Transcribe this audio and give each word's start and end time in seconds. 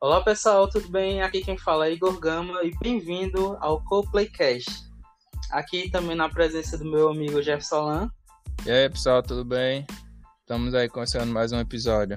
Olá 0.00 0.22
pessoal, 0.22 0.68
tudo 0.70 0.88
bem? 0.88 1.22
Aqui 1.22 1.40
quem 1.40 1.58
fala 1.58 1.88
é 1.88 1.92
Igor 1.92 2.20
Gama 2.20 2.62
e 2.62 2.70
bem-vindo 2.78 3.58
ao 3.60 3.82
CoPlaycast. 3.82 4.70
Aqui 5.50 5.90
também 5.90 6.14
na 6.14 6.28
presença 6.28 6.78
do 6.78 6.84
meu 6.84 7.08
amigo 7.08 7.42
Jeff 7.42 7.66
Solan. 7.66 8.08
E 8.64 8.70
aí 8.70 8.88
pessoal, 8.88 9.24
tudo 9.24 9.44
bem? 9.44 9.84
Estamos 10.42 10.72
aí 10.72 10.88
começando 10.88 11.32
mais 11.32 11.50
um 11.50 11.58
episódio. 11.58 12.16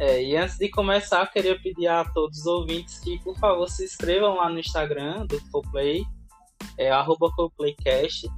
É, 0.00 0.20
e 0.20 0.36
antes 0.36 0.58
de 0.58 0.68
começar, 0.68 1.24
queria 1.30 1.56
pedir 1.62 1.86
a 1.86 2.04
todos 2.04 2.40
os 2.40 2.46
ouvintes 2.46 2.98
que, 2.98 3.22
por 3.22 3.38
favor, 3.38 3.70
se 3.70 3.84
inscrevam 3.84 4.34
lá 4.34 4.50
no 4.50 4.58
Instagram 4.58 5.26
do 5.26 5.40
CoPlay, 5.52 6.02
é 6.76 6.90
arroba 6.90 7.30
CoPlaycast 7.36 8.28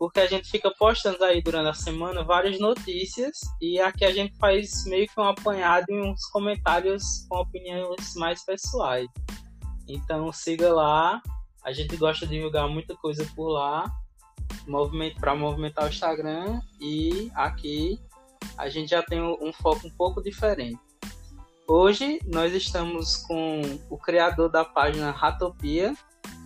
porque 0.00 0.18
a 0.18 0.26
gente 0.26 0.50
fica 0.50 0.72
postando 0.78 1.22
aí 1.22 1.42
durante 1.42 1.68
a 1.68 1.74
semana 1.74 2.24
várias 2.24 2.58
notícias 2.58 3.38
e 3.60 3.78
aqui 3.78 4.06
a 4.06 4.10
gente 4.10 4.34
faz 4.38 4.86
meio 4.86 5.06
que 5.06 5.20
um 5.20 5.24
apanhado 5.24 5.90
em 5.90 6.00
uns 6.00 6.24
comentários 6.30 7.26
com 7.28 7.36
opiniões 7.36 8.14
mais 8.16 8.42
pessoais. 8.42 9.06
Então 9.86 10.32
siga 10.32 10.72
lá, 10.72 11.20
a 11.62 11.70
gente 11.70 11.98
gosta 11.98 12.26
de 12.26 12.32
divulgar 12.32 12.66
muita 12.66 12.96
coisa 12.96 13.28
por 13.36 13.50
lá, 13.50 13.92
para 15.20 15.34
movimentar 15.34 15.84
o 15.84 15.88
Instagram 15.88 16.62
e 16.80 17.30
aqui 17.34 18.00
a 18.56 18.70
gente 18.70 18.88
já 18.88 19.02
tem 19.02 19.20
um 19.20 19.52
foco 19.52 19.86
um 19.86 19.90
pouco 19.90 20.22
diferente. 20.22 20.80
Hoje 21.68 22.20
nós 22.24 22.54
estamos 22.54 23.18
com 23.18 23.60
o 23.90 23.98
criador 23.98 24.48
da 24.48 24.64
página 24.64 25.10
Ratopia. 25.10 25.94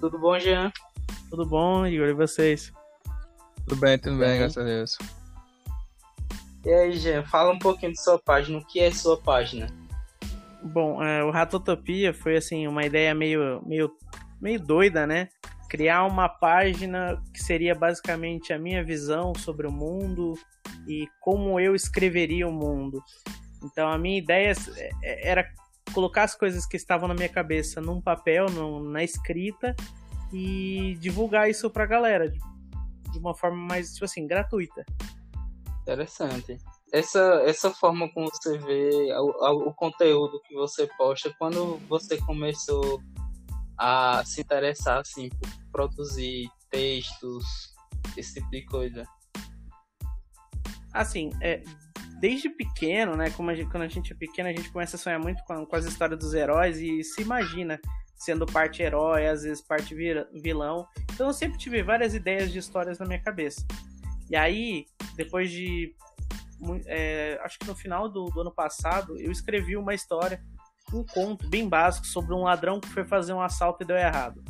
Tudo 0.00 0.18
bom, 0.18 0.36
Jean? 0.40 0.72
Tudo 1.30 1.46
bom, 1.46 1.86
Igor? 1.86 2.08
E 2.08 2.14
vocês? 2.14 2.72
Tudo 3.66 3.80
bem, 3.80 3.98
tudo 3.98 4.18
bem, 4.18 4.28
bem, 4.28 4.38
graças 4.40 4.58
a 4.58 4.64
Deus. 4.64 4.98
E 6.64 6.70
aí, 6.70 6.96
Jean, 6.96 7.24
fala 7.24 7.52
um 7.52 7.58
pouquinho 7.58 7.92
de 7.92 8.00
sua 8.00 8.18
página. 8.18 8.58
O 8.58 8.64
que 8.64 8.80
é 8.80 8.90
sua 8.90 9.16
página? 9.20 9.68
Bom, 10.62 11.02
é, 11.02 11.22
o 11.24 11.30
Ratotopia 11.30 12.12
foi 12.12 12.36
assim 12.36 12.66
uma 12.66 12.84
ideia 12.84 13.14
meio, 13.14 13.62
meio, 13.66 13.90
meio 14.40 14.60
doida, 14.60 15.06
né? 15.06 15.28
Criar 15.68 16.04
uma 16.04 16.28
página 16.28 17.22
que 17.32 17.42
seria 17.42 17.74
basicamente 17.74 18.52
a 18.52 18.58
minha 18.58 18.84
visão 18.84 19.34
sobre 19.34 19.66
o 19.66 19.72
mundo 19.72 20.34
e 20.86 21.06
como 21.20 21.58
eu 21.58 21.74
escreveria 21.74 22.46
o 22.46 22.52
mundo. 22.52 23.02
Então 23.62 23.88
a 23.88 23.98
minha 23.98 24.18
ideia 24.18 24.52
é, 25.02 25.30
era 25.30 25.46
colocar 25.92 26.24
as 26.24 26.34
coisas 26.34 26.66
que 26.66 26.76
estavam 26.76 27.08
na 27.08 27.14
minha 27.14 27.28
cabeça 27.28 27.80
num 27.80 28.00
papel, 28.00 28.46
no, 28.50 28.82
na 28.90 29.02
escrita 29.02 29.74
e 30.32 30.96
divulgar 31.00 31.48
isso 31.48 31.70
pra 31.70 31.86
galera, 31.86 32.32
de 33.14 33.20
uma 33.20 33.34
forma 33.34 33.56
mais, 33.56 33.92
tipo 33.92 34.04
assim, 34.04 34.26
gratuita. 34.26 34.84
Interessante. 35.82 36.58
Essa, 36.92 37.42
essa 37.46 37.70
forma 37.70 38.08
como 38.12 38.28
você 38.30 38.58
vê 38.58 39.12
o, 39.16 39.68
o 39.68 39.74
conteúdo 39.74 40.40
que 40.46 40.54
você 40.54 40.86
posta, 40.98 41.34
quando 41.38 41.76
você 41.88 42.16
começou 42.18 43.00
a 43.78 44.22
se 44.24 44.40
interessar 44.40 45.00
assim, 45.00 45.28
por 45.30 45.48
produzir 45.72 46.48
textos, 46.70 47.44
esse 48.16 48.34
tipo 48.34 48.50
de 48.50 48.64
coisa? 48.66 49.04
Assim, 50.92 51.30
é, 51.42 51.62
desde 52.20 52.48
pequeno, 52.48 53.16
né? 53.16 53.30
Como 53.30 53.50
a 53.50 53.54
gente, 53.54 53.70
quando 53.70 53.82
a 53.82 53.88
gente 53.88 54.12
é 54.12 54.16
pequeno, 54.16 54.48
a 54.48 54.52
gente 54.52 54.70
começa 54.70 54.96
a 54.96 54.98
sonhar 54.98 55.20
muito 55.20 55.42
com, 55.44 55.66
com 55.66 55.76
as 55.76 55.84
histórias 55.84 56.18
dos 56.18 56.32
heróis 56.32 56.78
e 56.78 57.02
se 57.02 57.22
imagina 57.22 57.78
sendo 58.16 58.46
parte 58.46 58.82
herói, 58.82 59.26
às 59.26 59.42
vezes 59.42 59.60
parte 59.60 59.94
vilão. 59.94 60.86
Então 61.14 61.28
eu 61.28 61.32
sempre 61.32 61.56
tive 61.56 61.80
várias 61.80 62.12
ideias 62.12 62.52
de 62.52 62.58
histórias 62.58 62.98
na 62.98 63.06
minha 63.06 63.20
cabeça. 63.20 63.64
E 64.28 64.34
aí, 64.34 64.86
depois 65.16 65.50
de. 65.50 65.94
É, 66.86 67.38
acho 67.42 67.58
que 67.58 67.66
no 67.66 67.74
final 67.74 68.08
do, 68.08 68.24
do, 68.26 68.40
ano 68.40 68.50
passado, 68.50 69.16
eu 69.20 69.30
escrevi 69.30 69.76
uma 69.76 69.94
história, 69.94 70.42
um 70.92 71.04
conto 71.04 71.48
bem 71.48 71.68
básico 71.68 72.06
sobre 72.06 72.34
um 72.34 72.42
ladrão 72.42 72.80
que 72.80 72.88
foi 72.88 73.04
fazer 73.04 73.32
um 73.32 73.40
assalto 73.40 73.84
e 73.84 73.86
deu 73.86 73.96
errado. 73.96 74.42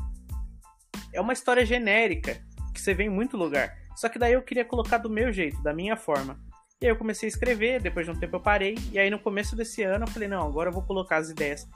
É 1.12 1.20
uma 1.20 1.32
história 1.32 1.66
genérica, 1.66 2.41
que 2.72 2.80
você 2.80 2.94
vê 2.94 3.04
em 3.04 3.10
muito 3.10 3.36
lugar. 3.36 3.76
Só 3.94 4.08
que 4.08 4.19
daí 4.19 4.32
eu 4.32 4.42
queria 4.42 4.64
colocar 4.64 4.98
do 4.98 5.10
meu 5.10 5.32
jeito, 5.32 5.62
da 5.62 5.74
minha 5.74 5.97
forma. 5.97 6.38
E 6.80 6.86
aí 6.86 6.92
eu 6.92 6.97
comecei 6.97 7.26
a 7.26 7.32
escrever, 7.32 7.80
depois 7.80 8.06
de 8.06 8.12
um 8.12 8.19
tempo 8.19 8.36
eu 8.36 8.41
parei, 8.41 8.76
e 8.91 8.98
aí 8.98 9.10
no 9.10 9.19
começo 9.19 9.54
desse 9.54 9.82
ano 9.82 10.04
eu 10.04 10.10
falei, 10.10 10.28
não, 10.28 10.47
agora 10.47 10.70
eu 10.70 10.72
vou 10.72 10.82
colocar 10.82 11.16
as 11.16 11.30
ideias 11.30 11.69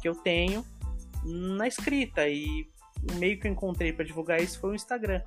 que 0.00 0.08
eu 0.08 0.14
tenho 0.14 0.64
na 1.24 1.66
escrita 1.66 2.28
e 2.28 2.66
o 3.12 3.14
meio 3.16 3.38
que 3.38 3.46
eu 3.46 3.52
encontrei 3.52 3.92
para 3.92 4.04
divulgar 4.04 4.40
isso 4.40 4.58
foi 4.58 4.70
o 4.70 4.74
Instagram. 4.74 5.22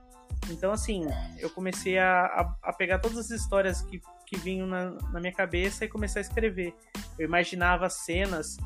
Então, 0.49 0.71
assim, 0.71 1.05
eu 1.39 1.49
comecei 1.49 1.97
a, 1.97 2.25
a, 2.25 2.55
a 2.63 2.73
pegar 2.73 2.99
todas 2.99 3.17
as 3.17 3.29
histórias 3.31 3.81
que, 3.81 4.01
que 4.25 4.38
vinham 4.38 4.67
na, 4.67 4.91
na 5.11 5.19
minha 5.19 5.33
cabeça 5.33 5.85
e 5.85 5.88
comecei 5.88 6.21
a 6.21 6.25
escrever. 6.25 6.75
Eu 7.17 7.25
imaginava 7.25 7.89
cenas, 7.89 8.57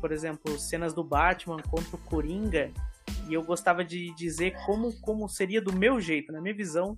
por 0.00 0.12
exemplo, 0.12 0.58
cenas 0.58 0.94
do 0.94 1.04
Batman 1.04 1.58
contra 1.62 1.96
o 1.96 1.98
Coringa, 1.98 2.72
e 3.28 3.34
eu 3.34 3.42
gostava 3.42 3.84
de 3.84 4.14
dizer 4.14 4.56
como, 4.64 4.92
como 5.00 5.28
seria 5.28 5.60
do 5.60 5.72
meu 5.72 6.00
jeito, 6.00 6.32
na 6.32 6.40
minha 6.40 6.54
visão, 6.54 6.96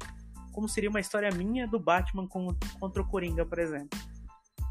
como 0.53 0.69
seria 0.69 0.91
uma 0.91 1.01
história 1.01 1.31
minha 1.31 1.67
do 1.67 1.79
Batman 1.79 2.27
com, 2.27 2.55
contra 2.79 3.03
o 3.03 3.07
Coringa, 3.07 3.45
por 3.45 3.59
exemplo. 3.59 3.99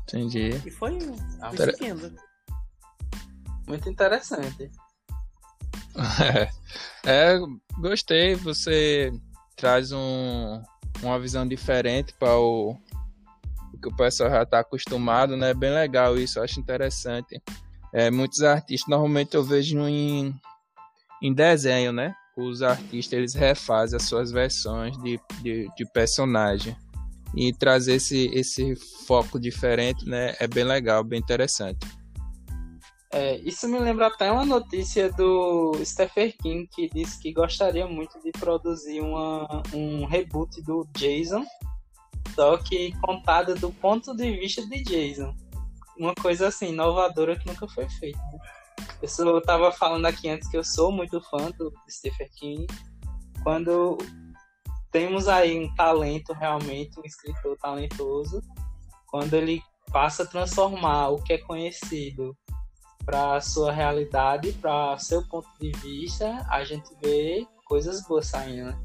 Entendi. 0.03 0.49
E 0.66 0.71
foi, 0.71 0.99
foi 0.99 1.73
seguindo. 1.73 2.16
Muito 3.67 3.89
interessante. 3.89 4.71
É, 7.05 7.35
é, 7.35 7.39
gostei. 7.79 8.35
Você 8.35 9.11
traz 9.55 9.91
um, 9.91 10.61
uma 11.01 11.19
visão 11.19 11.47
diferente 11.47 12.13
para 12.13 12.35
o, 12.37 12.71
o, 13.73 13.77
que 13.81 13.87
o 13.87 13.95
pessoal 13.95 14.29
já 14.29 14.43
está 14.43 14.59
acostumado, 14.59 15.35
né? 15.35 15.53
Bem 15.53 15.73
legal 15.73 16.17
isso, 16.17 16.41
acho 16.41 16.59
interessante. 16.59 17.41
É, 17.93 18.11
muitos 18.11 18.41
artistas, 18.43 18.89
normalmente 18.89 19.35
eu 19.35 19.43
vejo 19.43 19.79
em, 19.87 20.33
em 21.21 21.33
desenho, 21.33 21.91
né? 21.91 22.13
Os 22.37 22.61
artistas 22.61 23.17
eles 23.17 23.33
refazem 23.33 23.97
as 23.97 24.03
suas 24.03 24.31
versões 24.31 24.95
de, 24.97 25.19
de, 25.41 25.67
de 25.75 25.85
personagem. 25.91 26.75
E 27.35 27.53
trazer 27.53 27.95
esse, 27.95 28.27
esse 28.33 28.75
foco 29.05 29.39
diferente, 29.39 30.05
né? 30.05 30.35
É 30.39 30.47
bem 30.47 30.63
legal, 30.63 31.03
bem 31.03 31.19
interessante. 31.19 31.79
É, 33.12 33.38
isso 33.38 33.68
me 33.68 33.80
lembra 33.80 34.08
até 34.08 34.31
uma 34.31 34.46
notícia 34.46 35.12
do 35.12 35.74
Stephen 35.84 36.31
King 36.31 36.68
que 36.68 36.88
disse 36.90 37.20
que 37.20 37.34
gostaria 37.34 37.88
muito 37.88 38.22
de 38.22 38.31
produzir 38.31 39.02
uma, 39.02 39.64
um 39.74 40.06
reboot 40.06 40.62
do 40.62 40.88
Jason, 40.96 41.44
só 42.36 42.58
que 42.58 42.94
contada 43.02 43.56
do 43.56 43.72
ponto 43.72 44.16
de 44.16 44.31
vista 44.38 44.64
de 44.68 44.84
Jason. 44.84 45.36
Uma 45.97 46.14
coisa 46.14 46.47
assim, 46.47 46.70
inovadora 46.70 47.36
que 47.36 47.47
nunca 47.47 47.68
foi 47.68 47.90
feita. 47.90 48.20
Né? 48.20 48.40
Eu, 49.02 49.09
sou, 49.09 49.41
tava 49.41 49.72
falando 49.72 50.06
aqui 50.06 50.30
antes 50.30 50.47
que 50.47 50.56
eu 50.56 50.64
sou 50.64 50.91
muito 50.91 51.20
fã 51.20 51.50
do 51.58 51.74
Stephen 51.90 52.30
King. 52.36 52.68
Quando 53.41 53.97
temos 54.91 55.28
aí 55.28 55.59
um 55.59 55.74
talento 55.74 56.31
realmente, 56.31 57.00
um 57.00 57.03
escritor 57.03 57.58
talentoso, 57.58 58.41
quando 59.08 59.34
ele 59.34 59.64
passa 59.91 60.22
a 60.22 60.28
transformar 60.28 61.09
o 61.09 61.24
que 61.24 61.34
é 61.34 61.38
conhecido 61.40 62.38
para 63.09 63.42
sua 63.42 63.72
realidade, 63.72 64.52
para 64.53 64.96
seu 65.00 65.24
ponto 65.24 65.50
de 65.59 65.72
vista, 65.80 66.46
a 66.47 66.64
gente 66.64 66.92
vê 67.02 67.44
coisas 67.66 68.03
boas 68.03 68.28
saindo, 68.28 68.68
né? 68.68 68.80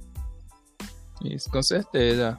Isso, 1.23 1.51
com 1.51 1.62
certeza. 1.62 2.39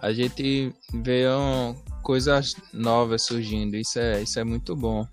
A 0.00 0.12
gente 0.12 0.74
vê 0.92 1.28
um, 1.28 1.76
coisas 2.02 2.56
novas 2.72 3.22
surgindo, 3.22 3.76
isso 3.76 4.00
é, 4.00 4.20
isso 4.20 4.40
é 4.40 4.42
muito 4.42 4.74
bom. 4.74 5.06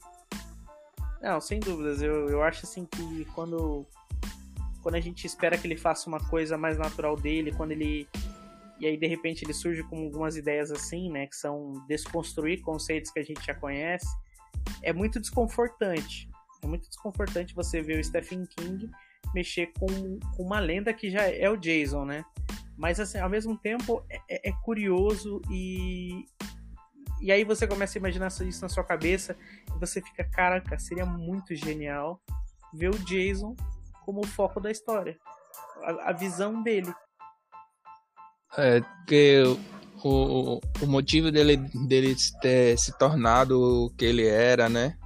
Não, 1.22 1.40
sem 1.40 1.59
dúvidas. 1.59 2.02
Eu, 2.02 2.28
eu 2.28 2.42
acho 2.42 2.66
assim 2.66 2.88
que 2.88 3.25
quando, 3.36 3.86
quando 4.81 4.96
a 4.96 5.00
gente 5.00 5.28
espera 5.28 5.60
que 5.60 5.68
ele 5.68 5.78
faça 5.78 6.10
uma 6.10 6.20
coisa 6.20 6.58
mais 6.58 6.75
natural 6.75 7.16
dele, 7.16 7.54
quando 7.54 7.72
ele. 7.72 8.08
E 8.80 8.88
aí 8.88 8.98
de 8.98 9.06
repente 9.06 9.46
ele 9.46 9.54
surge 9.54 9.84
com 9.84 10.06
algumas 10.06 10.36
ideias 10.38 10.72
assim, 10.72 11.12
né? 11.12 11.28
Que 11.28 11.36
são 11.36 11.86
desconstruir 11.88 12.62
conceitos 12.62 13.12
que 13.12 13.19
a 13.19 13.24
gente 13.24 13.46
já 13.46 13.54
conhece 13.54 14.07
é 14.83 14.94
muito 14.94 15.19
desconfortante. 15.19 16.30
É 16.62 16.68
muito 16.68 16.88
desconfortante 16.88 17.56
você 17.56 17.81
ver 17.81 18.00
o 18.00 18.03
Stephen 18.03 18.45
King 18.45 18.89
mexer 19.33 19.71
com, 19.80 19.88
com 20.35 20.44
uma 20.44 20.59
lenda 20.59 20.94
que 20.94 21.09
já 21.09 21.24
é 21.24 21.50
o 21.50 21.57
Jason, 21.57 22.06
né? 22.06 22.24
Mas 22.77 23.00
assim, 23.00 23.18
ao 23.18 23.30
mesmo 23.30 23.57
tempo 23.57 24.06
é, 24.09 24.18
é, 24.30 24.50
é 24.50 24.51
curioso 24.63 25.41
e 25.50 26.25
e 27.21 27.31
aí 27.31 27.45
você 27.45 27.65
começa 27.65 27.97
a 27.97 28.01
imaginar 28.01 28.27
isso 28.27 28.62
na 28.62 28.68
sua 28.68 28.83
cabeça 28.83 29.38
e 29.74 29.80
você 29.80 30.01
fica, 30.01 30.25
caraca, 30.25 30.77
seria 30.77 31.06
muito 31.06 31.56
genial 31.56 32.21
ver 32.74 32.89
o 32.89 33.00
Jason 33.00 33.56
como 34.03 34.19
o 34.19 34.27
foco 34.27 34.59
da 34.59 34.69
história, 34.69 35.18
a, 35.83 36.09
a 36.09 36.12
visão 36.12 36.62
dele. 36.62 36.94
É, 38.57 38.81
porque 38.81 39.44
o, 40.09 40.61
o 40.81 40.88
motivo 40.88 41.31
dele, 41.31 41.57
dele 41.88 42.15
ter 42.41 42.77
se 42.77 42.97
tornado 42.97 43.85
o 43.85 43.89
que 43.91 44.05
ele 44.05 44.27
era, 44.27 44.67
né? 44.67 44.97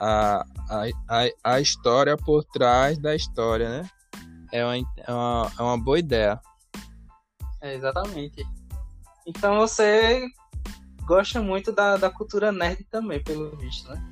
A, 0.00 0.44
a, 0.68 1.24
a 1.42 1.60
história 1.60 2.16
por 2.16 2.44
trás 2.44 2.98
da 2.98 3.16
história, 3.16 3.68
né? 3.68 3.90
É 4.52 4.64
uma, 4.64 4.76
é 4.76 5.12
uma, 5.12 5.52
é 5.58 5.62
uma 5.62 5.78
boa 5.78 5.98
ideia. 5.98 6.40
É, 7.60 7.74
exatamente. 7.74 8.44
Então 9.26 9.56
você 9.56 10.26
gosta 11.04 11.42
muito 11.42 11.72
da, 11.72 11.96
da 11.96 12.10
cultura 12.10 12.52
nerd 12.52 12.84
também, 12.84 13.22
pelo 13.22 13.56
visto, 13.56 13.88
né? 13.90 14.02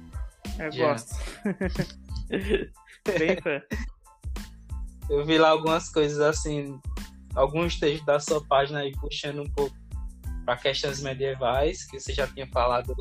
Eu 0.59 0.73
Já. 0.73 0.89
gosto. 0.89 1.15
Bem 3.19 3.41
fã. 3.43 3.63
Eu 5.09 5.25
vi 5.25 5.39
lá 5.39 5.51
algumas 5.51 5.89
coisas 5.89 6.19
assim, 6.21 6.81
alguns 7.35 7.79
textos 7.79 8.05
da 8.05 8.19
sua 8.19 8.45
página 8.45 8.81
aí 8.81 8.93
puxando 8.93 9.43
um 9.43 9.51
pouco 9.51 9.77
para 10.47 10.57
questões 10.57 11.03
medievais, 11.03 11.85
que 11.85 11.99
você 11.99 12.15
já 12.15 12.27
tinha 12.29 12.47
falado 12.47 12.95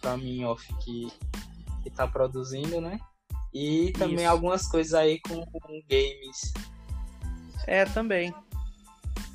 para 0.00 0.18
mim 0.18 0.44
off 0.44 0.72
que 0.84 1.08
que 1.82 1.88
tá 1.90 2.06
produzindo, 2.06 2.78
né? 2.78 3.00
E 3.54 3.90
também 3.92 4.24
Isso. 4.24 4.28
algumas 4.28 4.68
coisas 4.68 4.92
aí 4.92 5.18
com, 5.20 5.44
com 5.46 5.82
games. 5.88 6.52
É, 7.66 7.86
também. 7.86 8.34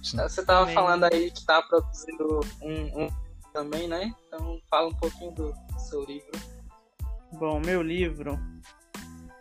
Você 0.03 0.45
tava 0.45 0.59
também. 0.61 0.75
falando 0.75 1.03
aí 1.05 1.31
que 1.31 1.43
tá 1.43 1.59
produzindo 1.63 2.39
um, 2.61 3.03
um, 3.03 3.09
também, 3.51 3.87
né? 3.87 4.13
Então 4.27 4.59
fala 4.69 4.89
um 4.89 4.93
pouquinho 4.93 5.31
do 5.31 5.55
seu 5.79 6.03
livro. 6.05 6.31
Bom, 7.33 7.59
meu 7.59 7.81
livro. 7.81 8.39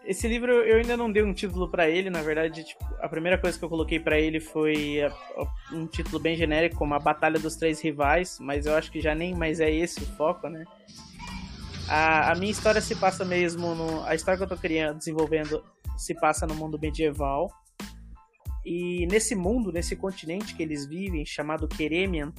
Esse 0.07 0.29
livro 0.29 0.53
eu 0.53 0.77
ainda 0.77 0.97
não 0.97 1.11
dei 1.11 1.23
um 1.23 1.33
título 1.33 1.71
para 1.71 1.89
ele, 1.89 2.11
na 2.11 2.21
verdade, 2.21 2.63
tipo, 2.63 2.85
a 3.01 3.09
primeira 3.09 3.39
coisa 3.39 3.59
que 3.59 3.65
eu 3.65 3.69
coloquei 3.71 3.99
para 3.99 4.19
ele 4.19 4.39
foi 4.39 4.99
um 5.73 5.87
título 5.87 6.21
bem 6.21 6.37
genérico, 6.37 6.77
como 6.77 6.95
A 6.95 6.99
Batalha 6.99 7.39
dos 7.39 7.57
Três 7.57 7.81
Rivais, 7.81 8.39
mas 8.39 8.67
eu 8.67 8.75
acho 8.75 8.93
que 8.93 9.01
já 9.01 9.15
nem 9.15 9.35
mais 9.35 9.61
é 9.61 9.71
esse 9.71 10.03
o 10.03 10.07
foco, 10.07 10.49
né? 10.49 10.65
A, 11.89 12.33
a 12.33 12.35
minha 12.35 12.51
história 12.51 12.81
se 12.81 12.95
passa 12.97 13.25
mesmo 13.25 13.75
no. 13.75 14.05
A 14.05 14.15
história 14.15 14.39
que 14.39 14.45
eu 14.45 14.49
tô 14.49 14.57
criando, 14.57 14.99
desenvolvendo, 14.99 15.65
se 15.97 16.15
passa 16.15 16.47
no 16.47 16.55
mundo 16.55 16.79
medieval. 16.79 17.51
E 18.65 19.07
nesse 19.07 19.35
mundo, 19.35 19.71
nesse 19.71 19.95
continente 19.95 20.55
que 20.55 20.63
eles 20.63 20.87
vivem, 20.87 21.27
chamado 21.27 21.69
Keremian, 21.69 22.33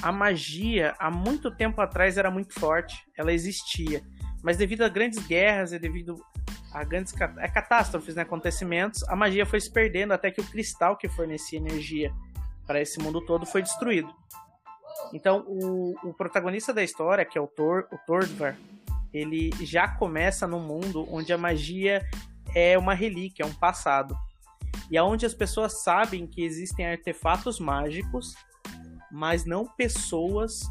a 0.00 0.12
magia, 0.12 0.94
há 0.98 1.10
muito 1.10 1.50
tempo 1.50 1.80
atrás, 1.80 2.16
era 2.16 2.30
muito 2.30 2.54
forte. 2.58 2.96
Ela 3.16 3.32
existia. 3.32 4.02
Mas 4.42 4.56
devido 4.56 4.82
a 4.82 4.88
grandes 4.88 5.26
guerras 5.26 5.72
e 5.72 5.78
devido 5.78 6.16
a 6.72 6.84
grandes 6.84 7.14
é, 7.38 7.48
catástrofes, 7.48 8.14
né, 8.14 8.22
acontecimentos, 8.22 9.02
a 9.04 9.16
magia 9.16 9.46
foi 9.46 9.60
se 9.60 9.70
perdendo 9.70 10.12
até 10.12 10.30
que 10.30 10.40
o 10.40 10.44
cristal 10.44 10.96
que 10.96 11.08
fornecia 11.08 11.58
energia 11.58 12.12
para 12.66 12.80
esse 12.80 13.00
mundo 13.00 13.24
todo 13.24 13.46
foi 13.46 13.62
destruído. 13.62 14.12
Então, 15.12 15.44
o, 15.46 15.94
o 16.02 16.12
protagonista 16.12 16.72
da 16.72 16.82
história, 16.82 17.24
que 17.24 17.38
é 17.38 17.40
o 17.40 17.46
Thor, 17.46 17.86
o 17.90 17.98
Thordvar, 18.06 18.58
ele 19.12 19.50
já 19.60 19.88
começa 19.88 20.46
num 20.46 20.60
mundo 20.60 21.06
onde 21.10 21.32
a 21.32 21.38
magia 21.38 22.06
é 22.54 22.76
uma 22.76 22.94
relíquia, 22.94 23.42
é 23.42 23.46
um 23.46 23.54
passado 23.54 24.14
e 24.90 24.96
aonde 24.96 25.26
as 25.26 25.34
pessoas 25.34 25.82
sabem 25.82 26.26
que 26.26 26.42
existem 26.42 26.86
artefatos 26.86 27.60
mágicos, 27.60 28.34
mas 29.10 29.44
não 29.44 29.66
pessoas 29.66 30.62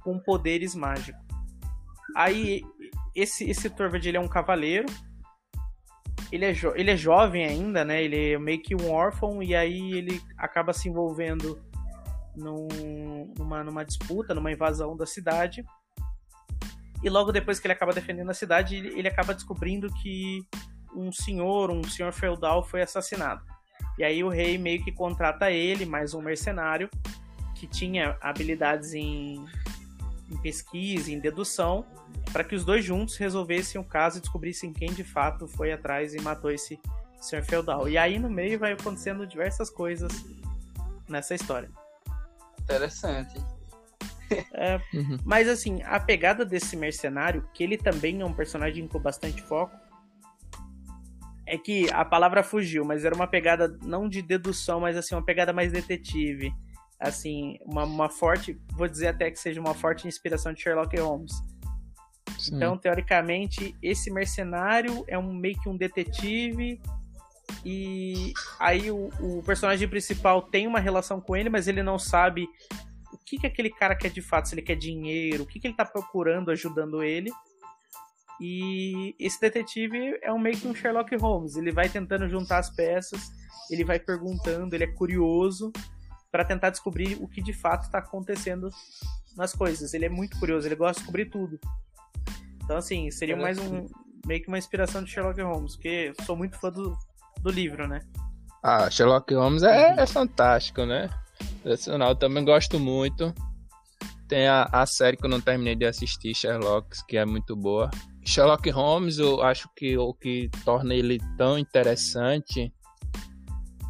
com 0.00 0.18
poderes 0.18 0.74
mágicos. 0.74 1.20
Aí 2.16 2.62
esse 3.20 3.48
esse 3.50 3.68
Torvald 3.70 4.06
ele 4.06 4.16
é 4.16 4.20
um 4.20 4.28
cavaleiro. 4.28 4.86
Ele 6.30 6.44
é, 6.44 6.52
ele 6.74 6.90
é 6.90 6.96
jovem 6.96 7.44
ainda, 7.44 7.84
né? 7.84 8.02
Ele 8.02 8.32
é 8.32 8.38
meio 8.38 8.60
que 8.62 8.74
um 8.74 8.90
órfão 8.90 9.42
e 9.42 9.54
aí 9.54 9.92
ele 9.92 10.20
acaba 10.36 10.72
se 10.72 10.88
envolvendo 10.88 11.58
num, 12.36 13.32
numa, 13.36 13.64
numa 13.64 13.84
disputa, 13.84 14.34
numa 14.34 14.52
invasão 14.52 14.96
da 14.96 15.06
cidade. 15.06 15.64
E 17.02 17.08
logo 17.08 17.32
depois 17.32 17.58
que 17.58 17.66
ele 17.66 17.72
acaba 17.72 17.92
defendendo 17.92 18.30
a 18.30 18.34
cidade, 18.34 18.76
ele, 18.76 18.98
ele 18.98 19.08
acaba 19.08 19.32
descobrindo 19.32 19.88
que 20.02 20.44
um 20.94 21.12
senhor, 21.12 21.70
um 21.70 21.84
senhor 21.84 22.12
feudal 22.12 22.62
foi 22.62 22.82
assassinado. 22.82 23.42
E 23.98 24.04
aí 24.04 24.22
o 24.22 24.28
rei 24.28 24.58
meio 24.58 24.84
que 24.84 24.92
contrata 24.92 25.50
ele, 25.50 25.86
mais 25.86 26.12
um 26.12 26.20
mercenário, 26.20 26.90
que 27.54 27.66
tinha 27.66 28.16
habilidades 28.20 28.94
em, 28.94 29.44
em 30.30 30.36
pesquisa, 30.36 31.10
em 31.10 31.18
dedução, 31.18 31.86
para 32.32 32.44
que 32.44 32.54
os 32.54 32.64
dois 32.64 32.84
juntos 32.84 33.16
resolvessem 33.16 33.80
o 33.80 33.84
caso 33.84 34.18
e 34.18 34.20
descobrissem 34.20 34.72
quem 34.72 34.92
de 34.92 35.04
fato 35.04 35.46
foi 35.46 35.72
atrás 35.72 36.14
e 36.14 36.20
matou 36.20 36.50
esse 36.50 36.78
senhor 37.20 37.44
feudal. 37.44 37.88
E 37.88 37.96
aí 37.96 38.18
no 38.18 38.30
meio 38.30 38.58
vai 38.58 38.72
acontecendo 38.72 39.26
diversas 39.26 39.70
coisas 39.70 40.12
nessa 41.08 41.34
história. 41.34 41.70
Interessante. 42.60 43.38
É, 44.52 44.76
uhum. 44.92 45.18
Mas 45.24 45.48
assim, 45.48 45.82
a 45.82 45.98
pegada 45.98 46.44
desse 46.44 46.76
mercenário, 46.76 47.48
que 47.54 47.64
ele 47.64 47.78
também 47.78 48.20
é 48.20 48.24
um 48.24 48.34
personagem 48.34 48.86
com 48.86 48.98
bastante 48.98 49.42
foco, 49.42 49.74
é 51.46 51.56
que 51.56 51.90
a 51.92 52.04
palavra 52.04 52.42
fugiu, 52.42 52.84
mas 52.84 53.06
era 53.06 53.14
uma 53.14 53.26
pegada 53.26 53.68
não 53.82 54.06
de 54.06 54.20
dedução, 54.20 54.80
mas 54.80 54.96
assim, 54.98 55.14
uma 55.14 55.24
pegada 55.24 55.52
mais 55.52 55.72
detetive. 55.72 56.52
Assim, 57.00 57.58
uma, 57.62 57.84
uma 57.84 58.08
forte, 58.08 58.60
vou 58.72 58.88
dizer 58.88 59.08
até 59.08 59.30
que 59.30 59.38
seja 59.38 59.60
uma 59.60 59.74
forte 59.74 60.08
inspiração 60.08 60.52
de 60.52 60.60
Sherlock 60.60 60.98
Holmes. 60.98 61.32
Sim. 62.38 62.56
Então, 62.56 62.76
teoricamente, 62.76 63.76
esse 63.82 64.10
mercenário 64.10 65.04
é 65.06 65.18
um 65.18 65.32
meio 65.32 65.60
que 65.60 65.68
um 65.68 65.76
detetive 65.76 66.80
e 67.64 68.32
aí 68.58 68.90
o, 68.90 69.10
o, 69.20 69.42
personagem 69.42 69.88
principal 69.88 70.42
tem 70.42 70.66
uma 70.66 70.80
relação 70.80 71.20
com 71.20 71.36
ele, 71.36 71.48
mas 71.48 71.66
ele 71.66 71.82
não 71.82 71.98
sabe 71.98 72.48
o 73.12 73.18
que, 73.18 73.38
que 73.38 73.46
aquele 73.46 73.70
cara 73.70 73.94
quer 73.94 74.10
de 74.10 74.20
fato, 74.20 74.48
se 74.48 74.54
ele 74.54 74.62
quer 74.62 74.76
dinheiro, 74.76 75.42
o 75.42 75.46
que, 75.46 75.58
que 75.58 75.66
ele 75.66 75.76
tá 75.76 75.84
procurando 75.84 76.50
ajudando 76.50 77.02
ele. 77.02 77.30
E 78.40 79.16
esse 79.18 79.40
detetive 79.40 80.18
é 80.22 80.32
um 80.32 80.38
meio 80.38 80.56
que 80.56 80.68
um 80.68 80.74
Sherlock 80.74 81.14
Holmes. 81.16 81.56
Ele 81.56 81.72
vai 81.72 81.88
tentando 81.88 82.28
juntar 82.28 82.58
as 82.58 82.70
peças, 82.70 83.32
ele 83.70 83.84
vai 83.84 83.98
perguntando, 83.98 84.74
ele 84.74 84.84
é 84.84 84.92
curioso 84.92 85.72
para 86.30 86.44
tentar 86.44 86.70
descobrir 86.70 87.16
o 87.20 87.28
que 87.28 87.42
de 87.42 87.52
fato 87.52 87.84
está 87.84 87.98
acontecendo 87.98 88.70
nas 89.36 89.52
coisas. 89.52 89.94
Ele 89.94 90.06
é 90.06 90.08
muito 90.08 90.38
curioso, 90.38 90.66
ele 90.66 90.74
gosta 90.74 90.94
de 90.94 90.98
descobrir 91.00 91.26
tudo. 91.26 91.58
Então, 92.64 92.76
assim, 92.76 93.10
seria 93.10 93.36
mais 93.36 93.58
um 93.58 93.86
meio 94.26 94.42
que 94.42 94.48
uma 94.48 94.58
inspiração 94.58 95.02
de 95.02 95.10
Sherlock 95.10 95.40
Holmes, 95.40 95.76
porque 95.76 96.12
sou 96.26 96.36
muito 96.36 96.58
fã 96.58 96.70
do, 96.70 96.96
do 97.40 97.50
livro, 97.50 97.88
né? 97.88 98.00
Ah, 98.62 98.90
Sherlock 98.90 99.32
Holmes 99.34 99.62
é, 99.62 99.94
é 99.98 100.06
fantástico, 100.06 100.84
né? 100.84 101.08
Eu 101.64 102.14
também 102.14 102.44
gosto 102.44 102.78
muito. 102.78 103.32
Tem 104.26 104.46
a, 104.46 104.68
a 104.70 104.84
série 104.84 105.16
que 105.16 105.24
eu 105.24 105.30
não 105.30 105.40
terminei 105.40 105.74
de 105.74 105.86
assistir, 105.86 106.34
Sherlock, 106.34 106.88
que 107.06 107.16
é 107.16 107.24
muito 107.24 107.56
boa. 107.56 107.90
Sherlock 108.24 108.68
Holmes, 108.68 109.18
eu 109.18 109.42
acho 109.42 109.70
que 109.74 109.96
o 109.96 110.12
que 110.12 110.50
torna 110.64 110.94
ele 110.94 111.18
tão 111.38 111.58
interessante 111.58 112.70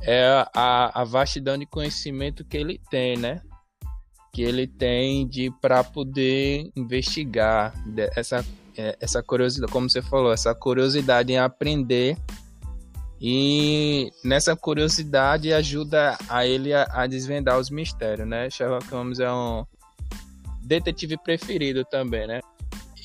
é 0.03 0.47
a, 0.55 1.03
a 1.03 1.05
vastidão 1.05 1.56
de 1.59 1.67
conhecimento 1.67 2.45
que 2.45 2.56
ele 2.56 2.81
tem, 2.91 3.17
né? 3.17 3.43
Que 4.33 4.43
ele 4.43 4.67
tem 4.67 5.26
de 5.26 5.50
para 5.61 5.83
poder 5.83 6.71
investigar 6.76 7.75
essa 8.17 8.45
é, 8.76 8.97
essa 9.00 9.21
curiosidade, 9.23 9.73
como 9.73 9.90
você 9.90 10.00
falou, 10.00 10.33
essa 10.33 10.55
curiosidade 10.55 11.33
em 11.33 11.38
aprender 11.38 12.17
e 13.21 14.12
nessa 14.25 14.55
curiosidade 14.55 15.52
ajuda 15.52 16.17
a 16.28 16.47
ele 16.47 16.73
a, 16.73 16.85
a 16.93 17.07
desvendar 17.09 17.59
os 17.59 17.71
mistérios, 17.71 18.28
né? 18.28 18.49
Sherlock 18.49 18.87
Holmes 18.88 19.19
é 19.19 19.31
um 19.33 19.67
detetive 20.62 21.17
preferido 21.19 21.85
também, 21.85 22.28
né? 22.28 22.40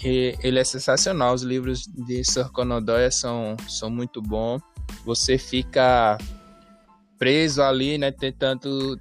E 0.03 0.37
ele 0.43 0.59
é 0.59 0.63
sensacional. 0.63 1.33
Os 1.33 1.41
livros 1.41 1.87
de 1.87 2.23
Sir 2.23 2.51
Conan 2.51 2.83
Doyle 2.83 3.11
são, 3.11 3.55
são 3.67 3.89
muito 3.89 4.21
bons. 4.21 4.61
Você 5.05 5.37
fica 5.37 6.17
preso 7.23 7.63
ali, 7.63 7.97
né? 7.97 8.11
Tentando 8.11 8.99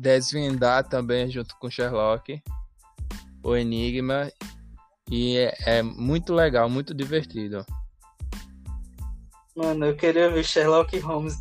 desvendar 0.00 0.88
também 0.88 1.30
junto 1.30 1.56
com 1.60 1.70
Sherlock 1.70 2.42
o 3.44 3.56
enigma. 3.56 4.28
E 5.08 5.36
é, 5.38 5.54
é 5.66 5.82
muito 5.82 6.34
legal, 6.34 6.68
muito 6.68 6.92
divertido. 6.92 7.64
Mano, 9.54 9.86
eu 9.86 9.94
queria 9.94 10.28
ver 10.28 10.42
Sherlock 10.44 10.98
Holmes 10.98 11.36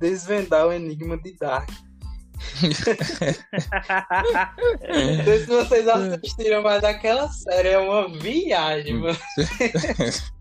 desvendar 0.00 0.66
o 0.66 0.72
enigma 0.72 1.18
de 1.18 1.36
Dark. 1.36 1.68
Não 4.88 5.24
sei 5.24 5.40
se 5.40 5.46
vocês 5.46 5.86
assistiram, 5.88 6.62
mas 6.62 6.82
aquela 6.84 7.28
série 7.28 7.68
é 7.68 7.78
uma 7.78 8.08
viagem, 8.08 8.94
mano. 8.94 9.18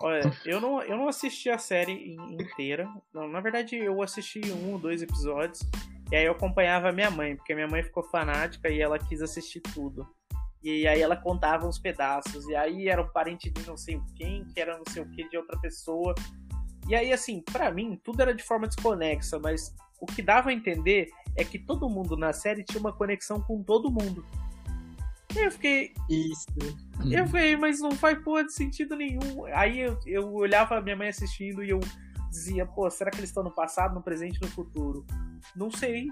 Olha, 0.00 0.20
eu 0.44 0.60
não, 0.60 0.82
eu 0.82 0.96
não 0.96 1.08
assisti 1.08 1.50
a 1.50 1.58
série 1.58 2.14
inteira. 2.14 2.88
Não, 3.12 3.28
na 3.28 3.40
verdade, 3.40 3.76
eu 3.76 4.02
assisti 4.02 4.40
um 4.52 4.72
ou 4.72 4.78
dois 4.78 5.02
episódios. 5.02 5.60
E 6.10 6.16
aí 6.16 6.24
eu 6.24 6.32
acompanhava 6.32 6.88
a 6.88 6.92
minha 6.92 7.10
mãe, 7.10 7.36
porque 7.36 7.54
minha 7.54 7.66
mãe 7.66 7.82
ficou 7.82 8.02
fanática 8.02 8.68
e 8.68 8.80
ela 8.80 8.98
quis 8.98 9.20
assistir 9.20 9.60
tudo. 9.60 10.06
E 10.62 10.86
aí 10.86 11.00
ela 11.00 11.16
contava 11.16 11.66
uns 11.66 11.78
pedaços. 11.78 12.46
E 12.48 12.54
aí 12.54 12.88
era 12.88 13.00
o 13.00 13.12
parente 13.12 13.50
de 13.50 13.66
não 13.66 13.76
sei 13.76 14.00
quem, 14.14 14.44
que 14.46 14.60
era 14.60 14.76
não 14.76 14.84
sei 14.88 15.02
o 15.02 15.10
que 15.10 15.28
de 15.28 15.36
outra 15.36 15.58
pessoa. 15.60 16.14
E 16.88 16.94
aí, 16.94 17.12
assim, 17.12 17.40
para 17.40 17.70
mim, 17.70 18.00
tudo 18.02 18.22
era 18.22 18.32
de 18.32 18.44
forma 18.44 18.68
desconexa, 18.68 19.40
mas 19.40 19.74
o 20.00 20.06
que 20.06 20.22
dava 20.22 20.50
a 20.50 20.52
entender 20.52 21.10
é 21.36 21.44
que 21.44 21.58
todo 21.58 21.88
mundo 21.88 22.16
na 22.16 22.32
série 22.32 22.62
tinha 22.62 22.80
uma 22.80 22.92
conexão 22.92 23.40
com 23.40 23.62
todo 23.62 23.90
mundo. 23.90 24.24
E 25.36 25.44
eu 25.44 25.50
fiquei. 25.50 25.92
Isso. 26.08 26.46
Eu 27.10 27.26
fiquei, 27.26 27.56
mas 27.56 27.78
não 27.80 27.92
faz 27.92 28.18
porra 28.22 28.44
de 28.44 28.52
sentido 28.54 28.96
nenhum. 28.96 29.44
Aí 29.52 29.80
eu, 29.80 29.98
eu 30.06 30.32
olhava 30.32 30.78
a 30.78 30.80
minha 30.80 30.96
mãe 30.96 31.08
assistindo 31.08 31.62
e 31.62 31.68
eu 31.68 31.80
dizia, 32.30 32.64
pô, 32.64 32.90
será 32.90 33.10
que 33.10 33.18
eles 33.18 33.28
estão 33.28 33.42
no 33.42 33.50
passado, 33.50 33.94
no 33.94 34.02
presente 34.02 34.40
no 34.40 34.48
futuro? 34.48 35.04
Não 35.54 35.70
sei. 35.70 36.06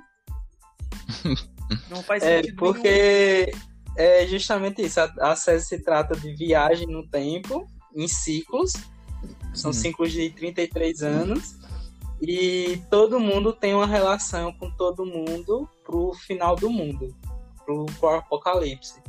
Não 1.88 2.02
faz 2.02 2.22
é, 2.22 2.36
sentido 2.36 2.54
é, 2.54 2.58
porque... 2.58 3.46
nenhum. 3.46 3.58
é 3.96 4.26
justamente 4.26 4.82
isso. 4.82 5.00
A, 5.00 5.32
a 5.32 5.36
série 5.36 5.60
se 5.60 5.78
trata 5.78 6.14
de 6.14 6.34
viagem 6.34 6.86
no 6.86 7.08
tempo, 7.08 7.66
em 7.94 8.06
ciclos. 8.06 8.74
São 9.54 9.70
hum. 9.70 9.74
ciclos 9.74 10.12
de 10.12 10.28
33 10.30 11.02
anos. 11.02 11.56
E 12.20 12.82
todo 12.90 13.18
mundo 13.18 13.54
tem 13.54 13.74
uma 13.74 13.86
relação 13.86 14.52
com 14.52 14.70
todo 14.70 15.04
mundo 15.06 15.68
pro 15.82 16.12
final 16.12 16.56
do 16.56 16.70
mundo, 16.70 17.14
pro, 17.64 17.86
pro 17.98 18.08
apocalipse. 18.10 19.02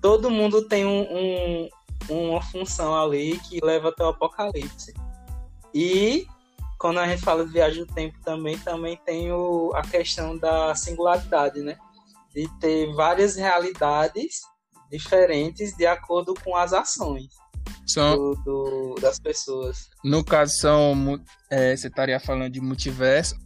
Todo 0.00 0.30
mundo 0.30 0.68
tem 0.68 0.84
um, 0.84 1.06
um, 1.10 1.68
uma 2.08 2.42
função 2.42 2.94
ali 2.94 3.38
que 3.40 3.64
leva 3.64 3.88
até 3.88 4.04
o 4.04 4.08
apocalipse. 4.08 4.94
E 5.74 6.26
quando 6.78 6.98
a 6.98 7.08
gente 7.08 7.22
fala 7.22 7.44
de 7.44 7.52
viagem 7.52 7.84
do 7.84 7.92
tempo 7.92 8.18
também, 8.24 8.58
também 8.58 8.96
tem 9.04 9.32
o, 9.32 9.72
a 9.74 9.82
questão 9.82 10.36
da 10.36 10.74
singularidade, 10.74 11.60
né? 11.60 11.76
De 12.34 12.48
ter 12.60 12.92
várias 12.94 13.36
realidades 13.36 14.42
diferentes 14.90 15.76
de 15.76 15.86
acordo 15.86 16.34
com 16.44 16.54
as 16.54 16.72
ações 16.72 17.28
são, 17.86 18.16
do, 18.16 18.34
do, 18.44 18.94
das 19.00 19.18
pessoas. 19.18 19.88
No 20.04 20.24
caso, 20.24 20.52
são, 20.56 21.20
é, 21.50 21.76
você 21.76 21.88
estaria 21.88 22.18
falando 22.20 22.52
de 22.52 22.60
multiverso. 22.60 23.36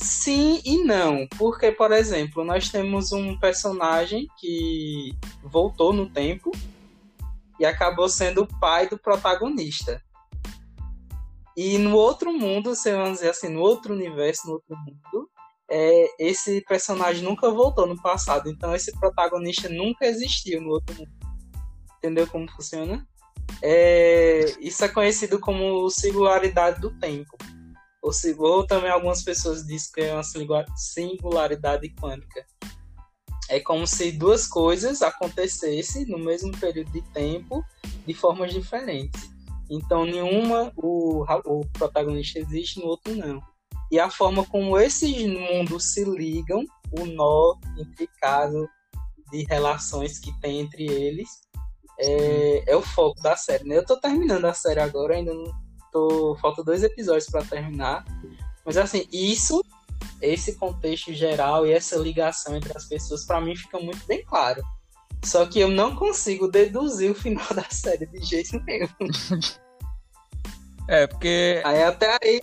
Sim 0.00 0.60
e 0.64 0.84
não, 0.84 1.26
porque, 1.36 1.72
por 1.72 1.90
exemplo, 1.90 2.44
nós 2.44 2.68
temos 2.68 3.10
um 3.10 3.36
personagem 3.36 4.28
que 4.38 5.12
voltou 5.42 5.92
no 5.92 6.08
tempo 6.08 6.52
e 7.58 7.66
acabou 7.66 8.08
sendo 8.08 8.42
o 8.42 8.60
pai 8.60 8.88
do 8.88 8.96
protagonista. 8.96 10.00
E 11.56 11.76
no 11.78 11.96
outro 11.96 12.32
mundo, 12.32 12.76
se 12.76 12.92
vamos 12.92 13.14
dizer 13.14 13.30
assim, 13.30 13.48
no 13.48 13.60
outro 13.60 13.92
universo, 13.92 14.46
no 14.46 14.52
outro 14.52 14.76
mundo, 14.76 15.28
é, 15.68 16.06
esse 16.16 16.60
personagem 16.60 17.24
nunca 17.24 17.50
voltou 17.50 17.84
no 17.84 18.00
passado. 18.00 18.48
Então 18.48 18.72
esse 18.76 18.92
protagonista 19.00 19.68
nunca 19.68 20.06
existiu 20.06 20.60
no 20.60 20.68
outro 20.70 20.94
mundo. 20.94 21.10
Entendeu 21.98 22.28
como 22.28 22.48
funciona? 22.52 23.04
É, 23.60 24.44
isso 24.60 24.84
é 24.84 24.88
conhecido 24.88 25.40
como 25.40 25.90
singularidade 25.90 26.80
do 26.80 26.96
tempo. 27.00 27.36
Ou, 28.08 28.50
ou 28.50 28.66
também 28.66 28.90
algumas 28.90 29.22
pessoas 29.22 29.66
dizem 29.66 29.90
que 29.94 30.00
é 30.00 30.14
uma 30.14 30.22
singularidade 30.76 31.88
quântica. 31.90 32.46
É 33.48 33.60
como 33.60 33.86
se 33.86 34.12
duas 34.12 34.46
coisas 34.46 35.02
acontecessem 35.02 36.06
no 36.06 36.18
mesmo 36.18 36.56
período 36.58 36.90
de 36.92 37.02
tempo 37.12 37.64
de 38.06 38.14
formas 38.14 38.52
diferentes. 38.52 39.30
Então, 39.70 40.04
nenhuma 40.04 40.72
o, 40.76 41.24
o 41.44 41.60
protagonista 41.72 42.38
existe, 42.38 42.80
no 42.80 42.86
outro 42.86 43.14
não. 43.14 43.42
E 43.90 43.98
a 43.98 44.10
forma 44.10 44.44
como 44.46 44.78
esses 44.78 45.26
mundos 45.26 45.92
se 45.92 46.04
ligam, 46.04 46.64
o 46.92 47.04
nó 47.04 47.54
intricado 47.78 48.68
de 49.30 49.44
relações 49.44 50.18
que 50.18 50.32
tem 50.40 50.60
entre 50.60 50.84
eles, 50.84 51.28
é, 51.98 52.72
é 52.72 52.76
o 52.76 52.82
foco 52.82 53.20
da 53.22 53.36
série. 53.36 53.64
Né? 53.64 53.76
Eu 53.76 53.84
tô 53.84 53.98
terminando 53.98 54.44
a 54.44 54.54
série 54.54 54.80
agora, 54.80 55.14
ainda 55.14 55.34
não 55.34 55.67
tô. 55.92 56.36
Falta 56.40 56.62
dois 56.62 56.82
episódios 56.82 57.26
para 57.26 57.44
terminar. 57.44 58.04
Mas 58.64 58.76
assim, 58.76 59.06
isso, 59.12 59.64
esse 60.20 60.56
contexto 60.56 61.12
geral 61.12 61.66
e 61.66 61.72
essa 61.72 61.96
ligação 61.96 62.56
entre 62.56 62.76
as 62.76 62.86
pessoas, 62.86 63.24
para 63.24 63.40
mim 63.40 63.56
fica 63.56 63.78
muito 63.78 64.04
bem 64.06 64.24
claro. 64.24 64.62
Só 65.24 65.46
que 65.46 65.58
eu 65.58 65.68
não 65.68 65.96
consigo 65.96 66.48
deduzir 66.48 67.10
o 67.10 67.14
final 67.14 67.46
da 67.54 67.64
série 67.70 68.06
de 68.06 68.24
jeito 68.24 68.60
nenhum. 68.64 68.88
é, 70.88 71.06
porque. 71.06 71.60
Aí 71.64 71.82
até 71.82 72.18
aí. 72.22 72.40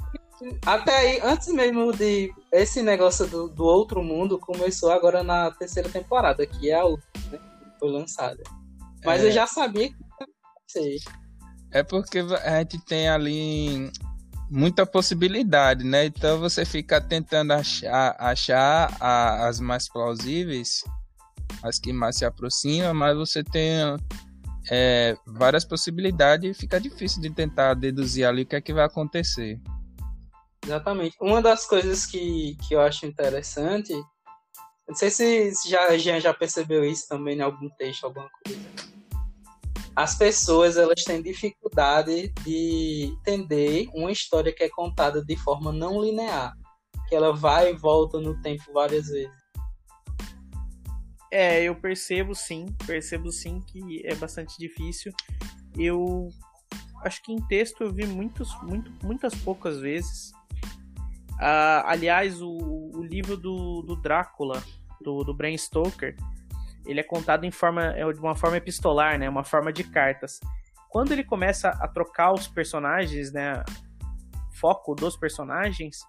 Até 0.66 0.98
aí, 0.98 1.20
antes 1.24 1.48
mesmo 1.48 1.94
de. 1.94 2.34
Esse 2.52 2.82
negócio 2.82 3.26
do, 3.28 3.48
do 3.48 3.64
outro 3.64 4.04
mundo 4.04 4.38
começou 4.38 4.92
agora 4.92 5.24
na 5.24 5.52
terceira 5.52 5.90
temporada, 5.90 6.46
que 6.46 6.70
é 6.70 6.76
a 6.76 6.86
última, 6.86 7.32
né? 7.32 7.40
Foi 7.80 7.90
lançada. 7.90 8.44
Mas 9.04 9.24
é... 9.24 9.28
eu 9.28 9.32
já 9.32 9.48
sabia 9.48 9.90
que 9.90 9.96
acontecer. 10.20 11.25
É 11.76 11.84
porque 11.84 12.20
a 12.20 12.60
gente 12.60 12.80
tem 12.86 13.10
ali 13.10 13.92
muita 14.50 14.86
possibilidade, 14.86 15.84
né? 15.84 16.06
Então 16.06 16.40
você 16.40 16.64
fica 16.64 17.02
tentando 17.02 17.52
achar, 17.52 18.16
achar 18.18 18.96
a, 18.98 19.46
as 19.46 19.60
mais 19.60 19.90
plausíveis 19.90 20.86
as 21.62 21.78
que 21.78 21.92
mais 21.92 22.16
se 22.16 22.24
aproximam, 22.24 22.94
mas 22.94 23.18
você 23.18 23.44
tem 23.44 23.80
é, 24.72 25.18
várias 25.28 25.66
possibilidades 25.66 26.50
e 26.56 26.60
fica 26.60 26.80
difícil 26.80 27.22
de 27.22 27.30
tentar 27.30 27.74
deduzir 27.74 28.26
ali 28.26 28.44
o 28.44 28.46
que 28.46 28.56
é 28.56 28.62
que 28.62 28.74
vai 28.74 28.86
acontecer. 28.86 29.60
Exatamente. 30.64 31.18
Uma 31.20 31.42
das 31.42 31.66
coisas 31.66 32.06
que, 32.06 32.56
que 32.66 32.74
eu 32.74 32.80
acho 32.80 33.06
interessante, 33.06 33.94
não 34.88 34.96
sei 34.96 35.10
se, 35.10 35.52
já, 35.68 35.98
já 35.98 36.34
percebeu 36.34 36.86
isso 36.86 37.06
também 37.10 37.38
em 37.38 37.42
algum 37.42 37.68
texto, 37.72 38.06
alguma 38.06 38.30
coisa. 38.46 38.95
As 39.96 40.18
pessoas 40.18 40.76
elas 40.76 41.04
têm 41.04 41.22
dificuldade 41.22 42.34
de 42.44 43.16
entender 43.20 43.88
uma 43.94 44.12
história 44.12 44.52
que 44.52 44.64
é 44.64 44.70
contada 44.70 45.24
de 45.24 45.38
forma 45.38 45.72
não 45.72 46.04
linear, 46.04 46.54
que 47.08 47.16
ela 47.16 47.34
vai 47.34 47.72
e 47.72 47.78
volta 47.78 48.20
no 48.20 48.40
tempo 48.42 48.64
várias 48.74 49.08
vezes. 49.08 49.46
É, 51.32 51.64
eu 51.64 51.76
percebo 51.76 52.36
sim, 52.36 52.66
percebo 52.86 53.32
sim 53.32 53.62
que 53.62 54.06
é 54.06 54.14
bastante 54.16 54.58
difícil. 54.58 55.14
Eu 55.78 56.30
acho 57.04 57.22
que 57.24 57.32
em 57.32 57.42
texto 57.48 57.82
eu 57.82 57.94
vi 57.94 58.06
muitos, 58.06 58.50
muito, 58.64 58.92
muitas 59.06 59.34
poucas 59.34 59.80
vezes. 59.80 60.32
Uh, 61.36 61.84
aliás, 61.86 62.42
o, 62.42 62.50
o 62.50 63.04
livro 63.04 63.38
do, 63.38 63.82
do 63.82 63.96
Drácula, 63.96 64.62
do, 65.02 65.24
do 65.24 65.34
Bram 65.34 65.58
Stoker, 65.58 66.16
ele 66.86 67.00
é 67.00 67.04
contado 67.04 67.46
em 67.46 67.52
forma, 67.52 67.84
é 67.96 68.12
de 68.12 68.20
uma 68.20 68.36
forma 68.36 68.58
epistolar, 68.58 69.18
né? 69.18 69.30
Uma 69.30 69.44
forma 69.44 69.72
de 69.72 69.84
cartas. 69.84 70.40
Quando 70.90 71.12
ele 71.12 71.24
começa 71.24 71.70
a 71.70 71.88
trocar 71.88 72.34
os 72.34 72.48
personagens, 72.48 73.32
né? 73.32 73.64
Foco 74.54 74.96
dos 74.96 75.18
personagens. 75.18 76.00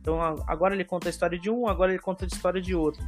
Então 0.00 0.20
agora 0.46 0.74
ele 0.74 0.84
conta 0.84 1.08
a 1.08 1.10
história 1.10 1.38
de 1.38 1.50
um, 1.50 1.68
agora 1.68 1.92
ele 1.92 2.00
conta 2.00 2.24
a 2.24 2.28
história 2.28 2.60
de 2.60 2.74
outro 2.74 3.04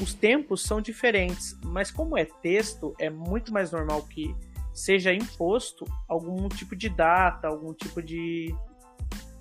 os 0.00 0.12
tempos 0.12 0.62
são 0.62 0.80
diferentes, 0.80 1.56
mas 1.64 1.90
como 1.90 2.18
é 2.18 2.24
texto, 2.24 2.94
é 2.98 3.08
muito 3.08 3.52
mais 3.52 3.70
normal 3.70 4.02
que 4.02 4.34
seja 4.72 5.12
imposto 5.12 5.84
algum 6.08 6.48
tipo 6.48 6.74
de 6.74 6.88
data, 6.88 7.46
algum 7.46 7.72
tipo 7.72 8.02
de, 8.02 8.54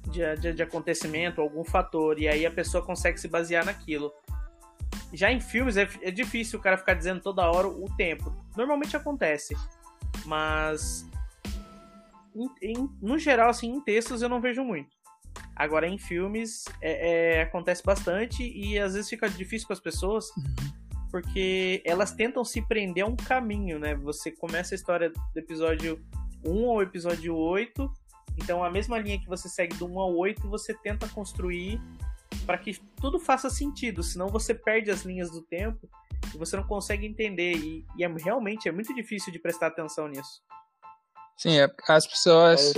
de, 0.09 0.35
de, 0.37 0.53
de 0.53 0.63
acontecimento, 0.63 1.41
algum 1.41 1.63
fator, 1.63 2.19
e 2.19 2.27
aí 2.27 2.45
a 2.45 2.51
pessoa 2.51 2.85
consegue 2.85 3.19
se 3.19 3.27
basear 3.27 3.65
naquilo. 3.65 4.13
Já 5.13 5.31
em 5.31 5.39
filmes 5.39 5.77
é, 5.77 5.87
é 6.01 6.11
difícil 6.11 6.59
o 6.59 6.61
cara 6.61 6.77
ficar 6.77 6.95
dizendo 6.95 7.21
toda 7.21 7.49
hora 7.49 7.67
o 7.67 7.85
tempo. 7.95 8.35
Normalmente 8.57 8.97
acontece, 8.97 9.55
mas 10.25 11.07
em, 12.35 12.49
em, 12.61 12.89
no 13.01 13.17
geral, 13.19 13.49
assim, 13.49 13.69
em 13.71 13.79
textos 13.79 14.21
eu 14.21 14.29
não 14.29 14.41
vejo 14.41 14.63
muito. 14.63 14.89
Agora, 15.55 15.87
em 15.87 15.99
filmes, 15.99 16.65
é, 16.81 17.37
é, 17.37 17.41
acontece 17.43 17.83
bastante 17.83 18.43
e 18.43 18.77
às 18.79 18.93
vezes 18.93 19.09
fica 19.09 19.29
difícil 19.29 19.67
com 19.67 19.73
as 19.73 19.79
pessoas, 19.79 20.29
uhum. 20.35 20.43
porque 21.11 21.81
elas 21.85 22.11
tentam 22.11 22.43
se 22.43 22.61
prender 22.61 23.03
a 23.03 23.07
um 23.07 23.15
caminho, 23.15 23.77
né? 23.77 23.95
Você 23.95 24.31
começa 24.31 24.73
a 24.73 24.77
história 24.77 25.11
do 25.11 25.37
episódio 25.39 26.03
1 26.43 26.69
ao 26.69 26.81
episódio 26.81 27.35
8, 27.35 27.91
então 28.37 28.63
a 28.63 28.69
mesma 28.69 28.97
linha 28.97 29.19
que 29.19 29.27
você 29.27 29.47
segue 29.47 29.75
do 29.77 29.85
1 29.85 29.99
ao 29.99 30.15
8, 30.15 30.49
você 30.49 30.73
tenta 30.73 31.07
construir 31.09 31.79
para 32.45 32.57
que 32.57 32.79
tudo 32.99 33.19
faça 33.19 33.49
sentido, 33.49 34.03
senão 34.03 34.27
você 34.27 34.53
perde 34.53 34.91
as 34.91 35.03
linhas 35.03 35.31
do 35.31 35.41
tempo 35.41 35.89
e 36.33 36.37
você 36.37 36.55
não 36.55 36.63
consegue 36.63 37.05
entender. 37.05 37.55
E, 37.55 37.85
e 37.97 38.03
é, 38.03 38.07
realmente 38.07 38.67
é 38.67 38.71
muito 38.71 38.93
difícil 38.93 39.31
de 39.31 39.39
prestar 39.39 39.67
atenção 39.67 40.07
nisso. 40.07 40.41
Sim, 41.37 41.59
é, 41.59 41.67
as 41.89 42.07
pessoas 42.07 42.73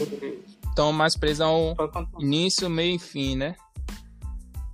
estão 0.68 0.92
mais 0.94 1.18
presas 1.18 1.42
ao 1.42 1.76
início, 2.20 2.70
meio 2.70 2.96
e 2.96 3.00
fim, 3.00 3.36
né? 3.36 3.56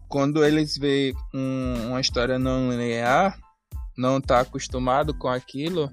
Quando 0.08 0.44
eles 0.44 0.78
veem 0.78 1.14
um, 1.34 1.90
uma 1.90 2.02
história 2.02 2.38
não 2.38 2.70
linear, 2.70 3.40
não 3.98 4.22
tá 4.22 4.42
acostumado 4.42 5.14
com 5.14 5.28
aquilo, 5.28 5.90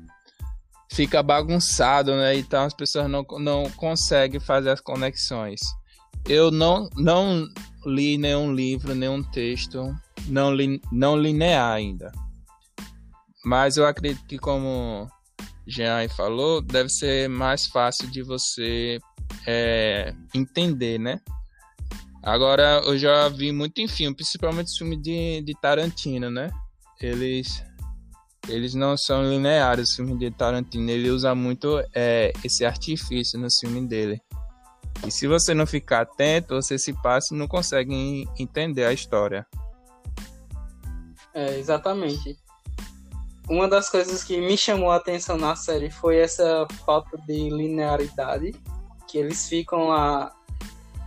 fica 0.93 1.23
bagunçado, 1.23 2.13
né? 2.17 2.37
Então 2.37 2.65
as 2.65 2.75
pessoas 2.75 3.09
não, 3.09 3.25
não 3.39 3.71
conseguem 3.73 4.41
fazer 4.41 4.71
as 4.71 4.81
conexões. 4.81 5.61
Eu 6.29 6.51
não, 6.51 6.89
não 6.97 7.47
li 7.89 8.19
nenhum 8.19 8.53
livro, 8.53 8.95
nenhum 8.95 9.23
texto 9.23 9.95
não, 10.27 10.55
li, 10.55 10.81
não 10.93 11.17
linear 11.17 11.73
ainda. 11.73 12.13
Mas 13.45 13.77
eu 13.77 13.87
acredito 13.87 14.27
que 14.27 14.39
como 14.39 15.09
Jean 15.67 16.09
falou, 16.09 16.61
deve 16.61 16.89
ser 16.89 17.29
mais 17.29 17.67
fácil 17.67 18.11
de 18.11 18.23
você 18.23 18.99
é, 19.47 20.15
entender, 20.35 20.99
né? 20.99 21.21
Agora, 22.23 22.83
eu 22.85 22.99
já 22.99 23.29
vi 23.29 23.53
muito 23.53 23.81
em 23.81 23.89
filme, 23.89 24.15
principalmente 24.15 24.77
filme 24.77 24.97
de, 24.97 25.41
de 25.43 25.55
Tarantino, 25.61 26.31
né? 26.31 26.51
Eles, 27.01 27.63
eles 28.49 28.75
não 28.75 28.97
são 28.97 29.31
lineares, 29.31 29.93
o 29.93 29.97
filme 29.97 30.19
de 30.19 30.31
Tarantino. 30.31 30.91
Ele 30.91 31.11
usa 31.11 31.35
muito 31.35 31.83
é, 31.95 32.33
esse 32.45 32.65
artifício 32.65 33.39
no 33.39 33.51
filme 33.51 33.87
dele. 33.87 34.21
E 35.07 35.11
se 35.11 35.27
você 35.27 35.55
não 35.55 35.67
ficar 35.67 36.03
atento, 36.03 36.55
você 36.55 36.79
se 36.79 36.93
passa 36.93 37.35
e 37.35 37.39
não 37.39 37.47
consegue 37.49 38.29
entender 38.39 38.85
a 38.85 38.93
história. 38.93 39.47
É, 41.35 41.59
exatamente. 41.59 42.37
uma 43.49 43.69
das 43.69 43.89
coisas 43.89 44.25
que 44.25 44.41
me 44.41 44.57
chamou 44.57 44.91
a 44.91 44.97
atenção 44.97 45.37
na 45.39 45.55
série 45.55 45.91
foi 45.91 46.19
essa 46.19 46.67
falta 46.85 47.17
de 47.27 47.49
linearidade, 47.49 48.55
que 49.09 49.19
eles 49.19 49.49
ficam 49.49 49.89
lá, 49.89 50.35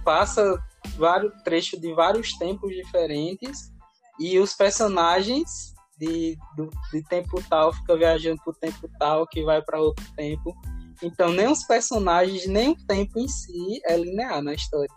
passa 0.04 0.58
vários 0.98 1.34
trechos 1.44 1.80
de 1.80 1.94
vários 1.94 2.34
tempos 2.38 2.74
diferentes 2.74 3.72
e 4.20 4.40
os 4.40 4.54
personagens 4.54 5.74
de, 5.98 6.38
do, 6.56 6.70
de 6.92 7.04
tempo 7.04 7.42
tal 7.48 7.72
fica 7.74 7.96
viajando 7.96 8.42
pro 8.44 8.54
tempo 8.54 8.90
tal 8.98 9.28
que 9.28 9.44
vai 9.44 9.62
para 9.62 9.80
outro 9.80 10.06
tempo. 10.16 10.56
Então 11.02 11.32
nem 11.32 11.48
os 11.48 11.64
personagens 11.64 12.46
nem 12.48 12.70
o 12.70 12.86
tempo 12.86 13.20
em 13.20 13.28
si 13.28 13.82
é 13.86 13.98
linear 13.98 14.42
na 14.42 14.54
história. 14.54 14.90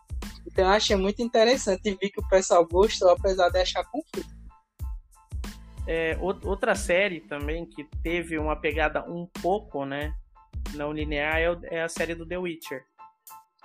Então 0.46 0.64
eu 0.64 0.70
achei 0.70 0.96
muito 0.96 1.22
interessante 1.22 1.80
e 1.88 1.96
vi 2.00 2.10
que 2.10 2.20
o 2.20 2.28
pessoal 2.28 2.66
gostou 2.66 3.10
apesar 3.10 3.48
de 3.48 3.58
achar 3.58 3.84
confuso. 3.84 4.34
É, 5.86 6.16
outra 6.20 6.74
série 6.74 7.20
também 7.20 7.66
que 7.66 7.84
teve 8.02 8.38
uma 8.38 8.56
pegada 8.56 9.04
um 9.10 9.26
pouco, 9.42 9.84
né, 9.84 10.14
não 10.74 10.92
linear 10.92 11.36
é, 11.36 11.58
é 11.64 11.82
a 11.82 11.88
série 11.88 12.14
do 12.14 12.26
The 12.26 12.38
Witcher. 12.38 12.84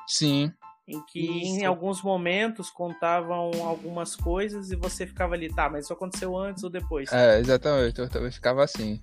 Sim. 0.05 0.51
Em 0.88 1.01
que 1.05 1.19
isso. 1.19 1.62
em 1.62 1.65
alguns 1.65 2.01
momentos 2.01 2.69
contavam 2.72 3.51
algumas 3.63 4.15
coisas 4.15 4.72
e 4.72 4.75
você 4.75 5.05
ficava 5.05 5.36
ali, 5.36 5.53
tá, 5.53 5.69
mas 5.69 5.86
isso 5.86 5.93
aconteceu 5.93 6.36
antes 6.36 6.63
ou 6.63 6.69
depois? 6.69 7.12
É, 7.12 7.39
exatamente, 7.39 8.00
eu 8.00 8.10
também 8.10 8.31
ficava 8.31 8.63
assim. 8.63 9.00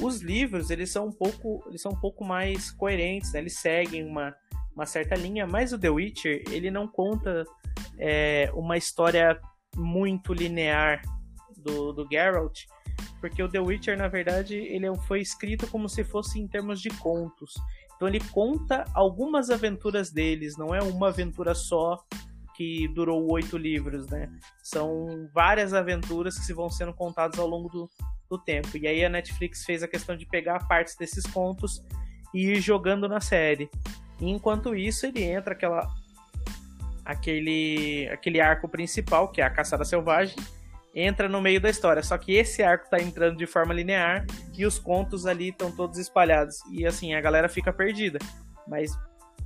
Os 0.00 0.20
livros, 0.20 0.70
eles 0.70 0.90
são 0.90 1.06
um 1.06 1.12
pouco, 1.12 1.64
eles 1.68 1.82
são 1.82 1.92
um 1.92 2.00
pouco 2.00 2.24
mais 2.24 2.70
coerentes, 2.70 3.32
né? 3.32 3.40
Eles 3.40 3.58
seguem 3.58 4.04
uma, 4.04 4.34
uma 4.74 4.86
certa 4.86 5.14
linha, 5.16 5.46
mas 5.46 5.72
o 5.72 5.78
The 5.78 5.90
Witcher, 5.90 6.44
ele 6.50 6.70
não 6.70 6.86
conta 6.86 7.44
é, 7.98 8.50
uma 8.54 8.76
história 8.76 9.40
muito 9.76 10.32
linear 10.32 11.02
do, 11.56 11.92
do 11.92 12.06
Geralt, 12.10 12.64
porque 13.20 13.42
o 13.42 13.48
The 13.48 13.60
Witcher, 13.60 13.98
na 13.98 14.08
verdade, 14.08 14.54
ele 14.54 14.86
é 14.86 14.94
foi 15.06 15.20
escrito 15.20 15.66
como 15.66 15.88
se 15.88 16.04
fosse 16.04 16.38
em 16.38 16.46
termos 16.46 16.80
de 16.80 16.90
contos. 16.90 17.54
Então 17.96 18.06
ele 18.06 18.20
conta 18.30 18.84
algumas 18.94 19.50
aventuras 19.50 20.12
deles, 20.12 20.56
não 20.56 20.72
é 20.72 20.80
uma 20.80 21.08
aventura 21.08 21.54
só 21.54 22.04
que 22.58 22.88
durou 22.88 23.30
oito 23.30 23.56
livros, 23.56 24.08
né? 24.08 24.28
São 24.60 25.30
várias 25.32 25.72
aventuras 25.72 26.36
que 26.44 26.52
vão 26.52 26.68
sendo 26.68 26.92
contadas 26.92 27.38
ao 27.38 27.46
longo 27.46 27.68
do, 27.68 27.88
do 28.28 28.36
tempo. 28.36 28.76
E 28.76 28.88
aí 28.88 29.04
a 29.04 29.08
Netflix 29.08 29.64
fez 29.64 29.80
a 29.84 29.86
questão 29.86 30.16
de 30.16 30.26
pegar 30.26 30.66
partes 30.66 30.96
desses 30.96 31.24
contos 31.24 31.80
e 32.34 32.48
ir 32.48 32.60
jogando 32.60 33.08
na 33.08 33.20
série. 33.20 33.70
E 34.20 34.28
enquanto 34.28 34.74
isso, 34.74 35.06
ele 35.06 35.22
entra 35.22 35.52
aquela 35.52 35.88
aquele 37.04 38.08
aquele 38.12 38.40
arco 38.40 38.68
principal, 38.68 39.28
que 39.28 39.40
é 39.40 39.44
a 39.44 39.50
caçada 39.50 39.84
selvagem, 39.84 40.34
entra 40.92 41.28
no 41.28 41.40
meio 41.40 41.60
da 41.60 41.70
história. 41.70 42.02
Só 42.02 42.18
que 42.18 42.32
esse 42.32 42.60
arco 42.60 42.90
tá 42.90 43.00
entrando 43.00 43.36
de 43.36 43.46
forma 43.46 43.72
linear 43.72 44.26
e 44.52 44.66
os 44.66 44.80
contos 44.80 45.26
ali 45.26 45.50
estão 45.50 45.70
todos 45.70 45.96
espalhados. 45.96 46.56
E 46.72 46.84
assim, 46.84 47.14
a 47.14 47.20
galera 47.20 47.48
fica 47.48 47.72
perdida. 47.72 48.18
Mas 48.66 48.90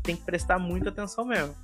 tem 0.03 0.17
que 0.17 0.25
prestar 0.25 0.59
muita 0.59 0.89
atenção 0.89 1.27
mesmo. 1.27 1.55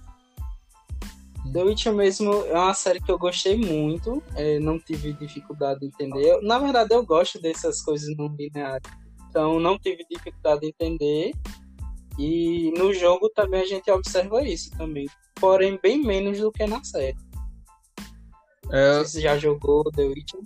The 1.52 1.62
Witcher 1.62 1.94
mesmo 1.94 2.32
é 2.46 2.54
uma 2.54 2.74
série 2.74 3.00
que 3.00 3.10
eu 3.10 3.18
gostei 3.18 3.56
muito, 3.56 4.22
é, 4.34 4.58
não 4.58 4.78
tive 4.78 5.12
dificuldade 5.12 5.80
de 5.80 5.86
entender. 5.86 6.40
Na 6.42 6.58
verdade, 6.58 6.94
eu 6.94 7.04
gosto 7.04 7.40
dessas 7.40 7.82
coisas 7.82 8.14
não 8.16 8.28
lineares, 8.36 8.90
então 9.28 9.58
não 9.58 9.78
tive 9.78 10.04
dificuldade 10.10 10.60
de 10.60 10.68
entender. 10.68 11.32
E 12.18 12.72
no 12.76 12.92
jogo 12.92 13.30
também 13.30 13.62
a 13.62 13.66
gente 13.66 13.90
observa 13.90 14.42
isso 14.42 14.70
também, 14.76 15.06
porém 15.36 15.78
bem 15.80 16.02
menos 16.02 16.38
do 16.38 16.50
que 16.50 16.66
na 16.66 16.82
série. 16.82 17.16
É... 18.70 18.98
Você 18.98 19.20
já 19.20 19.38
jogou 19.38 19.84
The 19.92 20.02
Witcher? 20.02 20.40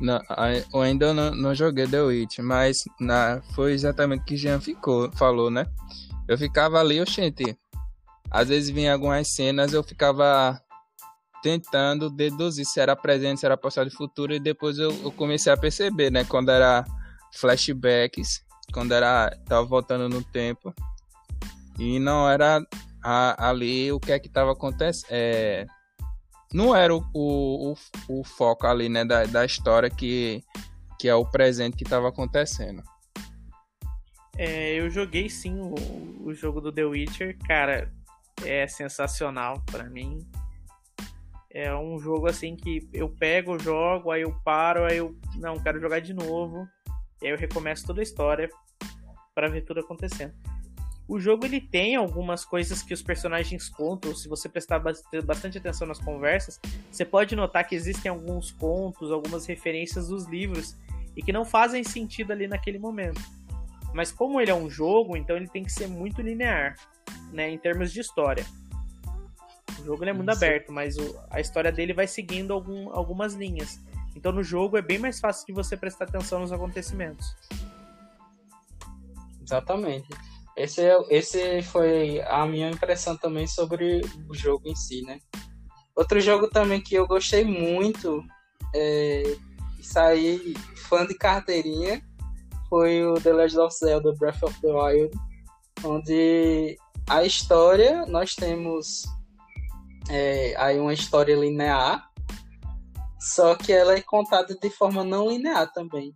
Não, 0.00 0.20
eu 0.72 0.80
ainda 0.80 1.14
não, 1.14 1.34
não 1.34 1.54
joguei 1.54 1.86
The 1.86 2.02
Witcher, 2.02 2.44
mas 2.44 2.84
na, 3.00 3.40
foi 3.54 3.72
exatamente 3.72 4.22
o 4.22 4.24
que 4.24 4.36
Jean 4.36 4.60
ficou, 4.60 5.10
falou, 5.12 5.50
né? 5.50 5.66
Eu 6.28 6.36
ficava 6.36 6.78
ali, 6.78 7.00
oxente. 7.00 7.56
Às 8.34 8.48
vezes 8.48 8.68
vinha 8.68 8.92
algumas 8.92 9.28
cenas, 9.28 9.72
eu 9.72 9.84
ficava 9.84 10.60
tentando 11.40 12.10
deduzir 12.10 12.66
se 12.66 12.80
era 12.80 12.96
presente, 12.96 13.38
se 13.38 13.46
era 13.46 13.56
passado 13.56 13.86
e 13.86 13.94
futuro, 13.94 14.34
e 14.34 14.40
depois 14.40 14.76
eu, 14.76 14.90
eu, 15.04 15.12
comecei 15.12 15.52
a 15.52 15.56
perceber, 15.56 16.10
né? 16.10 16.24
Quando 16.24 16.50
era 16.50 16.84
flashbacks, 17.32 18.44
quando 18.72 18.90
era. 18.90 19.30
tava 19.46 19.64
voltando 19.64 20.08
no 20.08 20.20
tempo. 20.20 20.74
E 21.78 22.00
não 22.00 22.28
era 22.28 22.60
a, 23.04 23.50
ali 23.50 23.92
o 23.92 24.00
que 24.00 24.10
é 24.10 24.18
que 24.18 24.28
tava 24.28 24.50
acontecendo. 24.50 25.10
É, 25.12 25.64
não 26.52 26.74
era 26.74 26.92
o, 26.92 27.04
o, 27.14 27.72
o, 28.08 28.20
o 28.20 28.24
foco 28.24 28.66
ali, 28.66 28.88
né, 28.88 29.04
da, 29.04 29.26
da 29.26 29.44
história 29.44 29.88
que, 29.88 30.42
que 30.98 31.08
é 31.08 31.14
o 31.14 31.24
presente 31.24 31.76
que 31.76 31.84
estava 31.84 32.08
acontecendo. 32.08 32.82
É, 34.36 34.74
eu 34.74 34.90
joguei 34.90 35.30
sim 35.30 35.56
o, 35.60 36.26
o 36.26 36.34
jogo 36.34 36.60
do 36.60 36.72
The 36.72 36.84
Witcher, 36.84 37.38
cara, 37.46 37.92
é 38.42 38.66
sensacional 38.66 39.62
para 39.70 39.84
mim. 39.84 40.18
É 41.50 41.74
um 41.74 41.98
jogo 41.98 42.26
assim 42.26 42.56
que 42.56 42.88
eu 42.92 43.08
pego, 43.08 43.58
jogo, 43.58 44.10
aí 44.10 44.22
eu 44.22 44.34
paro, 44.44 44.84
aí 44.84 44.96
eu 44.96 45.16
não 45.36 45.56
quero 45.58 45.80
jogar 45.80 46.00
de 46.00 46.12
novo, 46.12 46.66
e 47.22 47.26
aí 47.26 47.32
eu 47.32 47.38
recomeço 47.38 47.86
toda 47.86 48.00
a 48.00 48.02
história 48.02 48.48
para 49.34 49.48
ver 49.48 49.62
tudo 49.62 49.80
acontecendo. 49.80 50.34
O 51.06 51.20
jogo 51.20 51.44
ele 51.44 51.60
tem 51.60 51.96
algumas 51.96 52.44
coisas 52.44 52.82
que 52.82 52.94
os 52.94 53.02
personagens 53.02 53.68
contam. 53.68 54.14
Se 54.14 54.26
você 54.26 54.48
prestar 54.48 54.78
bastante 54.78 55.58
atenção 55.58 55.86
nas 55.86 55.98
conversas, 55.98 56.58
você 56.90 57.04
pode 57.04 57.36
notar 57.36 57.66
que 57.66 57.74
existem 57.74 58.10
alguns 58.10 58.50
contos, 58.50 59.12
algumas 59.12 59.44
referências 59.44 60.08
dos 60.08 60.26
livros 60.26 60.74
e 61.14 61.22
que 61.22 61.32
não 61.32 61.44
fazem 61.44 61.84
sentido 61.84 62.32
ali 62.32 62.48
naquele 62.48 62.78
momento. 62.78 63.20
Mas 63.92 64.10
como 64.10 64.40
ele 64.40 64.50
é 64.50 64.54
um 64.54 64.68
jogo, 64.68 65.16
então 65.16 65.36
ele 65.36 65.46
tem 65.46 65.62
que 65.62 65.70
ser 65.70 65.86
muito 65.86 66.22
linear, 66.22 66.74
né, 67.32 67.50
em 67.50 67.58
termos 67.58 67.92
de 67.92 68.00
história. 68.00 68.44
O 69.80 69.84
jogo 69.84 70.04
é 70.04 70.12
muito 70.12 70.32
Sim. 70.32 70.36
aberto, 70.36 70.72
mas 70.72 70.96
o, 70.96 71.18
a 71.30 71.40
história 71.40 71.70
dele 71.70 71.92
vai 71.92 72.06
seguindo 72.06 72.52
algum, 72.52 72.90
algumas 72.90 73.34
linhas. 73.34 73.80
Então 74.16 74.32
no 74.32 74.42
jogo 74.42 74.76
é 74.76 74.82
bem 74.82 74.98
mais 74.98 75.20
fácil 75.20 75.46
de 75.46 75.52
você 75.52 75.76
prestar 75.76 76.04
atenção 76.04 76.40
nos 76.40 76.52
acontecimentos. 76.52 77.36
Exatamente. 79.42 80.08
Esse, 80.56 80.82
é, 80.82 80.96
esse 81.10 81.62
foi 81.62 82.22
a 82.22 82.46
minha 82.46 82.70
impressão 82.70 83.16
também 83.16 83.46
sobre 83.46 84.00
o 84.28 84.34
jogo 84.34 84.68
em 84.68 84.76
si, 84.76 85.02
né? 85.02 85.18
Outro 85.96 86.20
jogo 86.20 86.48
também 86.48 86.80
que 86.80 86.94
eu 86.94 87.06
gostei 87.06 87.44
muito, 87.44 88.24
é, 88.74 89.36
saí 89.82 90.54
fã 90.88 91.06
de 91.06 91.14
carteirinha, 91.14 92.02
foi 92.68 93.04
o 93.04 93.14
The 93.14 93.32
Legend 93.32 93.60
of 93.60 93.76
Zelda 93.76 94.12
Breath 94.12 94.42
of 94.42 94.60
the 94.60 94.72
Wild, 94.72 95.16
onde 95.84 96.76
a 97.08 97.24
história, 97.24 98.06
nós 98.06 98.34
temos 98.34 99.04
é, 100.08 100.54
aí 100.56 100.78
uma 100.78 100.92
história 100.92 101.36
linear, 101.36 102.08
só 103.20 103.54
que 103.54 103.72
ela 103.72 103.94
é 103.94 104.00
contada 104.00 104.54
de 104.54 104.70
forma 104.70 105.04
não 105.04 105.28
linear 105.28 105.72
também. 105.72 106.14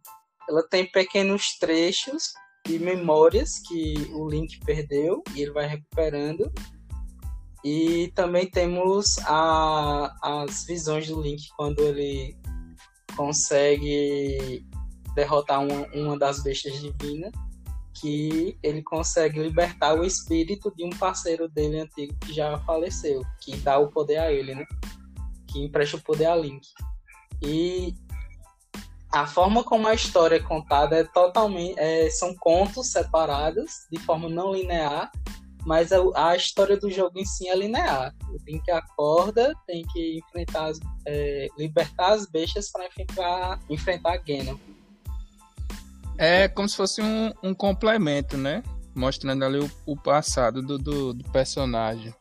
Ela 0.49 0.63
tem 0.69 0.91
pequenos 0.91 1.59
trechos 1.59 2.33
de 2.67 2.79
memórias 2.79 3.59
que 3.61 4.11
o 4.13 4.29
Link 4.29 4.59
perdeu 4.65 5.23
e 5.35 5.43
ele 5.43 5.53
vai 5.53 5.67
recuperando. 5.67 6.53
E 7.65 8.13
também 8.15 8.49
temos 8.49 9.19
a, 9.27 10.15
as 10.23 10.65
visões 10.65 11.09
do 11.09 11.21
Link 11.21 11.49
quando 11.57 11.81
ele 11.81 12.37
consegue 13.17 14.65
derrotar 15.15 15.61
uma, 15.61 15.87
uma 15.95 16.19
das 16.19 16.43
bestas 16.43 16.81
divinas, 16.81 17.33
que 17.95 18.59
ele 18.63 18.83
consegue 18.83 19.41
libertar 19.41 19.99
o 19.99 20.05
espírito 20.05 20.73
de 20.77 20.85
um 20.85 20.91
parceiro 20.91 21.49
dele 21.49 21.81
antigo 21.81 22.15
que 22.21 22.33
já 22.33 22.59
faleceu, 22.61 23.23
que 23.41 23.57
dá 23.57 23.79
o 23.79 23.89
poder 23.89 24.19
a 24.19 24.33
ele, 24.33 24.55
né? 24.55 24.65
Que 25.49 25.65
empresta 25.65 25.97
o 25.97 26.01
poder 26.01 26.27
a 26.27 26.37
Link. 26.37 26.67
E 27.43 27.95
a 29.13 29.27
forma 29.27 29.65
como 29.65 29.89
a 29.89 29.95
história 29.95 30.37
é 30.37 30.41
contada 30.41 30.97
é 30.97 31.05
totalmente 31.05 31.79
é, 31.79 32.11
são 32.11 32.35
contos 32.37 32.93
separados 32.93 33.87
de 33.91 33.99
forma 34.01 34.29
não 34.29 34.53
linear 34.53 35.11
mas 35.65 35.93
a, 35.93 35.99
a, 36.15 36.37
história 36.37 36.77
do 36.77 36.91
jogo 36.91 37.19
em 37.19 37.25
si 37.25 37.49
é 37.49 37.57
linear 37.57 38.15
o 38.31 38.37
Link 38.47 38.71
acorda 38.71 39.55
tem 39.67 39.83
que 39.93 40.19
enfrentar 40.19 40.67
as, 40.67 40.79
é, 41.07 41.49
libertar 41.57 42.13
as 42.13 42.27
bestas 42.27 42.71
para 42.71 42.87
enfrentar 42.87 43.59
enfrentar 43.71 44.19
Ganon 44.19 44.59
é 46.19 46.49
como 46.49 46.69
se 46.69 46.77
fosse 46.77 47.01
um, 47.01 47.33
um 47.43 47.55
complemento 47.55 48.37
né 48.37 48.63
mostrando 48.95 49.45
ali 49.45 49.59
o, 49.59 49.71
o 49.87 49.97
passado 49.97 50.61
do, 50.61 50.77
do, 50.77 51.15
do 51.15 51.31
personagem 51.31 52.13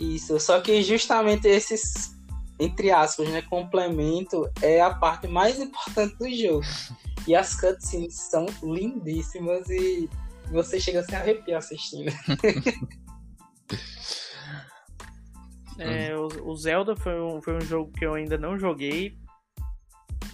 isso 0.00 0.40
só 0.40 0.60
que 0.60 0.82
justamente 0.82 1.46
esses 1.46 2.18
entre 2.60 2.90
aspas, 2.90 3.26
né, 3.30 3.40
complemento 3.40 4.46
é 4.60 4.82
a 4.82 4.94
parte 4.94 5.26
mais 5.26 5.58
importante 5.58 6.18
do 6.18 6.30
jogo. 6.30 6.66
E 7.28 7.34
as 7.34 7.54
cutscenes 7.54 8.14
são 8.14 8.46
lindíssimas 8.62 9.68
e 9.68 10.08
você 10.50 10.80
chega 10.80 11.00
a 11.00 11.04
se 11.04 11.14
arrepiar 11.14 11.58
assistindo. 11.58 12.10
é, 15.78 16.16
o, 16.16 16.50
o, 16.50 16.56
Zelda 16.56 16.96
foi 16.96 17.20
um, 17.20 17.42
foi 17.42 17.58
um 17.58 17.60
jogo 17.60 17.92
que 17.92 18.06
eu 18.06 18.14
ainda 18.14 18.38
não 18.38 18.58
joguei. 18.58 19.18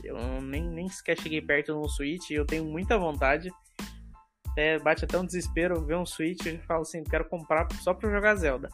Eu 0.06 0.40
nem, 0.40 0.62
nem 0.62 0.88
sequer 0.88 1.18
cheguei 1.18 1.40
perto 1.40 1.74
no 1.74 1.88
Switch, 1.88 2.30
eu 2.30 2.46
tenho 2.46 2.64
muita 2.64 2.98
vontade. 2.98 3.50
Até, 4.50 4.78
bate 4.78 5.04
até 5.04 5.18
um 5.18 5.26
desespero 5.26 5.84
ver 5.84 5.96
um 5.96 6.06
Switch 6.06 6.46
e 6.46 6.58
falo 6.58 6.82
assim, 6.82 7.04
quero 7.04 7.28
comprar 7.28 7.66
só 7.82 7.92
pra 7.92 8.10
jogar 8.10 8.34
Zelda. 8.36 8.68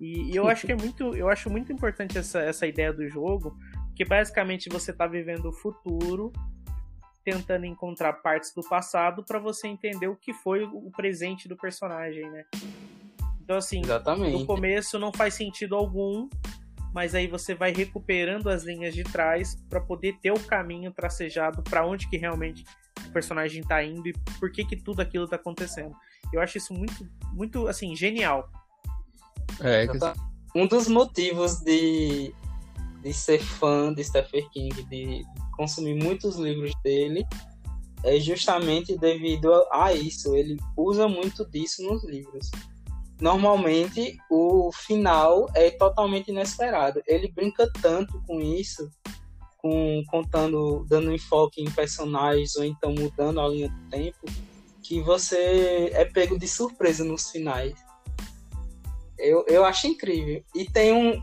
E, 0.00 0.32
e 0.32 0.36
eu 0.36 0.48
acho 0.48 0.66
que 0.66 0.72
é 0.72 0.76
muito. 0.76 1.14
Eu 1.14 1.28
acho 1.28 1.48
muito 1.50 1.72
importante 1.72 2.18
essa, 2.18 2.40
essa 2.40 2.66
ideia 2.66 2.92
do 2.92 3.08
jogo, 3.08 3.56
que 3.94 4.04
basicamente 4.04 4.68
você 4.68 4.92
tá 4.92 5.06
vivendo 5.06 5.46
o 5.46 5.52
futuro 5.52 6.32
tentando 7.24 7.64
encontrar 7.64 8.12
partes 8.14 8.52
do 8.54 8.62
passado 8.62 9.24
para 9.24 9.38
você 9.38 9.66
entender 9.66 10.08
o 10.08 10.16
que 10.16 10.32
foi 10.34 10.62
o 10.64 10.90
presente 10.90 11.48
do 11.48 11.56
personagem, 11.56 12.30
né? 12.30 12.44
Então, 13.40 13.56
assim, 13.56 13.80
Exatamente. 13.80 14.38
no 14.38 14.46
começo 14.46 14.98
não 14.98 15.12
faz 15.12 15.34
sentido 15.34 15.74
algum, 15.74 16.28
mas 16.94 17.12
aí 17.12 17.26
você 17.26 17.56
vai 17.56 17.72
recuperando 17.72 18.48
as 18.48 18.62
linhas 18.62 18.94
de 18.94 19.02
trás 19.02 19.56
para 19.68 19.80
poder 19.80 20.16
ter 20.22 20.30
o 20.30 20.38
caminho 20.38 20.92
tracejado 20.92 21.60
para 21.64 21.84
onde 21.84 22.08
que 22.08 22.16
realmente 22.16 22.64
o 23.08 23.10
personagem 23.10 23.64
tá 23.64 23.82
indo 23.82 24.08
e 24.08 24.12
por 24.38 24.52
que 24.52 24.64
que 24.64 24.76
tudo 24.76 25.00
aquilo 25.00 25.26
tá 25.26 25.34
acontecendo. 25.34 25.92
Eu 26.32 26.40
acho 26.40 26.56
isso 26.56 26.72
muito, 26.72 27.04
muito, 27.32 27.66
assim, 27.66 27.96
genial. 27.96 28.48
É, 29.60 29.88
que- 29.88 29.98
Um 30.54 30.68
dos 30.68 30.86
motivos 30.86 31.58
de, 31.60 32.32
de 33.02 33.12
ser 33.12 33.40
fã 33.42 33.92
de 33.92 34.04
Stephen 34.04 34.48
King, 34.50 34.84
de 34.84 35.24
consumir 35.56 36.00
muitos 36.00 36.36
livros 36.36 36.72
dele, 36.84 37.26
é 38.04 38.20
justamente 38.20 38.96
devido 38.96 39.52
a, 39.52 39.86
a 39.86 39.92
isso. 39.92 40.36
Ele 40.36 40.56
usa 40.76 41.08
muito 41.08 41.44
disso 41.50 41.82
nos 41.82 42.04
livros. 42.04 42.52
Normalmente, 43.20 44.18
o 44.30 44.70
final 44.72 45.48
é 45.54 45.70
totalmente 45.70 46.30
inesperado. 46.30 47.00
Ele 47.06 47.30
brinca 47.30 47.70
tanto 47.80 48.20
com 48.26 48.40
isso, 48.40 48.90
com 49.58 50.02
contando, 50.08 50.84
dando 50.88 51.12
enfoque 51.12 51.62
em 51.62 51.70
personagens 51.70 52.56
ou 52.56 52.64
então 52.64 52.92
mudando 52.92 53.40
a 53.40 53.48
linha 53.48 53.68
do 53.68 53.90
tempo, 53.90 54.26
que 54.82 55.00
você 55.00 55.90
é 55.92 56.04
pego 56.04 56.38
de 56.38 56.48
surpresa 56.48 57.04
nos 57.04 57.30
finais. 57.30 57.74
Eu, 59.16 59.44
eu 59.48 59.64
acho 59.64 59.86
incrível. 59.86 60.44
E 60.54 60.68
tem 60.68 60.92
um, 60.92 61.22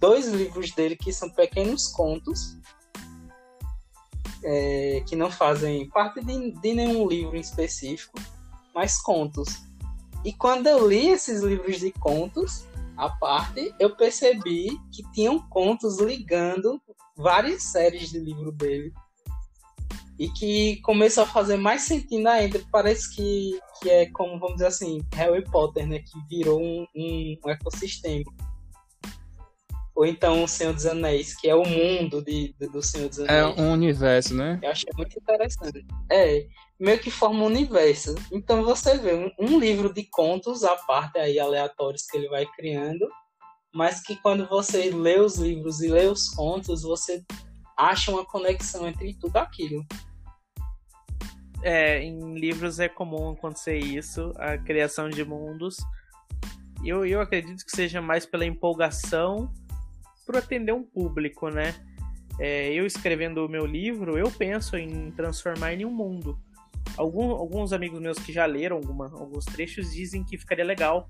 dois 0.00 0.28
livros 0.28 0.72
dele 0.72 0.96
que 0.96 1.12
são 1.12 1.30
pequenos 1.30 1.88
contos, 1.88 2.56
é, 4.42 5.02
que 5.06 5.16
não 5.16 5.30
fazem 5.30 5.88
parte 5.88 6.24
de, 6.24 6.52
de 6.52 6.74
nenhum 6.74 7.06
livro 7.08 7.36
em 7.36 7.40
específico, 7.40 8.18
mas 8.74 9.00
contos. 9.00 9.67
E 10.24 10.32
quando 10.32 10.66
eu 10.66 10.88
li 10.88 11.08
esses 11.08 11.42
livros 11.42 11.78
de 11.80 11.92
contos, 11.92 12.66
à 12.96 13.08
parte, 13.08 13.72
eu 13.78 13.94
percebi 13.96 14.68
que 14.92 15.02
tinham 15.12 15.38
contos 15.48 15.98
ligando 16.00 16.80
várias 17.16 17.62
séries 17.64 18.10
de 18.10 18.18
livro 18.18 18.50
dele. 18.52 18.92
E 20.18 20.28
que 20.30 20.80
começou 20.82 21.22
a 21.22 21.26
fazer 21.26 21.56
mais 21.56 21.82
sentido 21.82 22.26
ainda. 22.26 22.60
Parece 22.72 23.14
que, 23.14 23.58
que 23.80 23.88
é 23.88 24.06
como, 24.10 24.36
vamos 24.40 24.54
dizer 24.54 24.66
assim, 24.66 25.00
Harry 25.14 25.44
Potter, 25.44 25.86
né? 25.86 26.00
Que 26.00 26.18
virou 26.28 26.60
um, 26.60 26.84
um, 26.96 27.36
um 27.46 27.50
ecossistema. 27.50 28.24
Ou 29.94 30.04
então 30.06 30.42
o 30.44 30.48
Senhor 30.48 30.72
dos 30.74 30.86
Anéis, 30.86 31.36
que 31.36 31.48
é 31.48 31.54
o 31.54 31.64
mundo 31.64 32.20
de, 32.22 32.52
de- 32.58 32.68
do 32.68 32.82
Senhor 32.82 33.08
dos 33.08 33.20
é 33.20 33.40
Anéis. 33.40 33.58
um 33.58 33.72
universo, 33.72 34.34
né? 34.34 34.58
Eu 34.62 34.70
achei 34.70 34.90
muito 34.96 35.16
interessante. 35.18 35.86
É, 36.10 36.46
meio 36.78 36.98
que 37.00 37.10
forma 37.10 37.42
um 37.42 37.46
universo. 37.46 38.14
Então 38.32 38.62
você 38.62 38.96
vê 38.98 39.14
um, 39.14 39.30
um 39.38 39.58
livro 39.58 39.92
de 39.92 40.04
contos 40.04 40.62
à 40.64 40.76
parte 40.76 41.18
aí, 41.18 41.38
aleatórios 41.38 42.06
que 42.06 42.16
ele 42.16 42.28
vai 42.28 42.46
criando, 42.46 43.08
mas 43.74 44.00
que 44.00 44.16
quando 44.16 44.48
você 44.48 44.90
lê 44.90 45.18
os 45.18 45.36
livros 45.36 45.80
e 45.80 45.88
lê 45.88 46.06
os 46.06 46.28
contos, 46.28 46.82
você 46.82 47.22
acha 47.76 48.10
uma 48.10 48.24
conexão 48.24 48.86
entre 48.88 49.16
tudo 49.18 49.36
aquilo. 49.36 49.84
É, 51.62 52.00
em 52.00 52.34
livros 52.34 52.78
é 52.78 52.88
comum 52.88 53.30
acontecer 53.30 53.78
isso, 53.78 54.32
a 54.36 54.56
criação 54.56 55.08
de 55.08 55.24
mundos. 55.24 55.76
Eu, 56.84 57.04
eu 57.04 57.20
acredito 57.20 57.64
que 57.64 57.74
seja 57.74 58.00
mais 58.00 58.24
pela 58.24 58.46
empolgação 58.46 59.52
por 60.24 60.36
atender 60.36 60.72
um 60.72 60.84
público, 60.84 61.48
né? 61.48 61.74
É, 62.38 62.72
eu 62.72 62.86
escrevendo 62.86 63.44
o 63.44 63.48
meu 63.48 63.66
livro, 63.66 64.16
eu 64.16 64.30
penso 64.30 64.76
em 64.76 65.10
transformar 65.10 65.72
em 65.72 65.84
um 65.84 65.90
mundo. 65.90 66.38
Alguns 66.96 67.72
amigos 67.72 68.00
meus 68.00 68.18
que 68.18 68.32
já 68.32 68.46
leram 68.46 68.76
alguma, 68.76 69.06
alguns 69.06 69.44
trechos 69.44 69.92
dizem 69.92 70.24
que 70.24 70.38
ficaria 70.38 70.64
legal 70.64 71.08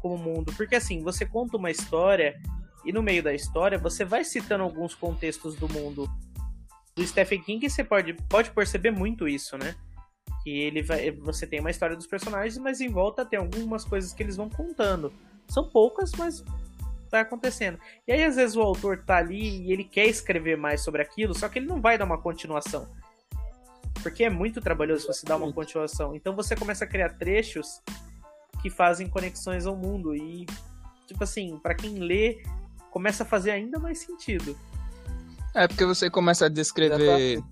como 0.00 0.16
mundo. 0.16 0.52
Porque 0.56 0.76
assim, 0.76 1.02
você 1.02 1.26
conta 1.26 1.56
uma 1.56 1.70
história 1.70 2.40
e 2.84 2.92
no 2.92 3.02
meio 3.02 3.22
da 3.22 3.34
história 3.34 3.78
você 3.78 4.04
vai 4.04 4.24
citando 4.24 4.64
alguns 4.64 4.94
contextos 4.94 5.54
do 5.56 5.68
mundo. 5.68 6.08
Do 6.94 7.06
Stephen 7.06 7.42
King 7.42 7.68
você 7.68 7.84
pode, 7.84 8.14
pode 8.28 8.50
perceber 8.50 8.90
muito 8.90 9.28
isso, 9.28 9.56
né? 9.56 9.74
Que 10.42 10.50
ele 10.50 10.82
vai, 10.82 11.10
você 11.10 11.46
tem 11.46 11.60
uma 11.60 11.70
história 11.70 11.96
dos 11.96 12.06
personagens, 12.06 12.58
mas 12.58 12.80
em 12.80 12.88
volta 12.88 13.24
tem 13.24 13.38
algumas 13.38 13.84
coisas 13.84 14.12
que 14.12 14.22
eles 14.22 14.36
vão 14.36 14.48
contando. 14.48 15.12
São 15.48 15.68
poucas, 15.68 16.12
mas 16.12 16.44
vai 17.10 17.20
acontecendo. 17.20 17.78
E 18.06 18.12
aí 18.12 18.22
às 18.24 18.36
vezes 18.36 18.56
o 18.56 18.62
autor 18.62 19.04
tá 19.04 19.16
ali 19.16 19.66
e 19.66 19.72
ele 19.72 19.84
quer 19.84 20.06
escrever 20.06 20.56
mais 20.56 20.82
sobre 20.82 21.02
aquilo, 21.02 21.34
só 21.34 21.48
que 21.48 21.58
ele 21.58 21.66
não 21.66 21.80
vai 21.80 21.96
dar 21.96 22.04
uma 22.04 22.20
continuação. 22.20 22.88
Porque 24.02 24.24
é 24.24 24.30
muito 24.30 24.60
trabalhoso 24.60 25.06
você 25.06 25.26
dar 25.26 25.36
uma 25.36 25.52
continuação. 25.52 26.14
Então 26.14 26.34
você 26.34 26.54
começa 26.54 26.84
a 26.84 26.88
criar 26.88 27.10
trechos 27.10 27.82
que 28.62 28.70
fazem 28.70 29.08
conexões 29.08 29.66
ao 29.66 29.76
mundo 29.76 30.14
e 30.14 30.46
tipo 31.06 31.24
assim, 31.24 31.58
para 31.58 31.74
quem 31.74 31.98
lê, 31.98 32.42
começa 32.90 33.22
a 33.22 33.26
fazer 33.26 33.50
ainda 33.50 33.78
mais 33.78 33.98
sentido. 33.98 34.56
É 35.54 35.66
porque 35.66 35.84
você 35.84 36.10
começa 36.10 36.46
a 36.46 36.48
descrever 36.48 37.42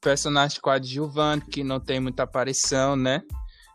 personagens 0.00 0.58
coadjuvantes 0.58 1.48
que 1.48 1.62
não 1.62 1.78
tem 1.78 2.00
muita 2.00 2.22
aparição, 2.22 2.96
né? 2.96 3.22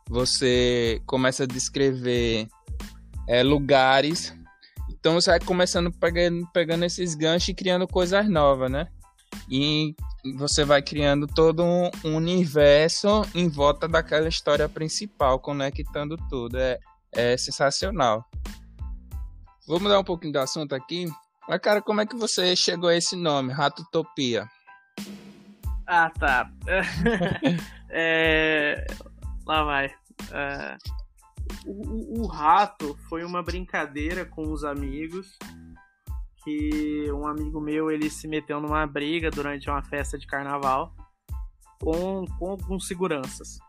Você 0.09 1.01
começa 1.05 1.43
a 1.43 1.47
descrever 1.47 2.47
é, 3.27 3.43
lugares. 3.43 4.35
Então 4.89 5.13
você 5.13 5.29
vai 5.29 5.39
começando 5.39 5.91
pegando, 5.91 6.47
pegando 6.51 6.85
esses 6.85 7.15
ganchos 7.15 7.49
e 7.49 7.53
criando 7.53 7.87
coisas 7.87 8.27
novas, 8.27 8.71
né? 8.71 8.87
E 9.49 9.95
você 10.33 10.63
vai 10.65 10.81
criando 10.81 11.27
todo 11.27 11.63
um 11.63 11.89
universo 12.15 13.23
em 13.33 13.47
volta 13.49 13.87
daquela 13.87 14.27
história 14.27 14.67
principal, 14.67 15.39
conectando 15.39 16.17
tudo. 16.29 16.57
É, 16.57 16.79
é 17.11 17.37
sensacional. 17.37 18.25
Vou 19.67 19.79
mudar 19.79 19.99
um 19.99 20.03
pouquinho 20.03 20.33
do 20.33 20.39
assunto 20.39 20.73
aqui. 20.75 21.05
Mas, 21.47 21.59
cara, 21.59 21.81
como 21.81 22.01
é 22.01 22.05
que 22.05 22.15
você 22.15 22.55
chegou 22.55 22.89
a 22.89 22.95
esse 22.95 23.15
nome, 23.15 23.53
Ratotopia? 23.53 24.47
Ah, 25.87 26.09
tá. 26.09 26.49
É, 27.97 28.85
Lá 29.45 29.63
vai. 29.63 29.85
É, 30.31 30.77
O, 31.65 31.71
o- 31.71 32.21
o 32.23 32.27
rato 32.27 32.97
foi 33.07 33.23
uma 33.23 33.41
brincadeira 33.41 34.25
com 34.25 34.51
os 34.51 34.63
amigos. 34.65 35.37
Que 36.45 37.11
um 37.11 37.27
amigo 37.27 37.59
meu 37.59 37.91
ele 37.91 38.09
se 38.09 38.27
meteu 38.27 38.61
numa 38.61 38.87
briga 38.87 39.29
durante 39.29 39.69
uma 39.69 39.83
festa 39.83 40.17
de 40.17 40.25
carnaval 40.25 40.95
com, 41.79 42.25
com 42.39 42.51
alguns 42.51 42.87
seguranças. 42.87 43.59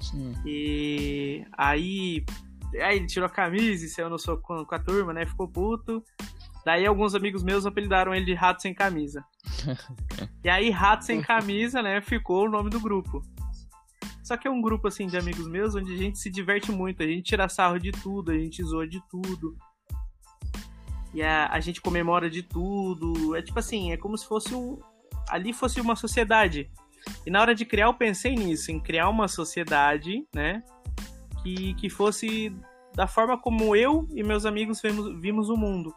Sim. 0.00 0.34
E 0.46 1.44
aí, 1.52 2.24
aí 2.80 2.96
ele 2.96 3.06
tirou 3.06 3.26
a 3.26 3.30
camisa 3.30 3.84
e 3.84 3.88
saiu 3.88 4.08
no 4.08 4.18
soco 4.18 4.42
com, 4.42 4.64
com 4.64 4.74
a 4.74 4.78
turma, 4.78 5.12
né? 5.12 5.26
Ficou 5.26 5.48
puto. 5.48 6.02
Daí 6.64 6.86
alguns 6.86 7.14
amigos 7.14 7.42
meus 7.42 7.66
apelidaram 7.66 8.14
ele 8.14 8.26
de 8.26 8.34
Rato 8.34 8.62
Sem 8.62 8.74
Camisa. 8.74 9.24
e 10.44 10.48
aí, 10.48 10.70
Rato 10.70 11.04
Sem 11.04 11.20
Camisa, 11.20 11.82
né? 11.82 12.00
Ficou 12.00 12.46
o 12.46 12.50
nome 12.50 12.70
do 12.70 12.80
grupo. 12.80 13.22
Só 14.22 14.36
que 14.36 14.46
é 14.46 14.50
um 14.50 14.60
grupo, 14.60 14.88
assim, 14.88 15.06
de 15.06 15.16
amigos 15.16 15.48
meus 15.48 15.74
onde 15.74 15.94
a 15.94 15.96
gente 15.96 16.18
se 16.18 16.28
diverte 16.28 16.70
muito. 16.70 17.02
A 17.02 17.06
gente 17.06 17.22
tira 17.22 17.48
sarro 17.48 17.78
de 17.78 17.90
tudo, 17.90 18.30
a 18.30 18.34
gente 18.34 18.62
zoa 18.62 18.86
de 18.86 19.00
tudo. 19.08 19.56
E 21.14 21.22
a, 21.22 21.48
a 21.50 21.60
gente 21.60 21.80
comemora 21.80 22.28
de 22.28 22.42
tudo. 22.42 23.34
É 23.34 23.42
tipo 23.42 23.58
assim, 23.58 23.92
é 23.92 23.96
como 23.96 24.16
se 24.16 24.26
fosse 24.26 24.54
um... 24.54 24.78
Ali 25.28 25.52
fosse 25.52 25.80
uma 25.80 25.96
sociedade. 25.96 26.70
E 27.26 27.30
na 27.30 27.40
hora 27.40 27.54
de 27.54 27.64
criar, 27.64 27.86
eu 27.86 27.94
pensei 27.94 28.34
nisso, 28.34 28.70
em 28.70 28.80
criar 28.80 29.08
uma 29.08 29.28
sociedade, 29.28 30.26
né? 30.34 30.62
Que, 31.42 31.74
que 31.74 31.88
fosse 31.88 32.54
da 32.94 33.06
forma 33.06 33.38
como 33.38 33.76
eu 33.76 34.08
e 34.14 34.22
meus 34.22 34.44
amigos 34.44 34.80
vimos, 34.82 35.20
vimos 35.20 35.48
o 35.48 35.56
mundo. 35.56 35.94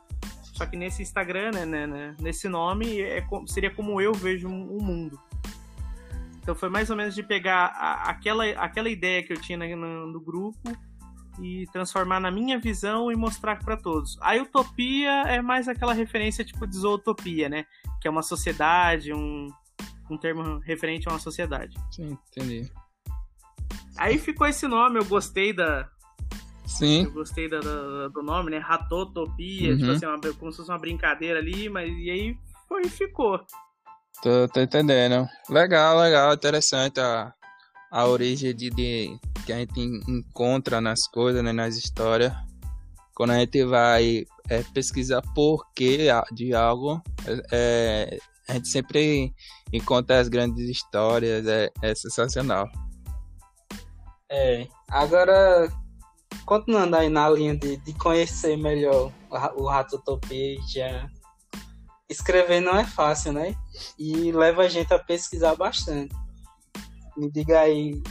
Só 0.54 0.66
que 0.66 0.78
nesse 0.78 1.02
Instagram, 1.02 1.52
né, 1.52 1.66
né, 1.66 1.88
né, 1.88 2.16
nesse 2.20 2.48
nome, 2.48 3.02
é, 3.02 3.26
seria 3.48 3.72
como 3.72 4.00
eu 4.00 4.14
vejo 4.14 4.48
o 4.48 4.84
mundo. 4.84 5.20
Então 6.40 6.54
foi 6.54 6.70
mais 6.70 6.90
ou 6.90 6.96
menos 6.96 7.16
de 7.16 7.24
pegar 7.24 7.68
a- 7.76 8.10
aquela, 8.10 8.46
aquela 8.52 8.90
ideia 8.90 9.24
que 9.24 9.34
eu 9.34 9.42
tinha 9.42 9.58
no, 9.58 10.08
no 10.08 10.20
grupo 10.20 10.60
e 11.40 11.66
transformar 11.72 12.20
na 12.20 12.30
minha 12.32 12.60
visão 12.60 13.12
e 13.12 13.16
mostrar 13.16 13.60
para 13.64 13.78
todos. 13.78 14.18
A 14.22 14.36
utopia 14.36 15.12
é 15.28 15.42
mais 15.42 15.68
aquela 15.68 15.94
referência 15.94 16.44
tipo 16.44 16.66
de 16.68 16.76
zootopia, 16.78 17.48
né? 17.50 17.66
Que 18.02 18.08
é 18.08 18.12
uma 18.12 18.24
sociedade, 18.24 19.14
um, 19.14 19.48
um 20.10 20.18
termo 20.18 20.60
referente 20.60 21.08
a 21.08 21.12
uma 21.12 21.20
sociedade. 21.20 21.76
Sim, 21.92 22.18
entendi. 22.36 22.72
Aí 23.98 24.18
ficou 24.18 24.48
esse 24.48 24.68
nome, 24.68 25.00
eu 25.00 25.06
gostei 25.06 25.54
da, 25.54 25.88
Sim, 26.66 27.04
eu 27.04 27.12
gostei 27.12 27.50
da- 27.50 27.60
da- 27.60 28.08
do 28.08 28.24
nome, 28.24 28.50
né? 28.52 28.58
Ratotopia, 28.58 29.72
Uhum. 29.72 29.78
tipo 29.78 29.92
assim, 29.92 30.06
uma- 30.06 30.20
como 30.40 30.52
se 30.52 30.58
fosse 30.58 30.70
uma 30.72 30.80
brincadeira 30.80 31.40
ali, 31.40 31.70
mas 31.70 31.90
e 31.90 32.10
aí 32.10 32.38
foi 32.68 32.82
e 32.84 32.90
ficou. 32.90 33.40
Tô, 34.24 34.48
tô 34.48 34.62
entendendo. 34.62 35.28
Legal, 35.50 36.00
legal, 36.00 36.34
interessante 36.34 37.00
a, 37.00 37.34
a 37.92 38.08
origem 38.08 38.56
de, 38.56 38.70
de 38.70 39.20
que 39.46 39.52
a 39.52 39.58
gente 39.58 39.82
encontra 40.08 40.80
nas 40.80 41.06
coisas, 41.08 41.44
né, 41.44 41.52
nas 41.52 41.76
histórias. 41.76 42.34
Quando 43.14 43.32
a 43.32 43.40
gente 43.40 43.66
vai 43.66 44.26
é, 44.50 44.64
pesquisar 44.74 45.22
porquê 45.36 46.08
de 46.32 46.56
algo, 46.56 47.02
é, 47.52 48.18
a 48.48 48.54
gente 48.54 48.70
sempre 48.70 49.34
encontra 49.74 50.20
as 50.20 50.30
grandes 50.30 50.70
histórias, 50.70 51.46
é, 51.46 51.70
é 51.82 51.94
sensacional. 51.94 52.70
É, 54.30 54.66
agora, 54.88 55.70
continuando 56.46 56.96
aí 56.96 57.10
na 57.10 57.30
linha 57.30 57.56
de, 57.58 57.76
de 57.76 57.94
conhecer 57.94 58.56
melhor 58.56 59.12
o, 59.30 59.64
o 59.64 59.68
Ratotopia, 59.68 60.58
escrever 62.10 62.62
não 62.62 62.78
é 62.78 62.86
fácil, 62.86 63.34
né? 63.34 63.56
E 64.00 64.32
leva 64.32 64.64
a 64.64 64.70
gente 64.70 64.94
a 64.94 65.00
pesquisar 65.00 65.56
bastante. 65.56 66.16
Me 67.22 67.30
diga 67.30 67.60
aí, 67.60 68.02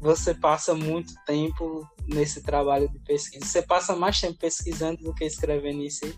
você 0.00 0.34
passa 0.34 0.74
muito 0.74 1.14
tempo 1.24 1.88
nesse 2.04 2.42
trabalho 2.42 2.88
de 2.88 2.98
pesquisa? 2.98 3.46
Você 3.46 3.62
passa 3.62 3.94
mais 3.94 4.20
tempo 4.20 4.36
pesquisando 4.40 5.04
do 5.04 5.14
que 5.14 5.24
escrevendo 5.24 5.82
isso 5.82 6.04
aí? 6.04 6.16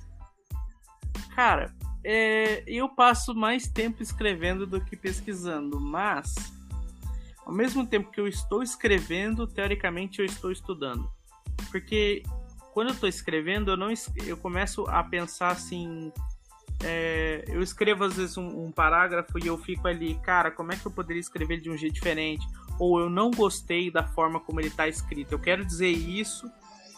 Cara, 1.34 1.74
é, 2.02 2.64
eu 2.66 2.88
passo 2.88 3.34
mais 3.34 3.68
tempo 3.68 4.02
escrevendo 4.02 4.66
do 4.66 4.82
que 4.82 4.96
pesquisando, 4.96 5.78
mas 5.78 6.34
ao 7.44 7.52
mesmo 7.52 7.86
tempo 7.86 8.10
que 8.10 8.18
eu 8.18 8.26
estou 8.26 8.62
escrevendo, 8.62 9.46
teoricamente 9.46 10.20
eu 10.20 10.24
estou 10.24 10.50
estudando. 10.50 11.06
Porque 11.70 12.22
quando 12.72 12.88
eu 12.88 12.94
estou 12.94 13.10
escrevendo, 13.10 13.72
eu 13.72 13.76
não 13.76 13.92
eu 14.24 14.38
começo 14.38 14.88
a 14.88 15.04
pensar 15.04 15.48
assim. 15.48 16.10
É, 16.82 17.44
eu 17.48 17.60
escrevo 17.60 18.04
às 18.04 18.14
vezes 18.14 18.36
um, 18.36 18.66
um, 18.66 18.72
parágrafo 18.72 19.38
e 19.38 19.46
eu 19.46 19.58
fico 19.58 19.88
ali, 19.88 20.14
cara, 20.22 20.50
como 20.50 20.72
é 20.72 20.76
que 20.76 20.86
eu 20.86 20.92
poderia 20.92 21.20
escrever 21.20 21.60
de 21.60 21.70
um 21.70 21.76
jeito 21.76 21.94
diferente? 21.94 22.46
Ou 22.78 23.00
eu 23.00 23.10
não 23.10 23.30
gostei 23.30 23.90
da 23.90 24.04
forma 24.04 24.38
como 24.38 24.60
ele 24.60 24.68
está 24.68 24.86
escrito. 24.86 25.32
Eu 25.32 25.40
quero 25.40 25.64
dizer 25.64 25.90
isso, 25.90 26.48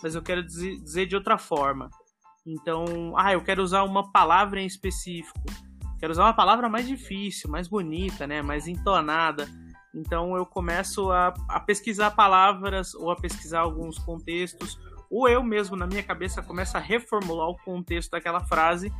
mas 0.02 0.14
eu 0.14 0.22
quero 0.22 0.42
dizer, 0.42 0.78
dizer 0.80 1.06
de 1.06 1.16
outra 1.16 1.38
forma. 1.38 1.88
Então, 2.46 3.14
ah, 3.16 3.32
eu 3.32 3.42
quero 3.42 3.62
usar 3.62 3.82
uma 3.84 4.10
palavra 4.10 4.60
em 4.60 4.66
específico. 4.66 5.40
Quero 5.98 6.12
usar 6.12 6.24
uma 6.24 6.34
palavra 6.34 6.68
mais 6.68 6.86
difícil, 6.86 7.50
mais 7.50 7.68
bonita, 7.68 8.26
né? 8.26 8.42
Mais 8.42 8.66
entonada. 8.66 9.48
Então 9.94 10.36
eu 10.36 10.46
começo 10.46 11.10
a, 11.10 11.34
a 11.48 11.60
pesquisar 11.60 12.12
palavras 12.12 12.94
ou 12.94 13.10
a 13.10 13.16
pesquisar 13.16 13.60
alguns 13.60 13.98
contextos, 13.98 14.78
ou 15.10 15.28
eu 15.28 15.42
mesmo 15.42 15.76
na 15.76 15.86
minha 15.86 16.02
cabeça 16.02 16.42
começo 16.42 16.76
a 16.76 16.80
reformular 16.80 17.48
o 17.48 17.56
contexto 17.64 18.12
daquela 18.12 18.40
frase 18.40 18.92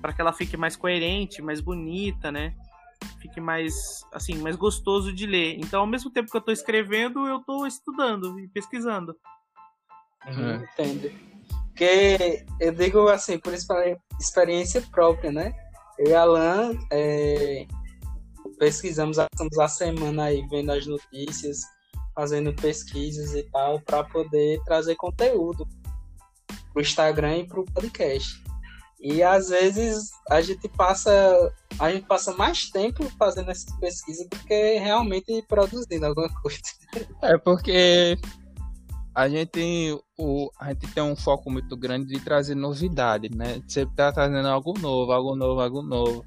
para 0.00 0.12
que 0.12 0.20
ela 0.20 0.32
fique 0.32 0.56
mais 0.56 0.76
coerente, 0.76 1.42
mais 1.42 1.60
bonita, 1.60 2.30
né? 2.30 2.54
Fique 3.20 3.40
mais 3.40 4.04
assim, 4.12 4.38
mais 4.38 4.56
gostoso 4.56 5.12
de 5.12 5.26
ler. 5.26 5.56
Então, 5.58 5.80
ao 5.80 5.86
mesmo 5.86 6.10
tempo 6.10 6.30
que 6.30 6.36
eu 6.36 6.40
estou 6.40 6.52
escrevendo, 6.52 7.26
eu 7.26 7.38
estou 7.38 7.66
estudando 7.66 8.38
e 8.40 8.48
pesquisando. 8.48 9.16
Uhum, 10.26 10.64
Entendo. 10.64 11.10
Porque 11.68 12.44
eu 12.60 12.72
digo 12.72 13.08
assim, 13.08 13.38
por 13.38 13.54
experiência 14.20 14.82
própria, 14.90 15.30
né? 15.30 15.52
Eu 15.98 16.10
e 16.10 16.14
Alan, 16.14 16.72
é, 16.92 17.66
pesquisamos, 18.58 19.16
estamos 19.18 19.58
a 19.58 19.68
semana 19.68 20.24
aí 20.24 20.44
vendo 20.48 20.72
as 20.72 20.86
notícias, 20.86 21.60
fazendo 22.14 22.52
pesquisas 22.52 23.34
e 23.34 23.44
tal, 23.50 23.80
para 23.80 24.02
poder 24.04 24.60
trazer 24.64 24.96
conteúdo 24.96 25.66
pro 26.72 26.82
Instagram 26.82 27.38
e 27.38 27.46
pro 27.46 27.64
podcast. 27.64 28.47
E 29.00 29.22
às 29.22 29.48
vezes 29.48 30.10
a 30.28 30.40
gente 30.40 30.68
passa 30.68 31.52
a 31.78 31.92
gente 31.92 32.06
passa 32.06 32.32
mais 32.34 32.68
tempo 32.70 33.04
fazendo 33.18 33.50
essas 33.50 33.72
pesquisas 33.78 34.26
do 34.28 34.36
que 34.38 34.78
realmente 34.78 35.42
produzindo 35.48 36.06
alguma 36.06 36.28
coisa. 36.42 36.60
É 37.22 37.38
porque 37.38 38.18
a 39.14 39.28
gente, 39.28 39.98
o, 40.16 40.50
a 40.60 40.68
gente 40.68 40.86
tem 40.92 41.02
um 41.02 41.16
foco 41.16 41.50
muito 41.50 41.76
grande 41.76 42.06
de 42.06 42.20
trazer 42.20 42.54
novidade, 42.54 43.28
né? 43.34 43.60
Sempre 43.66 43.96
tá 43.96 44.12
trazendo 44.12 44.46
algo 44.48 44.78
novo, 44.78 45.12
algo 45.12 45.36
novo, 45.36 45.60
algo 45.60 45.82
novo. 45.82 46.24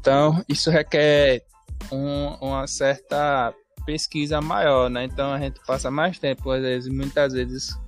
Então, 0.00 0.42
isso 0.48 0.70
requer 0.70 1.42
um, 1.90 2.28
uma 2.40 2.66
certa 2.66 3.54
pesquisa 3.84 4.40
maior, 4.40 4.88
né? 4.88 5.04
Então 5.04 5.32
a 5.32 5.38
gente 5.38 5.60
passa 5.66 5.90
mais 5.90 6.18
tempo, 6.18 6.50
às 6.50 6.62
vezes, 6.62 6.92
muitas 6.92 7.32
vezes, 7.32 7.78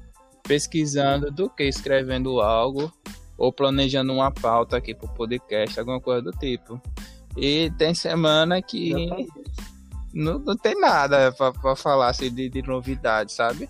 pesquisando 0.42 1.30
do 1.30 1.48
que 1.48 1.64
escrevendo 1.64 2.40
algo 2.40 2.92
ou 3.37 3.53
planejando 3.53 4.12
uma 4.12 4.31
pauta 4.31 4.77
aqui 4.77 4.94
para 4.94 5.07
o 5.07 5.14
podcast, 5.14 5.79
alguma 5.79 6.01
coisa 6.01 6.23
do 6.23 6.33
tipo. 6.33 6.81
E 7.37 7.70
tem 7.79 7.94
semana 7.94 8.62
que 8.62 9.09
não, 10.12 10.38
não 10.38 10.57
tem 10.57 10.79
nada 10.79 11.33
para 11.33 11.75
falar 11.75 12.09
assim, 12.09 12.33
de, 12.33 12.49
de 12.49 12.62
novidade, 12.62 13.33
sabe? 13.33 13.68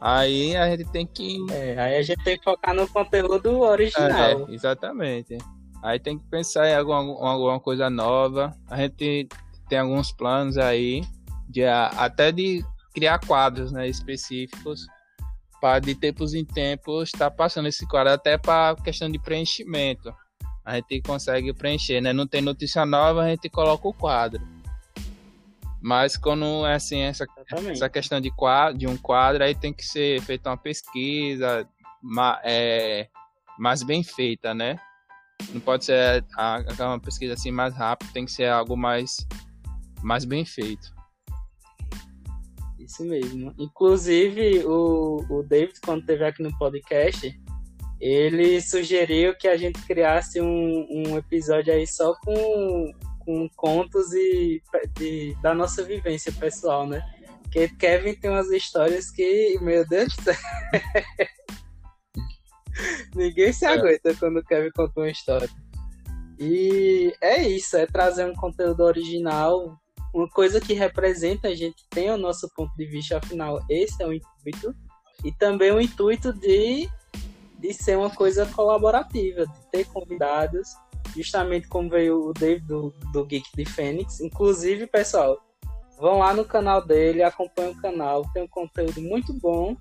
Aí 0.00 0.56
a 0.56 0.68
gente 0.70 0.90
tem 0.90 1.06
que. 1.06 1.38
É, 1.52 1.78
aí 1.78 1.96
a 1.98 2.02
gente 2.02 2.24
tem 2.24 2.38
que 2.38 2.44
focar 2.44 2.74
no 2.74 2.88
conteúdo 2.88 3.60
original. 3.60 4.48
É, 4.48 4.52
exatamente. 4.54 5.38
Aí 5.82 6.00
tem 6.00 6.18
que 6.18 6.24
pensar 6.26 6.68
em 6.68 6.74
alguma, 6.74 6.98
alguma 7.28 7.60
coisa 7.60 7.90
nova. 7.90 8.56
A 8.68 8.78
gente 8.78 9.28
tem 9.68 9.78
alguns 9.78 10.10
planos 10.10 10.56
aí, 10.56 11.04
de, 11.48 11.64
até 11.64 12.32
de 12.32 12.64
criar 12.94 13.18
quadros 13.20 13.70
né, 13.70 13.86
específicos 13.88 14.86
para 15.62 15.78
de 15.78 15.94
tempos 15.94 16.34
em 16.34 16.44
tempos 16.44 17.10
estar 17.10 17.30
tá 17.30 17.36
passando 17.36 17.68
esse 17.68 17.86
quadro 17.86 18.12
até 18.12 18.36
para 18.36 18.74
questão 18.82 19.08
de 19.08 19.16
preenchimento. 19.16 20.12
A 20.64 20.74
gente 20.74 21.00
consegue 21.02 21.54
preencher, 21.54 22.00
né? 22.00 22.12
Não 22.12 22.26
tem 22.26 22.42
notícia 22.42 22.84
nova, 22.84 23.22
a 23.22 23.28
gente 23.28 23.48
coloca 23.48 23.86
o 23.86 23.94
quadro. 23.94 24.42
Mas 25.80 26.16
quando 26.16 26.66
é 26.66 26.74
assim, 26.74 27.02
essa, 27.02 27.24
essa 27.68 27.88
questão 27.88 28.20
de, 28.20 28.32
quadro, 28.32 28.76
de 28.76 28.88
um 28.88 28.96
quadro, 28.96 29.44
aí 29.44 29.54
tem 29.54 29.72
que 29.72 29.84
ser 29.84 30.20
feita 30.22 30.50
uma 30.50 30.56
pesquisa 30.56 31.68
ma, 32.02 32.40
é, 32.42 33.08
mais 33.56 33.84
bem 33.84 34.02
feita, 34.02 34.52
né? 34.52 34.76
Não 35.52 35.60
pode 35.60 35.84
ser 35.84 36.24
uma 36.80 36.98
pesquisa 36.98 37.34
assim 37.34 37.52
mais 37.52 37.72
rápida, 37.74 38.10
tem 38.12 38.24
que 38.24 38.32
ser 38.32 38.48
algo 38.48 38.76
mais, 38.76 39.26
mais 40.02 40.24
bem 40.24 40.44
feito. 40.44 40.92
Isso 42.92 43.04
mesmo. 43.06 43.54
Inclusive, 43.58 44.66
o, 44.66 45.24
o 45.30 45.42
David, 45.42 45.80
quando 45.82 46.00
esteve 46.00 46.24
aqui 46.24 46.42
no 46.42 46.54
podcast, 46.58 47.34
ele 47.98 48.60
sugeriu 48.60 49.34
que 49.34 49.48
a 49.48 49.56
gente 49.56 49.80
criasse 49.86 50.42
um, 50.42 50.86
um 50.90 51.16
episódio 51.16 51.72
aí 51.72 51.86
só 51.86 52.14
com, 52.16 52.92
com 53.20 53.48
contos 53.56 54.12
e, 54.12 54.62
de, 54.98 55.34
da 55.40 55.54
nossa 55.54 55.82
vivência 55.82 56.30
pessoal, 56.32 56.86
né? 56.86 57.02
Porque 57.44 57.66
Kevin 57.76 58.14
tem 58.14 58.30
umas 58.30 58.50
histórias 58.50 59.10
que, 59.10 59.58
meu 59.62 59.88
Deus 59.88 60.14
do 60.14 60.22
céu. 60.24 60.34
Ninguém 63.16 63.54
se 63.54 63.64
é. 63.64 63.68
aguenta 63.68 64.10
é. 64.10 64.14
quando 64.14 64.38
o 64.38 64.44
Kevin 64.44 64.70
conta 64.70 65.00
uma 65.00 65.10
história. 65.10 65.48
E 66.38 67.14
é 67.22 67.40
isso, 67.40 67.74
é 67.74 67.86
trazer 67.86 68.26
um 68.26 68.34
conteúdo 68.34 68.82
original, 68.82 69.80
uma 70.12 70.28
coisa 70.28 70.60
que 70.60 70.74
representa 70.74 71.48
a 71.48 71.54
gente 71.54 71.84
tem 71.88 72.10
o 72.10 72.18
nosso 72.18 72.48
ponto 72.54 72.74
de 72.76 72.84
vista, 72.84 73.16
afinal, 73.16 73.60
esse 73.68 74.02
é 74.02 74.06
o 74.06 74.12
intuito. 74.12 74.74
E 75.24 75.32
também 75.32 75.72
o 75.72 75.80
intuito 75.80 76.32
de, 76.32 76.88
de 77.58 77.72
ser 77.72 77.96
uma 77.96 78.10
coisa 78.10 78.44
colaborativa, 78.46 79.46
de 79.46 79.66
ter 79.70 79.86
convidados, 79.86 80.74
justamente 81.16 81.68
como 81.68 81.88
veio 81.88 82.28
o 82.28 82.32
David 82.32 82.66
do, 82.66 82.92
do 83.12 83.24
Geek 83.24 83.48
de 83.54 83.64
Fênix. 83.64 84.20
Inclusive, 84.20 84.86
pessoal, 84.86 85.38
vão 85.98 86.18
lá 86.18 86.34
no 86.34 86.44
canal 86.44 86.84
dele, 86.84 87.22
acompanhem 87.22 87.72
o 87.72 87.80
canal, 87.80 88.24
tem 88.34 88.42
um 88.42 88.48
conteúdo 88.48 89.00
muito 89.00 89.32
bom 89.32 89.76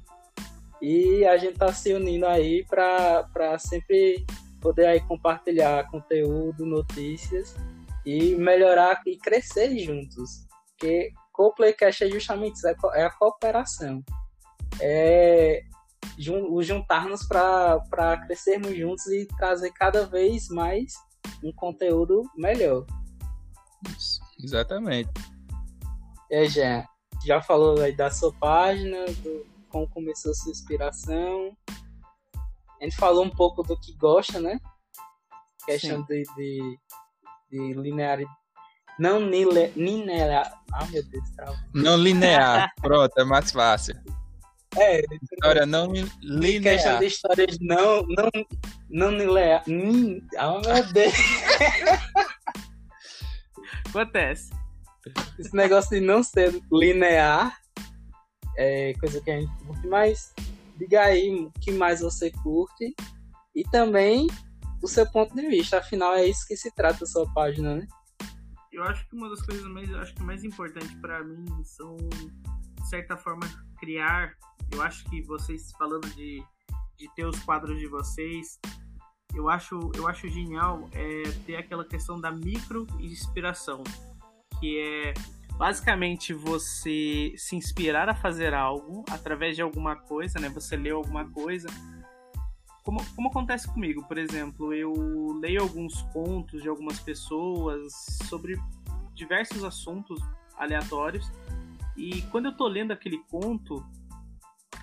e 0.81 1.25
a 1.25 1.37
gente 1.37 1.57
tá 1.57 1.73
se 1.73 1.93
unindo 1.93 2.25
aí 2.25 2.65
para 2.65 3.59
sempre 3.59 4.25
poder 4.61 4.85
aí 4.85 4.99
compartilhar 5.01 5.89
conteúdo, 5.89 6.65
notícias 6.65 7.55
e 8.05 8.35
melhorar 8.35 9.01
e 9.05 9.17
crescer 9.17 9.77
juntos. 9.77 10.47
Porque 10.71 11.11
o 11.37 11.53
Playcast 11.53 12.03
é 12.03 12.09
justamente 12.09 12.55
isso, 12.55 12.67
é, 12.67 12.75
é 12.95 13.05
a 13.05 13.11
cooperação. 13.11 14.03
É 14.79 15.63
o 16.49 16.61
juntar-nos 16.61 17.25
para 17.27 18.17
crescermos 18.25 18.75
juntos 18.75 19.07
e 19.07 19.25
trazer 19.37 19.71
cada 19.71 20.05
vez 20.05 20.47
mais 20.49 20.93
um 21.43 21.51
conteúdo 21.51 22.23
melhor. 22.35 22.85
Isso, 23.97 24.19
exatamente. 24.43 25.09
É, 26.29 26.45
já, 26.45 26.87
já 27.25 27.41
falou 27.41 27.81
aí 27.81 27.95
da 27.95 28.09
sua 28.09 28.33
página, 28.33 29.05
do, 29.05 29.45
como 29.69 29.89
começou 29.89 30.31
a 30.31 30.35
sua 30.35 30.51
inspiração. 30.51 31.55
A 32.79 32.83
gente 32.83 32.95
falou 32.95 33.23
um 33.23 33.29
pouco 33.29 33.63
do 33.63 33.79
que 33.79 33.93
gosta, 33.93 34.39
né? 34.39 34.59
Questão 35.65 36.01
de, 36.03 36.23
de, 36.35 36.79
de 37.51 37.73
linearidade. 37.73 38.35
Não 38.99 39.19
linear. 39.19 40.51
Ah, 40.73 40.85
meu 40.85 41.03
Deus, 41.03 41.29
trava. 41.35 41.57
Não 41.73 41.97
linear. 41.97 42.71
Pronto, 42.81 43.11
é 43.17 43.23
mais 43.23 43.51
fácil. 43.51 43.95
É, 44.77 45.01
história 45.21 45.65
não 45.65 45.91
linear. 46.21 46.75
Questão 46.75 46.99
de 46.99 47.05
histórias 47.05 47.57
não, 47.59 48.03
não, 48.03 48.29
não 48.89 49.11
linear. 49.11 49.63
Ah, 50.37 50.61
meu 50.65 50.93
Deus. 50.93 51.13
Acontece. 53.89 54.51
Esse 55.37 55.55
negócio 55.55 55.99
de 55.99 56.05
não 56.05 56.23
ser 56.23 56.61
linear 56.71 57.59
é 58.57 58.93
coisa 58.99 59.19
que 59.19 59.31
a 59.31 59.39
gente 59.39 59.51
curte, 59.65 59.87
mas 59.87 60.33
diga 60.77 61.01
aí 61.01 61.33
o 61.33 61.51
que 61.59 61.71
mais 61.71 62.01
você 62.01 62.31
curte 62.31 62.93
e 63.55 63.63
também 63.63 64.27
o 64.81 64.87
seu 64.87 65.09
ponto 65.09 65.35
de 65.35 65.47
vista. 65.47 65.77
Afinal, 65.77 66.13
é 66.13 66.25
isso 66.25 66.47
que 66.47 66.55
se 66.55 66.73
trata 66.73 67.03
a 67.03 67.07
sua 67.07 67.31
página, 67.33 67.75
né? 67.75 67.87
Eu 68.71 68.83
acho 68.83 69.07
que 69.07 69.15
uma 69.15 69.29
das 69.29 69.41
coisas 69.41 69.65
mais, 69.65 69.93
acho 69.93 70.13
que 70.15 70.23
mais 70.23 70.43
importante 70.43 70.95
para 70.97 71.23
mim 71.23 71.45
são, 71.63 71.97
de 71.97 72.89
certa 72.89 73.17
forma, 73.17 73.47
criar. 73.77 74.33
Eu 74.71 74.81
acho 74.81 75.03
que 75.09 75.21
vocês 75.23 75.71
falando 75.77 76.07
de, 76.15 76.41
de 76.97 77.13
ter 77.15 77.25
os 77.25 77.37
quadros 77.43 77.77
de 77.77 77.87
vocês, 77.87 78.59
eu 79.35 79.49
acho, 79.49 79.91
eu 79.95 80.07
acho 80.07 80.27
genial 80.29 80.89
é, 80.93 81.23
ter 81.45 81.57
aquela 81.57 81.85
questão 81.85 82.19
da 82.19 82.31
micro 82.31 82.87
inspiração, 82.99 83.83
que 84.59 84.79
é 84.79 85.13
basicamente 85.57 86.33
você 86.33 87.33
se 87.37 87.55
inspirar 87.55 88.09
a 88.09 88.15
fazer 88.15 88.53
algo 88.53 89.03
através 89.09 89.55
de 89.55 89.61
alguma 89.61 89.95
coisa, 89.95 90.39
né? 90.39 90.49
Você 90.49 90.75
leu 90.75 90.97
alguma 90.97 91.29
coisa. 91.29 91.67
Como, 92.83 92.99
como 93.15 93.27
acontece 93.29 93.71
comigo, 93.71 94.03
por 94.07 94.17
exemplo, 94.17 94.73
eu 94.73 95.37
leio 95.39 95.61
alguns 95.61 96.01
contos 96.13 96.61
de 96.61 96.69
algumas 96.69 96.99
pessoas 96.99 97.93
sobre 98.27 98.59
diversos 99.13 99.63
assuntos 99.63 100.19
aleatórios 100.57 101.31
e 101.95 102.21
quando 102.23 102.45
eu 102.45 102.57
tô 102.57 102.67
lendo 102.67 102.91
aquele 102.91 103.19
conto, 103.29 103.85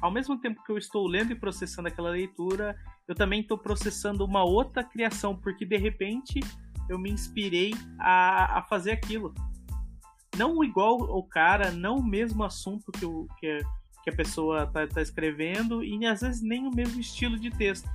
ao 0.00 0.10
mesmo 0.10 0.38
tempo 0.38 0.62
que 0.62 0.70
eu 0.70 0.78
estou 0.78 1.06
lendo 1.06 1.32
e 1.32 1.34
processando 1.34 1.88
aquela 1.88 2.10
leitura, 2.10 2.76
eu 3.06 3.14
também 3.14 3.40
estou 3.40 3.58
processando 3.58 4.24
uma 4.24 4.44
outra 4.44 4.84
criação, 4.84 5.34
porque 5.34 5.64
de 5.64 5.76
repente 5.76 6.40
eu 6.88 6.98
me 6.98 7.10
inspirei 7.10 7.72
a, 7.98 8.58
a 8.58 8.62
fazer 8.62 8.92
aquilo. 8.92 9.34
Não 10.36 10.62
igual 10.62 11.00
o 11.00 11.22
cara, 11.22 11.70
não 11.72 11.96
o 11.96 12.04
mesmo 12.04 12.44
assunto 12.44 12.92
que, 12.92 13.04
o, 13.04 13.26
que, 13.38 13.58
que 14.08 14.14
a 14.14 14.16
pessoa 14.16 14.64
está 14.64 14.86
tá 14.86 15.02
escrevendo, 15.02 15.84
e 15.84 16.04
às 16.06 16.22
vezes 16.22 16.42
nem 16.42 16.66
o 16.66 16.74
mesmo 16.74 17.00
estilo 17.00 17.38
de 17.38 17.50
texto. 17.50 17.88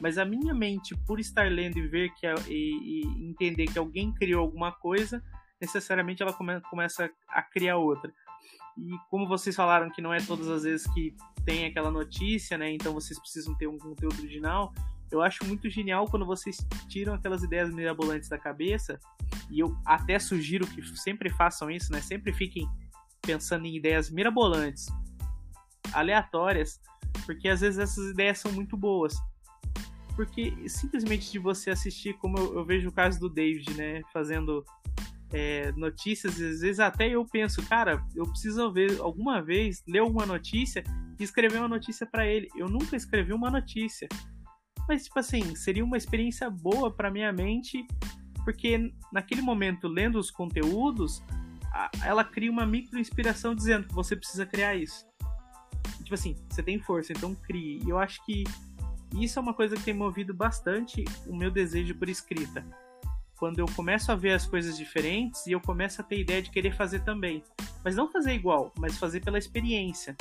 Mas 0.00 0.16
a 0.16 0.24
minha 0.24 0.54
mente, 0.54 0.96
por 1.06 1.20
estar 1.20 1.50
lendo 1.50 1.78
e 1.78 1.86
ver 1.86 2.10
que 2.14 2.26
e, 2.48 3.02
e 3.02 3.28
entender 3.28 3.66
que 3.66 3.78
alguém 3.78 4.12
criou 4.12 4.40
alguma 4.40 4.72
coisa, 4.72 5.22
necessariamente 5.60 6.22
ela 6.22 6.32
come, 6.32 6.60
começa 6.62 7.10
a 7.28 7.42
criar 7.42 7.76
outra. 7.76 8.12
E 8.76 8.96
como 9.10 9.26
vocês 9.26 9.54
falaram 9.54 9.90
que 9.90 10.00
não 10.00 10.14
é 10.14 10.18
todas 10.20 10.48
as 10.48 10.62
vezes 10.62 10.86
que 10.92 11.14
tem 11.44 11.66
aquela 11.66 11.90
notícia, 11.90 12.56
né? 12.56 12.70
Então 12.72 12.94
vocês 12.94 13.18
precisam 13.18 13.54
ter 13.56 13.66
um 13.66 13.76
conteúdo 13.76 14.16
original. 14.18 14.72
Eu 15.10 15.20
acho 15.20 15.44
muito 15.44 15.68
genial 15.68 16.06
quando 16.06 16.24
vocês 16.24 16.58
tiram 16.88 17.14
aquelas 17.14 17.42
ideias 17.42 17.74
mirabolantes 17.74 18.28
da 18.28 18.38
cabeça. 18.38 18.98
E 19.50 19.58
eu 19.58 19.76
até 19.84 20.18
sugiro 20.18 20.66
que 20.66 20.82
sempre 20.96 21.28
façam 21.28 21.70
isso, 21.70 21.90
né? 21.90 22.00
Sempre 22.00 22.32
fiquem 22.32 22.68
pensando 23.20 23.66
em 23.66 23.76
ideias 23.76 24.10
mirabolantes, 24.10 24.86
aleatórias, 25.92 26.80
porque 27.24 27.48
às 27.48 27.60
vezes 27.60 27.78
essas 27.78 28.10
ideias 28.10 28.38
são 28.38 28.52
muito 28.52 28.76
boas. 28.76 29.14
Porque 30.16 30.68
simplesmente 30.68 31.30
de 31.30 31.38
você 31.38 31.70
assistir, 31.70 32.14
como 32.14 32.38
eu, 32.38 32.54
eu 32.56 32.64
vejo 32.64 32.88
o 32.88 32.92
caso 32.92 33.20
do 33.20 33.28
David, 33.28 33.72
né? 33.74 34.02
Fazendo 34.12 34.64
é, 35.32 35.72
notícias, 35.72 36.40
às 36.40 36.60
vezes 36.60 36.80
até 36.80 37.08
eu 37.08 37.24
penso, 37.24 37.62
cara, 37.66 38.04
eu 38.14 38.24
preciso 38.24 38.72
ver 38.72 38.98
alguma 39.00 39.42
vez, 39.42 39.82
ler 39.86 40.02
uma 40.02 40.26
notícia 40.26 40.82
e 41.18 41.22
escrever 41.22 41.58
uma 41.58 41.68
notícia 41.68 42.06
para 42.06 42.26
ele. 42.26 42.48
Eu 42.56 42.68
nunca 42.68 42.96
escrevi 42.96 43.32
uma 43.32 43.50
notícia. 43.50 44.08
Mas, 44.88 45.04
tipo 45.04 45.18
assim, 45.18 45.54
seria 45.54 45.84
uma 45.84 45.98
experiência 45.98 46.48
boa 46.48 46.90
para 46.90 47.10
minha 47.10 47.32
mente, 47.32 47.86
porque 48.44 48.90
naquele 49.12 49.42
momento, 49.42 49.86
lendo 49.86 50.18
os 50.18 50.30
conteúdos, 50.30 51.22
ela 52.02 52.24
cria 52.24 52.50
uma 52.50 52.64
micro 52.64 52.98
inspiração 52.98 53.54
dizendo 53.54 53.86
que 53.86 53.94
você 53.94 54.16
precisa 54.16 54.46
criar 54.46 54.74
isso. 54.74 55.06
Tipo 56.08 56.14
assim, 56.14 56.34
você 56.48 56.62
tem 56.62 56.78
força, 56.80 57.12
então 57.12 57.34
crie. 57.34 57.82
E 57.84 57.90
eu 57.90 57.98
acho 57.98 58.24
que 58.24 58.44
isso 59.20 59.38
é 59.38 59.42
uma 59.42 59.52
coisa 59.52 59.76
que 59.76 59.82
tem 59.82 59.92
movido 59.92 60.32
bastante 60.32 61.04
o 61.26 61.36
meu 61.36 61.50
desejo 61.50 61.94
por 61.94 62.08
escrita 62.08 62.64
quando 63.38 63.58
eu 63.58 63.66
começo 63.76 64.10
a 64.10 64.16
ver 64.16 64.32
as 64.32 64.46
coisas 64.46 64.74
diferentes 64.74 65.46
e 65.46 65.52
eu 65.52 65.60
começo 65.60 66.00
a 66.00 66.04
ter 66.04 66.18
ideia 66.18 66.40
de 66.40 66.50
querer 66.50 66.74
fazer 66.74 67.00
também. 67.00 67.44
Mas 67.84 67.94
não 67.94 68.10
fazer 68.10 68.32
igual, 68.32 68.72
mas 68.78 68.96
fazer 68.96 69.20
pela 69.20 69.36
experiência. 69.36 70.16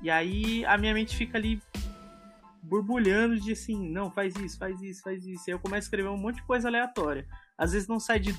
E 0.00 0.08
aí 0.08 0.64
a 0.64 0.78
minha 0.78 0.94
mente 0.94 1.16
fica 1.16 1.36
ali 1.36 1.60
borbulhando 2.62 3.40
de 3.40 3.50
assim, 3.50 3.90
não, 3.90 4.08
faz 4.08 4.36
isso, 4.36 4.56
faz 4.56 4.80
isso, 4.80 5.02
faz 5.02 5.26
isso. 5.26 5.42
E 5.48 5.50
aí 5.50 5.56
eu 5.56 5.58
começo 5.58 5.86
a 5.86 5.86
escrever 5.86 6.10
um 6.10 6.16
monte 6.16 6.36
de 6.36 6.44
coisa 6.44 6.68
aleatória. 6.68 7.26
Às 7.58 7.72
vezes 7.72 7.88
não 7.88 7.98
sai 7.98 8.20
de 8.20 8.32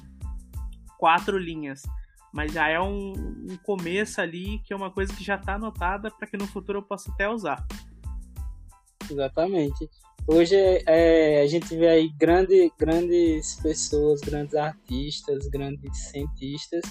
quatro 0.97 1.37
linhas, 1.37 1.83
mas 2.33 2.51
já 2.51 2.67
é 2.67 2.79
um, 2.81 3.13
um 3.13 3.57
começo 3.63 4.19
ali 4.19 4.59
que 4.65 4.73
é 4.73 4.75
uma 4.75 4.91
coisa 4.91 5.13
que 5.13 5.23
já 5.23 5.35
está 5.35 5.53
anotada 5.53 6.09
para 6.09 6.27
que 6.27 6.35
no 6.35 6.47
futuro 6.47 6.79
eu 6.79 6.83
possa 6.83 7.11
até 7.11 7.29
usar. 7.29 7.65
Exatamente. 9.09 9.89
Hoje 10.25 10.55
é, 10.87 11.41
a 11.41 11.47
gente 11.47 11.75
vê 11.75 11.87
aí 11.87 12.09
grande, 12.17 12.71
grandes 12.79 13.55
pessoas, 13.61 14.21
grandes 14.21 14.55
artistas, 14.55 15.47
grandes 15.47 15.95
cientistas 16.09 16.81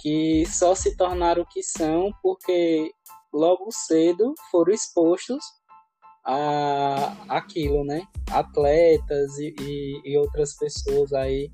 que 0.00 0.44
só 0.46 0.74
se 0.74 0.96
tornaram 0.96 1.42
o 1.42 1.46
que 1.46 1.62
são 1.62 2.12
porque 2.22 2.92
logo 3.32 3.70
cedo 3.70 4.34
foram 4.50 4.72
expostos 4.72 5.42
a 6.24 7.16
aquilo, 7.28 7.84
né? 7.84 8.06
Atletas 8.30 9.38
e, 9.38 9.54
e, 9.60 10.00
e 10.04 10.16
outras 10.16 10.56
pessoas 10.56 11.12
aí. 11.12 11.50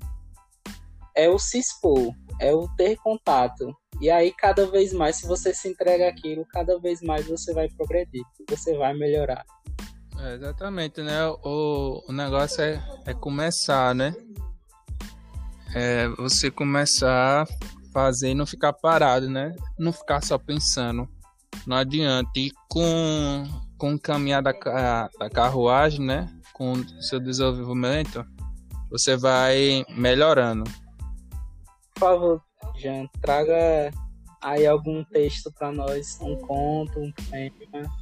É 1.15 1.29
o 1.29 1.37
se 1.37 1.59
expor, 1.59 2.13
é 2.41 2.53
o 2.53 2.67
ter 2.75 2.97
contato. 2.97 3.73
E 4.01 4.09
aí, 4.09 4.33
cada 4.33 4.65
vez 4.65 4.91
mais, 4.91 5.17
se 5.17 5.27
você 5.27 5.53
se 5.53 5.69
entrega 5.69 6.09
aquilo, 6.09 6.43
cada 6.47 6.79
vez 6.79 7.01
mais 7.01 7.27
você 7.27 7.53
vai 7.53 7.69
progredir, 7.69 8.23
você 8.49 8.75
vai 8.75 8.95
melhorar. 8.95 9.45
É, 10.19 10.33
exatamente, 10.33 11.01
né? 11.01 11.27
O, 11.43 12.03
o 12.09 12.11
negócio 12.11 12.61
é, 12.63 12.83
é 13.05 13.13
começar, 13.13 13.93
né? 13.93 14.13
É 15.75 16.07
você 16.09 16.49
começar 16.49 17.43
a 17.43 17.47
fazer 17.93 18.31
e 18.31 18.35
não 18.35 18.45
ficar 18.45 18.73
parado, 18.73 19.29
né? 19.29 19.55
Não 19.77 19.93
ficar 19.93 20.23
só 20.23 20.37
pensando. 20.37 21.07
Não 21.67 21.77
adianta. 21.77 22.31
E 22.35 22.51
com, 22.67 23.43
com 23.77 23.93
o 23.93 23.99
caminhar 23.99 24.41
da, 24.41 24.51
da 25.19 25.29
carruagem, 25.29 26.03
né? 26.03 26.27
Com 26.53 26.73
o 26.73 27.03
seu 27.03 27.19
desenvolvimento, 27.19 28.25
você 28.89 29.15
vai 29.15 29.85
melhorando. 29.95 30.63
Favor, 32.01 32.41
Jean, 32.77 33.05
traga 33.21 33.91
aí 34.41 34.65
algum 34.65 35.03
texto 35.03 35.51
para 35.51 35.71
nós, 35.71 36.19
um 36.19 36.35
conto, 36.35 36.99
um 36.99 37.11
poema. 37.11 37.95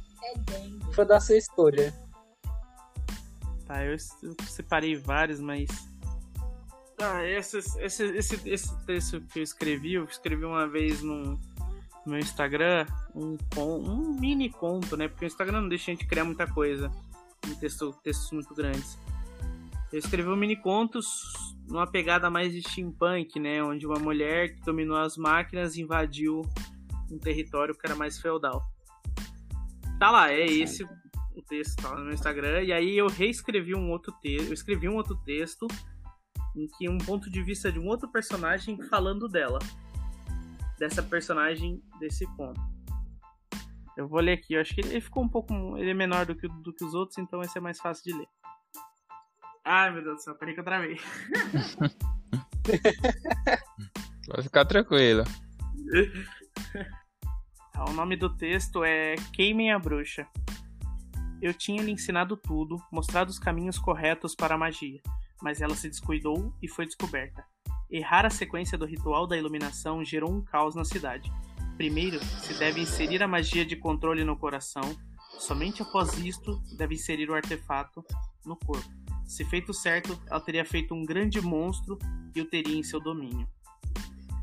Foi 0.94 1.04
da 1.04 1.20
sua 1.20 1.36
escolha. 1.36 1.92
Tá, 3.66 3.84
eu, 3.84 3.94
separei 4.48 4.96
vários, 4.96 5.38
mas. 5.38 5.68
Tá, 6.96 7.28
esse, 7.28 7.58
esse, 7.78 8.04
esse, 8.48 8.84
texto 8.86 9.20
que 9.20 9.40
eu 9.40 9.42
escrevi, 9.42 9.92
eu 9.92 10.04
escrevi 10.04 10.46
uma 10.46 10.66
vez 10.66 11.02
no, 11.02 11.38
meu 12.06 12.18
Instagram 12.18 12.86
um, 13.14 13.36
um 13.58 14.18
mini 14.18 14.48
conto, 14.48 14.96
né? 14.96 15.08
Porque 15.08 15.26
o 15.26 15.28
Instagram 15.28 15.60
não 15.60 15.68
deixa 15.68 15.90
a 15.90 15.94
gente 15.94 16.06
criar 16.06 16.24
muita 16.24 16.46
coisa 16.46 16.90
em 17.46 17.54
texto, 17.54 17.92
textos 18.02 18.30
muito 18.32 18.54
grandes. 18.54 18.98
Eu 19.92 19.98
escrevi 19.98 20.28
um 20.28 20.36
mini 20.36 20.56
contos 20.56 21.56
numa 21.68 21.86
pegada 21.86 22.30
mais 22.30 22.52
de 22.52 22.62
steampunk, 22.62 23.38
né? 23.40 23.62
Onde 23.62 23.86
uma 23.86 23.98
mulher 23.98 24.54
que 24.54 24.60
dominou 24.62 24.96
as 24.96 25.16
máquinas 25.16 25.76
invadiu 25.76 26.42
um 27.10 27.18
território 27.18 27.74
que 27.74 27.86
era 27.86 27.96
mais 27.96 28.18
feudal. 28.20 28.62
Tá 29.98 30.10
lá, 30.10 30.32
é 30.32 30.46
esse 30.46 30.84
o 31.34 31.42
texto 31.42 31.82
tá 31.82 31.94
no 31.94 32.04
meu 32.04 32.14
Instagram, 32.14 32.62
e 32.62 32.72
aí 32.72 32.96
eu 32.96 33.08
reescrevi 33.08 33.74
um 33.74 33.90
outro 33.90 34.12
texto, 34.20 34.48
eu 34.48 34.54
escrevi 34.54 34.88
um 34.88 34.96
outro 34.96 35.16
texto 35.24 35.66
em 36.56 36.66
que 36.66 36.88
um 36.88 36.98
ponto 36.98 37.30
de 37.30 37.42
vista 37.42 37.70
de 37.70 37.78
um 37.78 37.86
outro 37.86 38.08
personagem 38.08 38.80
falando 38.88 39.28
dela. 39.28 39.58
Dessa 40.78 41.02
personagem 41.02 41.82
desse 41.98 42.26
conto. 42.36 42.60
Eu 43.96 44.08
vou 44.08 44.20
ler 44.20 44.32
aqui, 44.32 44.54
eu 44.54 44.60
acho 44.60 44.74
que 44.74 44.80
ele 44.80 45.00
ficou 45.00 45.22
um 45.22 45.28
pouco. 45.28 45.52
Ele 45.76 45.90
é 45.90 45.94
menor 45.94 46.24
do 46.24 46.34
que, 46.34 46.48
do 46.48 46.72
que 46.72 46.84
os 46.84 46.94
outros, 46.94 47.18
então 47.18 47.42
esse 47.42 47.58
é 47.58 47.60
mais 47.60 47.78
fácil 47.78 48.04
de 48.04 48.18
ler. 48.18 48.28
Ai 49.72 49.92
meu 49.92 50.02
Deus 50.02 50.16
do 50.16 50.22
céu, 50.22 50.34
peraí 50.34 50.52
que 50.52 50.58
eu 50.58 50.64
travei. 50.64 50.98
Pode 54.26 54.42
ficar 54.42 54.64
tranquilo. 54.64 55.22
o 57.88 57.92
nome 57.92 58.16
do 58.16 58.36
texto 58.36 58.82
é 58.82 59.14
Queimem 59.32 59.70
a 59.70 59.78
Bruxa. 59.78 60.26
Eu 61.40 61.54
tinha 61.54 61.84
lhe 61.84 61.92
ensinado 61.92 62.36
tudo, 62.36 62.82
mostrado 62.90 63.30
os 63.30 63.38
caminhos 63.38 63.78
corretos 63.78 64.34
para 64.34 64.56
a 64.56 64.58
magia, 64.58 65.00
mas 65.40 65.60
ela 65.60 65.76
se 65.76 65.88
descuidou 65.88 66.52
e 66.60 66.66
foi 66.66 66.84
descoberta. 66.84 67.44
Errar 67.88 68.26
a 68.26 68.30
sequência 68.30 68.76
do 68.76 68.84
ritual 68.84 69.24
da 69.24 69.36
iluminação 69.36 70.04
gerou 70.04 70.32
um 70.32 70.42
caos 70.42 70.74
na 70.74 70.84
cidade. 70.84 71.32
Primeiro, 71.76 72.18
se 72.24 72.54
deve 72.54 72.80
inserir 72.80 73.22
a 73.22 73.28
magia 73.28 73.64
de 73.64 73.76
controle 73.76 74.24
no 74.24 74.36
coração, 74.36 74.82
somente 75.38 75.80
após 75.80 76.18
isto, 76.18 76.60
deve 76.76 76.96
inserir 76.96 77.30
o 77.30 77.34
artefato 77.34 78.04
no 78.44 78.56
corpo. 78.56 78.99
Se 79.30 79.44
feito 79.44 79.72
certo, 79.72 80.20
ela 80.26 80.40
teria 80.40 80.64
feito 80.64 80.92
um 80.92 81.04
grande 81.04 81.40
monstro 81.40 81.96
e 82.34 82.40
o 82.40 82.44
teria 82.44 82.76
em 82.76 82.82
seu 82.82 82.98
domínio. 82.98 83.48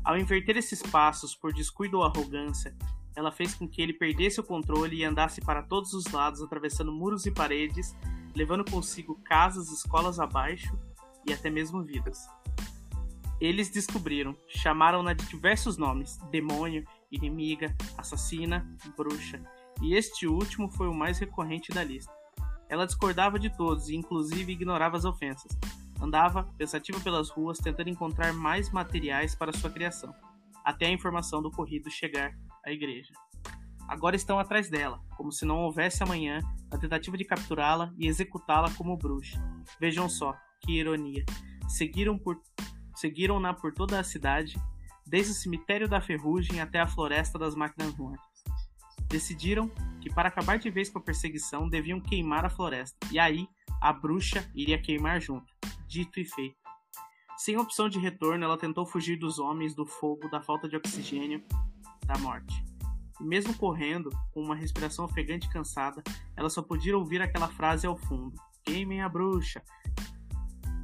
Ao 0.02 0.16
inverter 0.16 0.56
esses 0.56 0.80
passos 0.80 1.34
por 1.34 1.52
descuido 1.52 1.98
ou 1.98 2.04
arrogância, 2.04 2.74
ela 3.14 3.30
fez 3.30 3.54
com 3.54 3.68
que 3.68 3.82
ele 3.82 3.92
perdesse 3.92 4.40
o 4.40 4.42
controle 4.42 4.96
e 4.96 5.04
andasse 5.04 5.42
para 5.42 5.62
todos 5.62 5.92
os 5.92 6.06
lados, 6.06 6.40
atravessando 6.40 6.90
muros 6.90 7.26
e 7.26 7.30
paredes, 7.30 7.94
levando 8.34 8.64
consigo 8.64 9.20
casas, 9.22 9.70
escolas 9.70 10.18
abaixo 10.18 10.74
e 11.28 11.34
até 11.34 11.50
mesmo 11.50 11.84
vidas. 11.84 12.26
Eles 13.38 13.68
descobriram, 13.68 14.34
chamaram-na 14.48 15.12
de 15.12 15.26
diversos 15.26 15.76
nomes: 15.76 16.16
demônio, 16.30 16.82
inimiga, 17.12 17.76
assassina, 17.98 18.66
bruxa, 18.96 19.38
e 19.82 19.94
este 19.94 20.26
último 20.26 20.70
foi 20.70 20.88
o 20.88 20.94
mais 20.94 21.18
recorrente 21.18 21.72
da 21.72 21.84
lista. 21.84 22.17
Ela 22.68 22.86
discordava 22.86 23.38
de 23.38 23.50
todos 23.50 23.88
e, 23.88 23.96
inclusive, 23.96 24.52
ignorava 24.52 24.96
as 24.96 25.04
ofensas. 25.04 25.50
Andava, 26.00 26.44
pensativa 26.56 27.00
pelas 27.00 27.30
ruas, 27.30 27.58
tentando 27.58 27.90
encontrar 27.90 28.32
mais 28.32 28.70
materiais 28.70 29.34
para 29.34 29.52
sua 29.52 29.70
criação, 29.70 30.14
até 30.64 30.86
a 30.86 30.92
informação 30.92 31.42
do 31.42 31.48
ocorrido 31.48 31.90
chegar 31.90 32.32
à 32.64 32.70
igreja. 32.70 33.12
Agora 33.88 34.14
estão 34.14 34.38
atrás 34.38 34.68
dela, 34.68 35.00
como 35.16 35.32
se 35.32 35.46
não 35.46 35.60
houvesse 35.60 36.02
amanhã, 36.02 36.40
na 36.70 36.78
tentativa 36.78 37.16
de 37.16 37.24
capturá-la 37.24 37.92
e 37.96 38.06
executá-la 38.06 38.70
como 38.74 38.98
bruxa. 38.98 39.42
Vejam 39.80 40.08
só, 40.08 40.36
que 40.60 40.72
ironia. 40.78 41.24
Seguiram 41.66 42.18
por 42.18 42.40
seguiram-na 42.94 43.54
por 43.54 43.72
toda 43.72 43.98
a 43.98 44.04
cidade, 44.04 44.60
desde 45.06 45.32
o 45.32 45.34
cemitério 45.34 45.88
da 45.88 46.00
Ferrugem 46.00 46.60
até 46.60 46.80
a 46.80 46.86
floresta 46.86 47.38
das 47.38 47.54
máquinas 47.54 47.96
mortas. 47.96 48.27
Decidiram 49.08 49.70
que 50.00 50.12
para 50.12 50.28
acabar 50.28 50.58
de 50.58 50.70
vez 50.70 50.90
com 50.90 50.98
a 50.98 51.02
perseguição 51.02 51.68
deviam 51.68 52.00
queimar 52.00 52.44
a 52.44 52.50
floresta, 52.50 52.96
e 53.10 53.18
aí 53.18 53.48
a 53.80 53.92
bruxa 53.92 54.50
iria 54.54 54.80
queimar 54.80 55.20
junto. 55.20 55.52
Dito 55.86 56.20
e 56.20 56.24
feito. 56.24 56.56
Sem 57.36 57.56
opção 57.56 57.88
de 57.88 57.98
retorno, 57.98 58.44
ela 58.44 58.58
tentou 58.58 58.84
fugir 58.84 59.16
dos 59.16 59.38
homens, 59.38 59.74
do 59.74 59.86
fogo, 59.86 60.28
da 60.28 60.40
falta 60.40 60.68
de 60.68 60.76
oxigênio, 60.76 61.42
da 62.04 62.18
morte. 62.18 62.64
E 63.20 63.24
mesmo 63.24 63.54
correndo, 63.56 64.10
com 64.32 64.42
uma 64.42 64.54
respiração 64.54 65.04
ofegante 65.04 65.46
e 65.46 65.50
cansada, 65.50 66.02
ela 66.36 66.50
só 66.50 66.62
podia 66.62 66.96
ouvir 66.96 67.22
aquela 67.22 67.48
frase 67.48 67.86
ao 67.86 67.96
fundo: 67.96 68.34
Queimem 68.64 69.02
a 69.02 69.08
bruxa! 69.08 69.62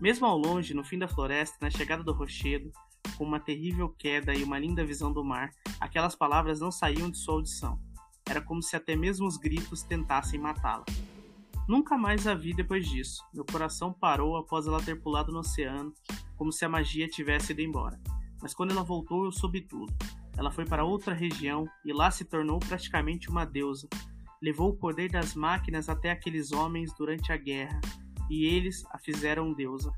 Mesmo 0.01 0.27
ao 0.27 0.37
longe, 0.37 0.75
no 0.75 0.85
fim 0.85 0.99
da 0.99 1.09
floresta, 1.09 1.57
na 1.61 1.71
chegada 1.71 2.03
do 2.03 2.13
rochedo, 2.13 2.71
com 3.17 3.25
uma 3.25 3.41
terrível 3.41 3.89
queda 3.89 4.35
e 4.35 4.43
uma 4.43 4.59
linda 4.59 4.85
visão 4.85 5.13
do 5.13 5.25
mar, 5.25 5.51
aquelas 5.81 6.15
palavras 6.15 6.61
não 6.61 6.71
saíam 6.71 7.11
de 7.11 7.19
sua 7.19 7.35
audição. 7.35 7.81
Era 8.29 8.41
como 8.41 8.63
se 8.63 8.75
até 8.75 8.97
mesmo 8.97 9.27
os 9.27 9.37
gritos 9.37 9.83
tentassem 9.83 10.41
matá-la. 10.41 10.85
Nunca 11.67 11.97
mais 11.97 12.27
a 12.27 12.35
vi 12.35 12.53
depois 12.53 12.87
disso. 12.89 13.23
Meu 13.33 13.45
coração 13.45 13.93
parou 13.93 14.37
após 14.37 14.67
ela 14.67 14.83
ter 14.83 15.01
pulado 15.01 15.33
no 15.33 15.39
oceano, 15.39 15.93
como 16.37 16.53
se 16.53 16.65
a 16.65 16.69
magia 16.69 17.09
tivesse 17.09 17.53
ido 17.53 17.63
embora. 17.63 17.99
Mas 18.43 18.53
quando 18.53 18.73
ela 18.73 18.83
voltou, 18.83 19.25
eu 19.25 19.33
soube 19.33 19.63
tudo. 19.63 19.93
Ela 20.37 20.51
foi 20.51 20.67
para 20.67 20.85
outra 20.85 21.15
região 21.15 21.67
e 21.85 21.93
lá 21.93 22.11
se 22.11 22.25
tornou 22.25 22.59
praticamente 22.59 23.31
uma 23.31 23.45
deusa. 23.45 23.89
Levou 24.43 24.71
o 24.71 24.77
poder 24.77 25.11
das 25.11 25.35
máquinas 25.35 25.89
até 25.89 26.11
aqueles 26.11 26.53
homens 26.53 26.93
durante 26.93 27.33
a 27.33 27.37
guerra, 27.37 27.81
e 28.29 28.45
eles 28.47 28.85
a 28.91 28.99
fizeram 28.99 29.53
deusa. 29.53 29.93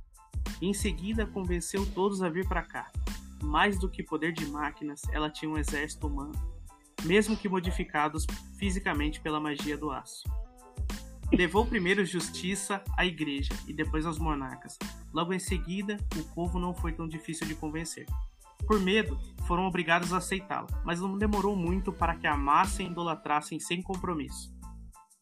em 0.63 0.73
seguida 0.73 1.27
convenceu 1.27 1.85
todos 1.93 2.23
a 2.23 2.29
vir 2.29 2.47
para 2.47 2.63
cá. 2.63 2.91
Mais 3.43 3.79
do 3.79 3.91
que 3.91 4.03
poder 4.03 4.33
de 4.33 4.47
máquinas, 4.47 5.03
ela 5.11 5.31
tinha 5.31 5.51
um 5.51 5.59
exército 5.59 6.07
humano, 6.07 6.33
mesmo 7.07 7.37
que 7.37 7.49
modificados 7.49 8.27
fisicamente 8.59 9.21
pela 9.21 9.41
magia 9.41 9.77
do 9.77 9.91
aço. 9.91 10.25
Levou 11.33 11.67
primeiro 11.67 12.05
justiça 12.05 12.83
à 12.97 13.05
igreja 13.05 13.53
e 13.67 13.73
depois 13.73 14.07
aos 14.07 14.19
monarcas. 14.19 14.79
Logo 15.13 15.33
em 15.33 15.39
seguida, 15.39 15.97
o 16.17 16.23
povo 16.35 16.59
não 16.59 16.73
foi 16.73 16.93
tão 16.93 17.09
difícil 17.09 17.47
de 17.47 17.55
convencer. 17.55 18.07
Por 18.67 18.81
medo, 18.81 19.19
foram 19.47 19.67
obrigados 19.67 20.13
a 20.13 20.19
aceitá-la, 20.19 20.69
mas 20.85 21.01
não 21.01 21.19
demorou 21.19 21.57
muito 21.57 21.93
para 21.93 22.17
que 22.17 22.27
a 22.27 22.35
amassem 22.35 22.87
e 22.87 22.91
idolatrassem 22.91 23.59
sem 23.59 23.83
compromisso. 23.83 24.55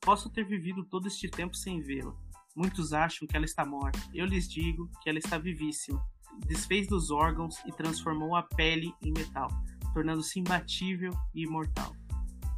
Posso 0.00 0.30
ter 0.30 0.44
vivido 0.44 0.84
todo 0.84 1.08
este 1.08 1.28
tempo 1.28 1.56
sem 1.56 1.80
vê-la. 1.80 2.14
Muitos 2.54 2.92
acham 2.92 3.26
que 3.26 3.36
ela 3.36 3.44
está 3.44 3.64
morta. 3.64 3.98
Eu 4.12 4.26
lhes 4.26 4.48
digo 4.48 4.88
que 5.02 5.08
ela 5.08 5.18
está 5.18 5.38
vivíssima. 5.38 6.02
Desfez 6.46 6.86
dos 6.86 7.10
órgãos 7.10 7.56
e 7.66 7.72
transformou 7.72 8.36
a 8.36 8.42
pele 8.42 8.92
em 9.02 9.12
metal, 9.12 9.48
tornando-se 9.94 10.40
imbatível 10.40 11.12
e 11.32 11.44
imortal. 11.44 11.94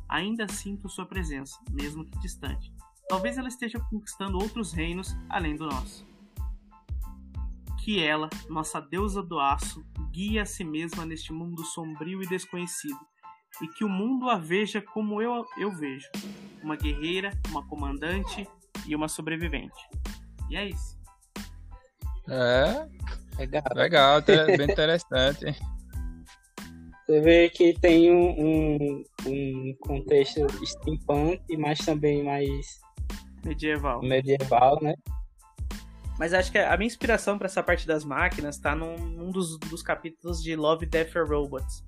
Ainda 0.09 0.49
sinto 0.49 0.89
sua 0.89 1.05
presença, 1.05 1.59
mesmo 1.70 2.05
que 2.05 2.18
distante. 2.18 2.72
Talvez 3.09 3.37
ela 3.37 3.49
esteja 3.49 3.78
conquistando 3.91 4.39
outros 4.39 4.72
reinos 4.72 5.14
além 5.28 5.55
do 5.55 5.66
nosso. 5.66 6.07
Que 7.84 8.03
ela, 8.03 8.28
nossa 8.49 8.80
deusa 8.80 9.22
do 9.22 9.39
aço, 9.39 9.84
guie 10.11 10.41
a 10.41 10.47
si 10.47 10.64
mesma 10.64 11.05
neste 11.05 11.32
mundo 11.32 11.62
sombrio 11.64 12.22
e 12.22 12.26
desconhecido, 12.26 12.99
e 13.62 13.68
que 13.68 13.84
o 13.84 13.89
mundo 13.89 14.28
a 14.28 14.39
veja 14.39 14.80
como 14.80 15.22
eu, 15.22 15.45
eu 15.59 15.70
vejo: 15.70 16.09
uma 16.62 16.74
guerreira, 16.74 17.30
uma 17.49 17.64
comandante 17.68 18.49
e 18.87 18.97
uma 18.97 19.09
sobrevivente. 19.09 19.78
E 20.51 20.57
é 20.57 20.68
isso. 20.68 20.97
É, 22.28 22.89
Legal. 23.39 23.62
legal, 23.74 24.22
tá 24.22 24.47
bem 24.47 24.70
interessante. 24.70 25.45
Você 27.07 27.20
vê 27.20 27.48
que 27.48 27.72
tem 27.72 28.11
um, 28.11 28.30
um, 28.36 29.04
um 29.26 29.76
contexto 29.80 30.44
steampunk, 30.66 31.57
mas 31.57 31.78
também 31.78 32.24
mais 32.24 32.80
Medieval. 33.44 34.02
medieval, 34.02 34.82
né? 34.82 34.92
Mas 36.18 36.34
acho 36.34 36.50
que 36.50 36.59
a 36.59 36.76
minha 36.76 36.88
inspiração 36.88 37.38
para 37.38 37.46
essa 37.46 37.62
parte 37.62 37.86
das 37.86 38.04
máquinas 38.04 38.59
tá 38.59 38.74
num, 38.74 38.96
num 38.96 39.30
dos, 39.30 39.57
dos 39.59 39.82
capítulos 39.82 40.42
de 40.42 40.57
Love, 40.57 40.86
Death 40.86 41.14
and 41.14 41.24
Robots. 41.24 41.84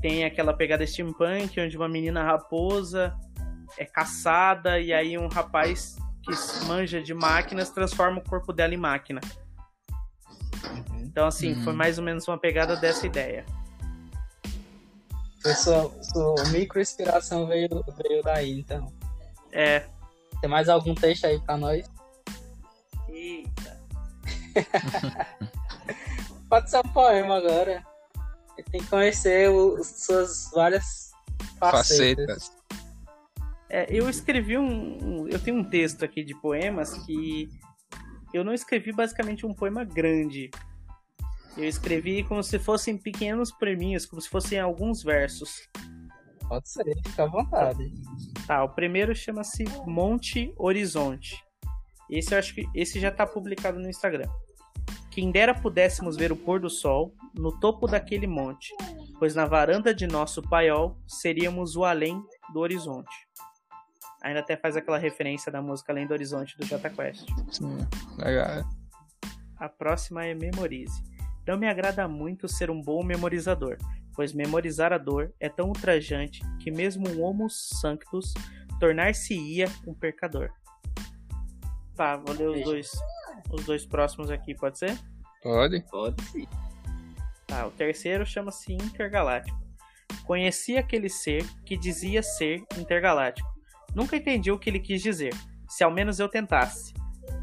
Tem 0.00 0.24
aquela 0.24 0.52
pegada 0.52 0.84
steampunk, 0.84 1.60
onde 1.60 1.76
uma 1.76 1.88
menina 1.88 2.24
raposa 2.24 3.14
é 3.78 3.84
caçada 3.84 4.80
e 4.80 4.92
aí 4.92 5.16
um 5.16 5.28
rapaz 5.28 5.96
que 6.24 6.66
manja 6.66 7.00
de 7.00 7.14
máquinas 7.14 7.70
transforma 7.70 8.18
o 8.18 8.28
corpo 8.28 8.52
dela 8.52 8.74
em 8.74 8.78
máquina. 8.78 9.20
Então, 11.00 11.26
assim, 11.26 11.54
Uhum. 11.54 11.64
foi 11.64 11.72
mais 11.72 11.98
ou 11.98 12.04
menos 12.04 12.26
uma 12.28 12.38
pegada 12.38 12.76
dessa 12.76 13.06
ideia. 13.06 13.44
Sua, 15.56 15.90
sua 16.02 16.44
micro-inspiração 16.50 17.46
veio, 17.48 17.68
veio 17.98 18.22
daí, 18.22 18.60
então. 18.60 18.92
É. 19.50 19.86
Tem 20.40 20.48
mais 20.48 20.68
algum 20.68 20.94
texto 20.94 21.24
aí 21.26 21.40
pra 21.40 21.56
nós? 21.56 21.90
Eita. 23.08 23.80
Pode 26.48 26.70
ser 26.70 26.78
um 26.78 26.88
poema 26.92 27.36
agora. 27.38 27.84
Ele 28.56 28.66
tem 28.70 28.80
que 28.82 28.86
conhecer 28.88 29.48
o, 29.50 29.82
suas 29.82 30.50
várias 30.54 31.10
facetas. 31.58 32.26
Facetas. 32.48 32.52
É, 33.68 33.86
eu 33.88 34.08
escrevi 34.08 34.58
um, 34.58 35.22
um- 35.22 35.28
Eu 35.28 35.38
tenho 35.40 35.56
um 35.58 35.64
texto 35.64 36.04
aqui 36.04 36.22
de 36.22 36.34
poemas 36.34 36.92
que. 37.04 37.48
Eu 38.32 38.44
não 38.44 38.54
escrevi 38.54 38.92
basicamente 38.92 39.46
um 39.46 39.52
poema 39.54 39.84
grande. 39.84 40.50
Eu 41.56 41.64
escrevi 41.64 42.24
como 42.24 42.42
se 42.42 42.58
fossem 42.58 42.96
pequenos 42.96 43.52
preminhos, 43.52 44.06
como 44.06 44.20
se 44.22 44.28
fossem 44.28 44.58
alguns 44.58 45.02
versos. 45.02 45.68
Pode 46.48 46.68
ser, 46.68 46.84
fica 47.06 47.24
à 47.24 47.26
vontade. 47.26 47.92
Tá, 48.46 48.64
o 48.64 48.68
primeiro 48.70 49.14
chama-se 49.14 49.64
Monte 49.86 50.52
Horizonte. 50.56 51.42
Esse 52.10 52.34
eu 52.34 52.38
acho 52.38 52.54
que 52.54 52.66
esse 52.74 52.98
já 53.00 53.10
tá 53.10 53.26
publicado 53.26 53.78
no 53.78 53.88
Instagram. 53.88 54.28
Quem 55.10 55.30
dera 55.30 55.54
pudéssemos 55.54 56.16
ver 56.16 56.32
o 56.32 56.36
pôr 56.36 56.58
do 56.58 56.70
sol 56.70 57.14
no 57.34 57.58
topo 57.60 57.86
daquele 57.86 58.26
monte, 58.26 58.74
pois 59.18 59.34
na 59.34 59.44
varanda 59.44 59.94
de 59.94 60.06
nosso 60.06 60.42
paiol 60.42 60.98
seríamos 61.06 61.76
o 61.76 61.84
além 61.84 62.22
do 62.52 62.60
horizonte. 62.60 63.14
Ainda 64.22 64.40
até 64.40 64.56
faz 64.56 64.76
aquela 64.76 64.98
referência 64.98 65.50
da 65.50 65.60
música 65.60 65.92
Além 65.92 66.06
do 66.06 66.14
Horizonte 66.14 66.56
do 66.56 66.64
Jota 66.64 66.88
Quest. 66.88 67.26
Sim, 67.50 67.78
legal. 68.18 68.64
A 69.56 69.68
próxima 69.68 70.24
é 70.24 70.34
Memorize. 70.34 71.02
Não 71.46 71.58
me 71.58 71.68
agrada 71.68 72.06
muito 72.06 72.46
ser 72.46 72.70
um 72.70 72.80
bom 72.80 73.02
memorizador, 73.02 73.76
pois 74.14 74.32
memorizar 74.32 74.92
a 74.92 74.98
dor 74.98 75.32
é 75.40 75.48
tão 75.48 75.68
ultrajante 75.68 76.40
que 76.60 76.70
mesmo 76.70 77.08
um 77.08 77.22
homo 77.22 77.50
sanctus 77.50 78.32
tornar-se-ia 78.78 79.66
um 79.86 79.94
percador. 79.94 80.50
Tá, 81.96 82.16
vou 82.16 82.34
ler 82.34 82.48
os 82.48 82.64
dois, 82.64 82.90
os 83.50 83.64
dois 83.64 83.84
próximos 83.84 84.30
aqui, 84.30 84.54
pode 84.54 84.78
ser? 84.78 84.96
Pode? 85.42 85.80
Pode 85.90 86.22
sim. 86.26 86.46
Tá, 87.46 87.66
o 87.66 87.70
terceiro 87.72 88.24
chama-se 88.24 88.72
Intergaláctico. 88.72 89.60
Conheci 90.24 90.76
aquele 90.76 91.08
ser 91.08 91.44
que 91.64 91.76
dizia 91.76 92.22
ser 92.22 92.64
intergaláctico. 92.78 93.51
Nunca 93.94 94.16
entendi 94.16 94.50
o 94.50 94.58
que 94.58 94.70
ele 94.70 94.80
quis 94.80 95.02
dizer, 95.02 95.34
se 95.68 95.84
ao 95.84 95.90
menos 95.90 96.18
eu 96.18 96.28
tentasse. 96.28 96.94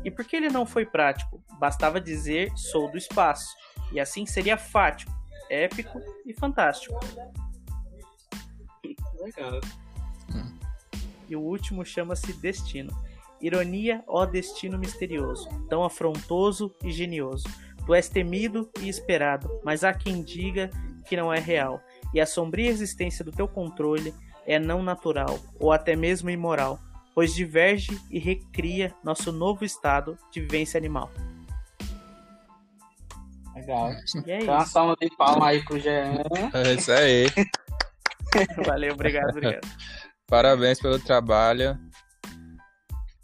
E 0.04 0.12
por 0.12 0.26
que 0.26 0.36
ele 0.36 0.50
não 0.50 0.66
foi 0.66 0.86
prático? 0.86 1.44
Bastava 1.60 2.00
dizer 2.00 2.52
sou 2.56 2.90
do 2.90 2.98
espaço, 2.98 3.56
e 3.92 4.00
assim 4.00 4.26
seria 4.26 4.58
fático, 4.58 5.12
épico 5.50 6.00
e 6.26 6.34
fantástico. 6.34 7.00
Legal. 9.20 9.60
E 11.28 11.36
o 11.36 11.42
último 11.42 11.86
chama-se 11.86 12.34
Destino. 12.34 12.92
Ironia, 13.42 14.04
ó 14.08 14.26
destino 14.26 14.78
misterioso, 14.78 15.48
tão 15.70 15.84
afrontoso 15.84 16.76
e 16.84 16.92
genioso. 16.92 17.48
Tu 17.86 17.94
és 17.94 18.10
temido 18.10 18.70
e 18.82 18.90
esperado, 18.90 19.62
mas 19.64 19.84
há 19.84 19.94
quem 19.94 20.22
diga 20.22 20.70
que 21.08 21.16
não 21.16 21.34
é 21.34 21.40
real, 21.40 21.82
e 22.14 22.20
a 22.20 22.26
sombria 22.26 22.70
existência 22.70 23.24
do 23.24 23.32
teu 23.32 23.48
controle 23.48 24.14
é 24.50 24.58
não 24.60 24.82
natural 24.82 25.40
ou 25.60 25.72
até 25.72 25.96
mesmo 25.96 26.30
imoral, 26.30 26.80
pois 27.14 27.36
diverge 27.36 27.98
e 28.10 28.18
recria 28.18 28.94
nosso 29.04 29.32
novo 29.32 29.64
estado 29.64 30.18
de 30.32 30.42
vivência 30.42 30.78
animal. 30.78 31.12
Legal. 33.56 33.92
E 34.26 34.32
é 34.32 34.42
Então, 34.42 34.56
uma 34.56 34.64
isso. 34.64 34.72
salva 34.72 34.96
de 35.00 35.16
palma 35.16 35.48
aí 35.50 35.64
pro 35.64 35.80
Jean. 35.80 36.16
É 36.54 36.74
isso 36.74 36.92
aí. 36.92 37.28
Valeu, 38.66 38.94
obrigado, 38.94 39.30
obrigado. 39.30 39.68
Parabéns 40.28 40.80
pelo 40.80 41.00
trabalho. 41.00 41.78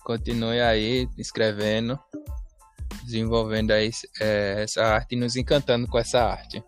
Continue 0.03 0.61
aí 0.61 1.07
escrevendo, 1.17 1.99
desenvolvendo 3.03 3.71
aí 3.71 3.89
é, 4.21 4.61
essa 4.63 4.83
arte 4.85 5.15
e 5.15 5.17
nos 5.17 5.35
encantando 5.35 5.87
com 5.87 5.97
essa 5.97 6.23
arte. 6.23 6.63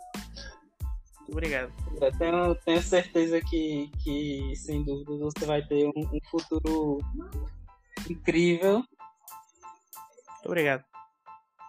Obrigado. 1.29 1.71
Eu 2.01 2.11
tenho, 2.17 2.55
tenho 2.55 2.81
certeza 2.81 3.41
que, 3.41 3.91
que, 4.03 4.53
sem 4.55 4.83
dúvida, 4.83 5.25
você 5.25 5.45
vai 5.45 5.61
ter 5.61 5.85
um, 5.87 5.91
um 5.97 6.19
futuro 6.29 6.99
incrível. 8.09 8.75
Muito 8.75 10.45
obrigado. 10.45 10.83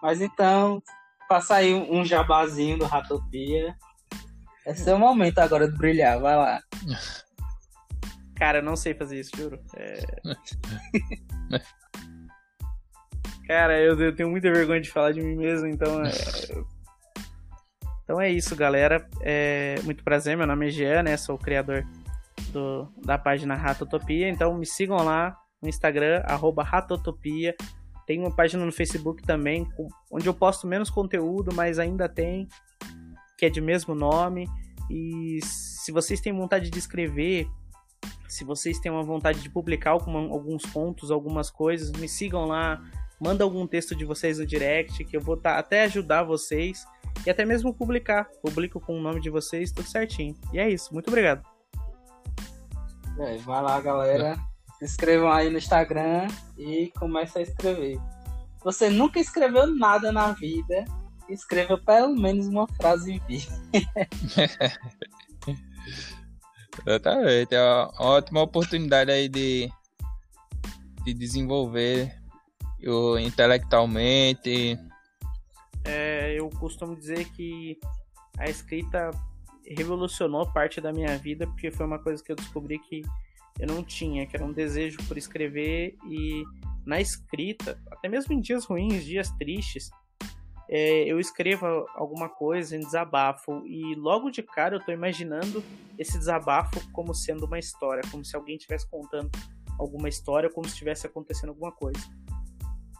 Mas 0.01 0.21
então, 0.21 0.81
passa 1.27 1.55
aí 1.55 1.73
um, 1.73 1.99
um 1.99 2.05
jabazinho 2.05 2.77
do 2.77 2.85
Ratopia. 2.85 3.75
É 4.65 4.73
seu 4.73 4.97
momento 4.97 5.39
agora 5.39 5.69
de 5.69 5.77
brilhar, 5.77 6.19
vai 6.19 6.35
lá. 6.35 6.61
Cara, 8.35 8.59
eu 8.59 8.63
não 8.63 8.75
sei 8.75 8.93
fazer 8.93 9.19
isso, 9.19 9.35
juro. 9.35 9.59
É... 9.75 9.99
Cara, 13.45 13.79
eu, 13.79 13.99
eu 13.99 14.15
tenho 14.15 14.29
muita 14.29 14.51
vergonha 14.51 14.79
de 14.79 14.91
falar 14.91 15.11
de 15.11 15.21
mim 15.21 15.35
mesmo, 15.35 15.67
então 15.67 16.05
é... 16.05 16.11
Então 18.09 18.19
é 18.19 18.27
isso, 18.27 18.55
galera. 18.55 19.07
É... 19.21 19.75
Muito 19.83 20.03
prazer, 20.03 20.35
meu 20.35 20.47
nome 20.47 20.65
é 20.65 20.71
Jean, 20.71 21.03
né? 21.03 21.15
Sou 21.15 21.35
o 21.35 21.37
criador 21.37 21.85
do... 22.51 22.91
da 23.05 23.19
página 23.19 23.53
Ratotopia. 23.53 24.27
Então 24.27 24.57
me 24.57 24.65
sigam 24.65 24.97
lá 24.97 25.37
no 25.61 25.69
Instagram, 25.69 26.23
Ratotopia. 26.57 27.53
Tem 28.07 28.19
uma 28.19 28.35
página 28.35 28.65
no 28.65 28.71
Facebook 28.71 29.21
também, 29.21 29.69
onde 30.09 30.25
eu 30.25 30.33
posto 30.33 30.65
menos 30.65 30.89
conteúdo, 30.89 31.53
mas 31.53 31.77
ainda 31.77 32.09
tem, 32.09 32.47
que 33.37 33.45
é 33.45 33.49
de 33.51 33.61
mesmo 33.61 33.93
nome. 33.93 34.49
E 34.89 35.37
se 35.43 35.91
vocês 35.91 36.19
têm 36.19 36.33
vontade 36.33 36.71
de 36.71 36.79
escrever, 36.79 37.45
se 38.27 38.43
vocês 38.43 38.79
têm 38.79 38.91
uma 38.91 39.03
vontade 39.03 39.39
de 39.39 39.51
publicar 39.51 39.91
alguma- 39.91 40.33
alguns 40.33 40.63
pontos, 40.63 41.11
algumas 41.11 41.51
coisas, 41.51 41.91
me 41.91 42.09
sigam 42.09 42.45
lá, 42.45 42.81
manda 43.21 43.43
algum 43.43 43.67
texto 43.67 43.95
de 43.95 44.03
vocês 44.03 44.39
no 44.39 44.47
direct, 44.47 45.05
que 45.05 45.15
eu 45.15 45.21
vou 45.21 45.37
tá, 45.37 45.59
até 45.59 45.83
ajudar 45.83 46.23
vocês 46.23 46.83
e 47.25 47.29
até 47.29 47.45
mesmo 47.45 47.73
publicar. 47.73 48.27
Publico 48.41 48.79
com 48.79 48.97
o 48.97 49.01
nome 49.01 49.21
de 49.21 49.29
vocês, 49.29 49.71
tudo 49.71 49.87
certinho. 49.87 50.35
E 50.53 50.59
é 50.59 50.69
isso, 50.69 50.93
muito 50.93 51.07
obrigado. 51.07 51.43
É, 53.19 53.37
vai 53.37 53.61
lá, 53.61 53.79
galera. 53.81 54.37
Se 54.77 54.85
inscrevam 54.85 55.29
aí 55.31 55.49
no 55.49 55.57
Instagram 55.57 56.27
e 56.57 56.91
comece 56.97 57.39
a 57.39 57.41
escrever. 57.41 57.99
Você 58.63 58.89
nunca 58.89 59.19
escreveu 59.19 59.67
nada 59.75 60.11
na 60.11 60.31
vida, 60.31 60.85
escreva 61.29 61.77
pelo 61.77 62.15
menos 62.15 62.47
uma 62.47 62.67
frase 62.75 63.13
em 63.13 63.19
vídeo. 63.27 63.51
Exatamente. 66.85 67.53
É 67.53 67.61
uma 67.61 67.91
ótima 67.99 68.41
oportunidade 68.41 69.11
aí 69.11 69.27
de, 69.27 69.69
de 71.03 71.13
desenvolver 71.13 72.13
o, 72.85 73.17
intelectualmente. 73.17 74.77
Eu 76.39 76.49
costumo 76.49 76.95
dizer 76.95 77.29
que 77.31 77.77
a 78.37 78.49
escrita 78.49 79.11
revolucionou 79.65 80.51
parte 80.51 80.79
da 80.79 80.91
minha 80.91 81.17
vida, 81.17 81.45
porque 81.45 81.69
foi 81.69 81.85
uma 81.85 81.99
coisa 81.99 82.23
que 82.23 82.31
eu 82.31 82.35
descobri 82.35 82.79
que 82.79 83.01
eu 83.59 83.67
não 83.67 83.83
tinha, 83.83 84.25
que 84.25 84.35
era 84.35 84.45
um 84.45 84.53
desejo 84.53 84.97
por 85.07 85.17
escrever 85.17 85.97
e 86.05 86.43
na 86.85 87.01
escrita, 87.01 87.77
até 87.91 88.07
mesmo 88.07 88.33
em 88.33 88.39
dias 88.39 88.65
ruins, 88.65 89.03
dias 89.03 89.29
tristes, 89.31 89.89
é, 90.69 91.03
eu 91.03 91.19
escrevo 91.19 91.65
alguma 91.95 92.29
coisa 92.29 92.75
em 92.75 92.79
desabafo 92.79 93.65
e 93.65 93.95
logo 93.95 94.29
de 94.29 94.41
cara 94.43 94.75
eu 94.75 94.79
tô 94.79 94.91
imaginando 94.91 95.63
esse 95.97 96.17
desabafo 96.17 96.79
como 96.91 97.13
sendo 97.13 97.45
uma 97.45 97.59
história, 97.59 98.03
como 98.09 98.23
se 98.23 98.35
alguém 98.35 98.55
estivesse 98.55 98.87
contando 98.89 99.29
alguma 99.77 100.07
história, 100.07 100.49
como 100.49 100.67
se 100.67 100.73
estivesse 100.73 101.07
acontecendo 101.07 101.49
alguma 101.49 101.71
coisa. 101.71 101.99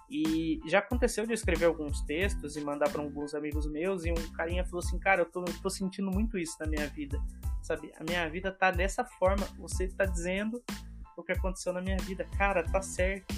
E 0.10 0.60
já 0.66 0.80
aconteceu 0.80 1.28
de 1.28 1.34
escrever 1.34 1.66
alguns 1.66 2.02
textos 2.02 2.56
e 2.56 2.62
mandar 2.62 2.90
para 2.90 3.02
alguns 3.02 3.36
amigos 3.36 3.70
meus 3.70 4.06
e 4.06 4.12
um 4.12 4.32
carinha 4.34 4.66
falou 4.66 4.80
assim, 4.80 4.98
cara, 4.98 5.22
eu 5.22 5.26
tô, 5.26 5.42
eu 5.42 5.62
tô 5.62 5.70
sentindo 5.70 6.10
muito 6.10 6.38
isso 6.38 6.56
na 6.60 6.66
minha 6.66 6.88
vida, 6.88 7.22
sabe? 7.62 7.92
A 8.00 8.04
minha 8.04 8.28
vida 8.28 8.52
tá 8.52 8.72
dessa 8.72 9.06
forma, 9.06 9.46
você 9.60 9.88
tá 9.88 10.06
dizendo 10.06 10.64
o 11.16 11.22
que 11.24 11.32
aconteceu 11.32 11.72
na 11.74 11.82
minha 11.82 11.98
vida. 11.98 12.26
Cara, 12.38 12.64
tá 12.64 12.82
certo. 12.82 13.36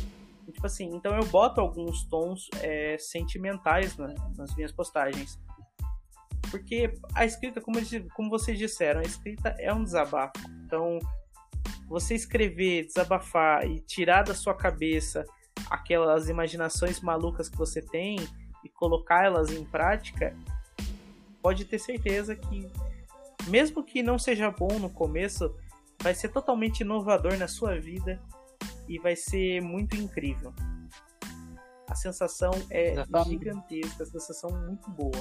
Tipo 0.52 0.66
assim, 0.66 0.96
então 0.96 1.16
eu 1.16 1.26
boto 1.26 1.60
alguns 1.60 2.06
tons 2.06 2.48
é, 2.62 2.98
sentimentais 2.98 3.98
na- 3.98 4.14
nas 4.38 4.56
minhas 4.56 4.72
postagens. 4.72 5.40
Porque 6.50 6.94
a 7.16 7.26
escrita, 7.26 7.62
como, 7.62 7.78
como 8.14 8.30
vocês 8.30 8.58
disseram, 8.58 9.00
a 9.00 9.04
escrita 9.04 9.56
é 9.60 9.74
um 9.74 9.84
desabafo. 9.84 10.34
Então, 10.66 11.00
você 11.88 12.16
escrever, 12.16 12.86
desabafar 12.86 13.66
e 13.66 13.80
tirar 13.80 14.24
da 14.24 14.34
sua 14.34 14.54
cabeça 14.54 15.24
aquelas 15.72 16.28
imaginações 16.28 17.00
malucas 17.00 17.48
que 17.48 17.58
você 17.58 17.82
tem 17.82 18.18
e 18.62 18.68
colocá-las 18.68 19.50
em 19.50 19.64
prática, 19.64 20.36
pode 21.42 21.64
ter 21.64 21.80
certeza 21.80 22.36
que, 22.36 22.70
mesmo 23.48 23.82
que 23.82 24.04
não 24.04 24.20
seja 24.20 24.52
bom 24.52 24.78
no 24.80 24.90
começo, 24.90 25.56
vai 26.04 26.14
ser 26.14 26.28
totalmente 26.28 26.82
inovador 26.82 27.38
na 27.38 27.48
sua 27.48 27.80
vida 27.80 28.22
e 28.86 29.00
vai 29.00 29.16
ser 29.16 29.62
muito 29.62 29.96
incrível. 29.96 30.54
A 31.88 31.96
sensação 31.96 32.52
é 32.70 32.92
Exatamente. 32.92 33.30
gigantesca, 33.30 34.04
a 34.04 34.06
sensação 34.06 34.50
muito 34.68 34.92
boa. 34.92 35.12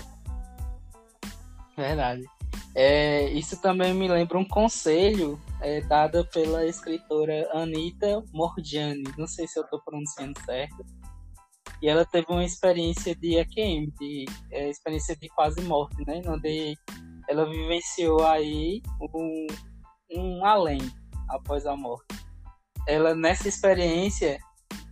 Verdade. 1.77 2.25
É, 2.75 3.29
isso 3.31 3.61
também 3.61 3.93
me 3.93 4.07
lembra 4.07 4.39
um 4.39 4.45
conselho 4.45 5.41
é, 5.61 5.81
dado 5.81 6.25
pela 6.27 6.65
escritora 6.67 7.49
Anita 7.53 8.23
Morgiani. 8.33 9.03
Não 9.19 9.27
sei 9.27 9.47
se 9.49 9.59
eu 9.59 9.65
estou 9.65 9.81
pronunciando 9.81 10.39
certo. 10.45 10.85
E 11.83 11.89
ela 11.89 12.05
teve 12.05 12.27
uma 12.29 12.45
experiência 12.45 13.15
de 13.15 13.39
EQM, 13.39 13.91
de 13.99 14.27
é, 14.51 14.69
experiência 14.69 15.17
de 15.17 15.29
quase 15.31 15.61
morte, 15.63 15.97
né? 16.07 16.21
Onde 16.27 16.77
ela 17.29 17.49
vivenciou 17.49 18.25
aí 18.25 18.83
um, 19.01 19.47
um 20.15 20.45
além 20.45 20.81
após 21.29 21.67
a 21.67 21.75
morte. 21.77 22.15
Ela 22.87 23.15
nessa 23.15 23.49
experiência 23.49 24.39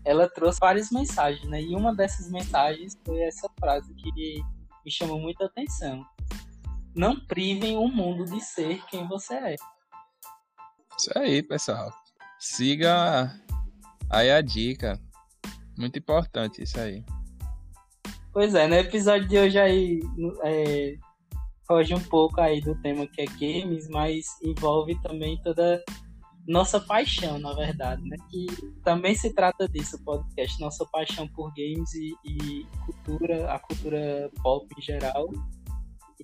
ela 0.05 0.29
trouxe 0.29 0.59
várias 0.59 0.91
mensagens, 0.91 1.47
né? 1.49 1.61
E 1.61 1.77
uma 1.77 1.95
dessas 1.95 2.31
mensagens 2.31 2.99
foi 3.05 3.21
essa 3.21 3.49
frase 3.61 3.93
que 3.95 4.41
me 4.85 4.91
chamou 4.91 5.21
muita 5.21 5.45
atenção 5.45 6.03
não 6.99 7.15
privem 7.15 7.77
o 7.77 7.87
mundo 7.87 8.25
de 8.25 8.41
ser 8.41 8.85
quem 8.87 9.07
você 9.07 9.35
é. 9.35 9.55
Isso 10.99 11.11
aí, 11.17 11.43
pessoal. 11.45 11.93
Siga 12.41 13.33
aí 14.11 14.33
a 14.33 14.43
dica. 14.43 15.01
Muito 15.77 15.97
importante 15.97 16.61
isso 16.61 16.79
aí. 16.79 17.05
Pois 18.33 18.53
é, 18.55 18.67
no 18.67 18.75
episódio 18.75 19.29
de 19.29 19.39
hoje 19.39 19.59
aí 19.59 20.01
é, 20.43 20.97
foge 21.69 21.95
um 21.95 22.03
pouco 22.03 22.41
aí 22.41 22.61
do 22.61 22.75
tema 22.83 23.07
que 23.07 23.23
é 23.23 23.27
games, 23.27 23.89
mas 23.89 24.27
envolve 24.43 25.01
também 25.01 25.41
toda 25.43 25.81
nossa 26.49 26.81
paixão, 26.81 27.39
na 27.39 27.53
verdade, 27.53 28.03
né? 28.09 28.17
Que 28.31 28.47
também 28.83 29.15
se 29.15 29.35
trata 29.35 29.69
disso, 29.69 29.97
o 29.97 30.03
podcast, 30.03 30.59
nossa 30.61 30.85
paixão 30.87 31.29
por 31.29 31.53
games 31.55 31.93
e, 31.95 32.15
e 32.25 32.67
cultura, 32.87 33.53
a 33.53 33.59
cultura 33.59 34.31
pop 34.43 34.67
em 34.77 34.83
geral. 34.83 35.29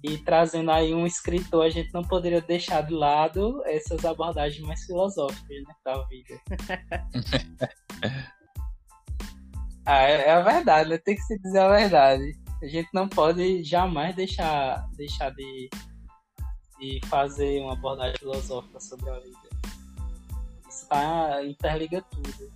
E 0.03 0.19
trazendo 0.19 0.71
aí 0.71 0.93
um 0.95 1.07
escritor, 1.07 1.65
a 1.65 1.71
gente 1.71 1.93
não 1.95 2.03
poderia 2.03 2.41
deixar 2.41 2.83
de 2.83 2.93
lado 2.93 3.63
essas 3.65 4.05
abordagens 4.05 4.67
mais 4.67 4.85
filosóficas 4.85 5.49
né, 5.49 5.75
da 5.85 6.03
vida. 6.05 6.41
ah, 9.87 10.03
é, 10.03 10.29
é 10.29 10.33
a 10.33 10.43
verdade, 10.43 10.91
né? 10.91 10.99
Tem 10.99 11.15
que 11.15 11.23
se 11.23 11.39
dizer 11.39 11.61
a 11.61 11.69
verdade. 11.69 12.37
A 12.61 12.67
gente 12.67 12.89
não 12.93 13.09
pode 13.09 13.63
jamais 13.63 14.17
deixar, 14.17 14.89
deixar 14.97 15.31
de, 15.31 15.71
de 16.81 17.01
fazer 17.07 17.61
uma 17.61 17.75
abordagem 17.75 18.19
filosófica 18.19 18.81
sobre 18.81 19.09
a 19.11 19.19
vida. 19.21 19.49
Isso 20.69 20.89
tá, 20.89 21.45
interliga 21.45 22.03
tudo. 22.11 22.53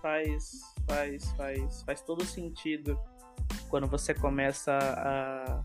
Faz, 0.00 0.60
faz, 0.86 1.32
faz, 1.32 1.82
faz 1.82 2.00
todo 2.02 2.24
sentido 2.24 2.98
quando 3.68 3.86
você 3.86 4.14
começa 4.14 4.78
a, 4.78 5.64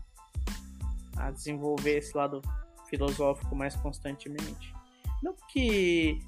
a 1.16 1.30
desenvolver 1.30 1.98
esse 1.98 2.16
lado 2.16 2.42
filosófico 2.88 3.54
mais 3.54 3.74
constantemente. 3.76 4.74
Não 5.22 5.34
que 5.48 6.18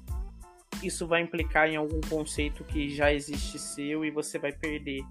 isso 0.83 1.07
vai 1.07 1.21
implicar 1.21 1.67
em 1.67 1.75
algum 1.75 2.01
conceito 2.01 2.63
que 2.63 2.89
já 2.89 3.11
existe 3.13 3.57
seu 3.57 4.05
e 4.05 4.11
você 4.11 4.37
vai 4.37 4.51
perder. 4.51 5.01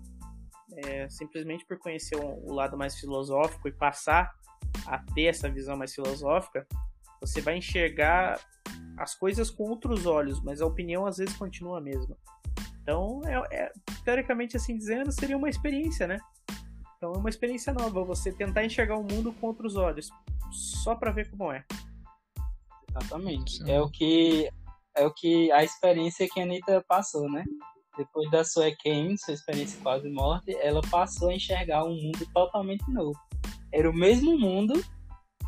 é, 0.85 1.09
simplesmente 1.09 1.65
por 1.65 1.79
conhecer 1.79 2.17
o, 2.17 2.53
lado 2.53 2.77
mais 2.77 2.99
filosófico 2.99 3.69
e 3.69 3.73
passar 3.73 4.35
a 4.87 4.99
ter 5.15 5.27
essa 5.27 5.49
visão 5.49 5.77
mais 5.77 5.95
filosófica, 5.95 6.67
você 7.21 7.41
vai 7.41 7.57
enxergar 7.57 8.39
as 8.99 9.15
coisas 9.15 9.51
com 9.51 9.65
outros 9.65 10.07
olhos, 10.07 10.43
mas 10.43 10.61
a 10.61 10.67
opinião 10.67 11.07
às 11.07 11.17
vezes 11.17 11.35
continua 11.37 11.79
a 11.79 11.81
mesma. 11.81 12.17
Então, 12.83 13.21
é, 13.25 13.57
é, 13.57 13.73
teoricamente, 14.05 14.57
assim 14.57 14.77
dizendo, 14.77 15.11
seria 15.13 15.37
uma 15.37 15.49
experiência, 15.49 16.07
né? 16.07 16.19
Então, 17.07 17.15
é 17.15 17.19
uma 17.19 17.29
experiência 17.29 17.73
nova, 17.73 18.03
você 18.03 18.33
tentar 18.33 18.65
enxergar 18.65 18.97
o 18.97 19.05
mundo 19.05 19.33
com 19.35 19.47
outros 19.47 19.77
olhos, 19.77 20.11
só 20.51 20.97
para 20.97 21.13
ver 21.13 21.31
como 21.31 21.53
é. 21.53 21.65
Exatamente. 22.91 23.59
Sim. 23.59 23.71
É 23.71 23.81
o 23.81 23.89
que 23.89 24.51
é 24.97 25.07
o 25.07 25.15
que 25.15 25.53
a 25.53 25.63
experiência 25.63 26.27
que 26.29 26.41
a 26.41 26.43
Anitta 26.43 26.85
passou, 26.89 27.31
né? 27.31 27.45
Depois 27.97 28.29
da 28.31 28.43
sua 28.43 28.69
EQM, 28.69 29.17
sua 29.19 29.35
experiência 29.35 29.79
quase 29.83 30.09
morte, 30.09 30.57
ela 30.57 30.81
passou 30.91 31.29
a 31.29 31.35
enxergar 31.35 31.85
um 31.85 31.95
mundo 31.95 32.27
totalmente 32.35 32.91
novo. 32.91 33.19
Era 33.73 33.89
o 33.89 33.95
mesmo 33.95 34.37
mundo, 34.37 34.75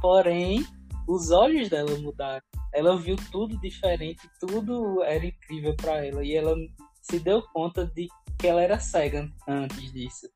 porém 0.01 0.65
os 1.09 1.33
olhos 1.33 1.69
dela 1.69 1.97
mudaram. 1.99 2.43
Ela 2.73 2.97
viu 2.97 3.17
tudo 3.33 3.59
diferente, 3.59 4.31
tudo 4.39 5.03
era 5.03 5.27
incrível 5.27 5.75
para 5.75 6.07
ela 6.07 6.23
e 6.23 6.37
ela 6.37 6.55
se 7.03 7.19
deu 7.19 7.43
conta 7.53 7.85
de 7.85 8.07
que 8.39 8.47
ela 8.47 8.63
era 8.63 8.79
cega 8.79 9.29
antes 9.49 9.93
disso. 9.93 10.29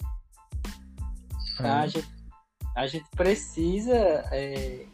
Então, 1.63 1.79
a, 1.79 1.87
gente, 1.87 2.09
a 2.77 2.87
gente 2.87 3.11
precisa 3.11 3.95
é, 4.33 4.87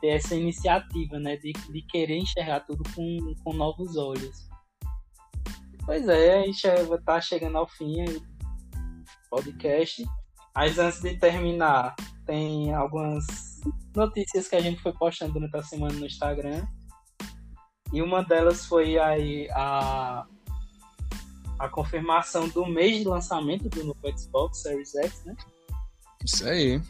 ter 0.00 0.08
essa 0.08 0.34
iniciativa, 0.34 1.18
né, 1.18 1.36
de, 1.36 1.52
de 1.52 1.82
querer 1.82 2.16
enxergar 2.16 2.60
tudo 2.60 2.82
com, 2.94 3.34
com 3.44 3.52
novos 3.52 3.96
olhos. 3.96 4.48
Pois 5.84 6.08
é, 6.08 6.40
a 6.40 6.46
gente 6.46 6.62
tá 7.04 7.20
chegando 7.20 7.58
ao 7.58 7.68
fim 7.68 8.04
do 8.04 8.22
podcast. 9.30 10.04
Mas 10.54 10.78
antes 10.78 11.00
de 11.00 11.16
terminar, 11.16 11.94
tem 12.26 12.74
algumas 12.74 13.26
notícias 13.94 14.48
que 14.48 14.56
a 14.56 14.60
gente 14.60 14.80
foi 14.82 14.92
postando 14.92 15.34
durante 15.34 15.56
a 15.56 15.62
semana 15.62 15.94
no 15.94 16.06
Instagram. 16.06 16.66
E 17.92 18.02
uma 18.02 18.22
delas 18.22 18.66
foi 18.66 18.98
aí 18.98 19.48
a, 19.50 20.26
a 21.58 21.68
confirmação 21.68 22.48
do 22.48 22.66
mês 22.66 22.98
de 22.98 23.04
lançamento 23.04 23.68
do 23.68 23.84
novo 23.84 24.18
Xbox 24.18 24.62
Series 24.62 24.94
X, 24.94 25.24
né? 25.24 25.34
Isso 26.24 26.46
aí. 26.46 26.80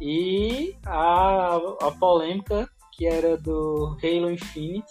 E 0.00 0.76
a, 0.84 1.56
a 1.56 1.90
polêmica 1.98 2.68
que 2.96 3.06
era 3.06 3.36
do 3.36 3.96
Halo 4.02 4.30
Infinite. 4.30 4.90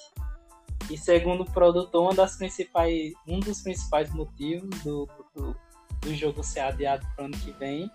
E 0.90 0.98
segundo 0.98 1.42
o 1.42 1.52
produtor, 1.52 2.04
uma 2.04 2.14
das 2.14 2.38
principais, 2.38 3.12
um 3.28 3.40
dos 3.40 3.62
principais 3.62 4.14
motivos 4.14 4.70
do, 4.84 5.10
do, 5.34 5.56
do 6.02 6.14
jogo 6.14 6.44
ser 6.44 6.60
adiado 6.60 7.06
para 7.16 7.24
o 7.24 7.26
ano 7.26 7.38
que 7.38 7.52
vem 7.54 7.90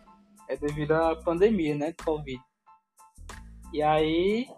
é 0.49 0.57
devido 0.57 0.93
à 0.93 1.15
pandemia, 1.15 1.77
né? 1.77 1.95
Covid. 2.05 2.41
E 3.73 3.81
aí, 3.81 4.49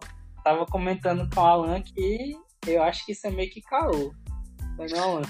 tava 0.43 0.65
comentando 0.65 1.29
com 1.35 1.41
o 1.41 1.45
Alan 1.45 1.83
que 1.83 2.35
eu 2.67 2.83
acho 2.83 3.05
que 3.05 3.13
isso 3.13 3.27
é 3.27 3.31
meio 3.31 3.51
que 3.51 3.61
caô. 3.61 4.15
Não, 4.79 4.87
não, 4.87 5.17
Alan? 5.17 5.23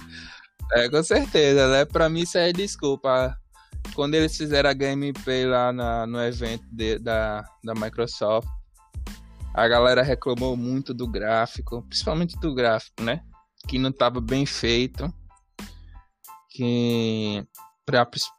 É, 0.74 0.88
com 0.88 1.02
certeza, 1.02 1.66
né? 1.66 1.84
Pra 1.84 2.08
mim 2.08 2.20
isso 2.20 2.38
é 2.38 2.52
desculpa 2.52 3.36
quando 3.94 4.14
eles 4.14 4.36
fizeram 4.36 4.70
a 4.70 4.74
gameplay 4.74 5.46
lá 5.46 5.72
na, 5.72 6.06
no 6.06 6.20
evento 6.20 6.64
de, 6.70 6.98
da, 6.98 7.44
da 7.62 7.74
Microsoft, 7.74 8.48
a 9.54 9.68
galera 9.68 10.02
reclamou 10.02 10.56
muito 10.56 10.94
do 10.94 11.06
gráfico, 11.06 11.82
principalmente 11.82 12.38
do 12.40 12.54
gráfico, 12.54 13.02
né? 13.02 13.22
Que 13.68 13.78
não 13.78 13.90
estava 13.90 14.20
bem 14.20 14.46
feito. 14.46 15.12
Que 16.50 17.46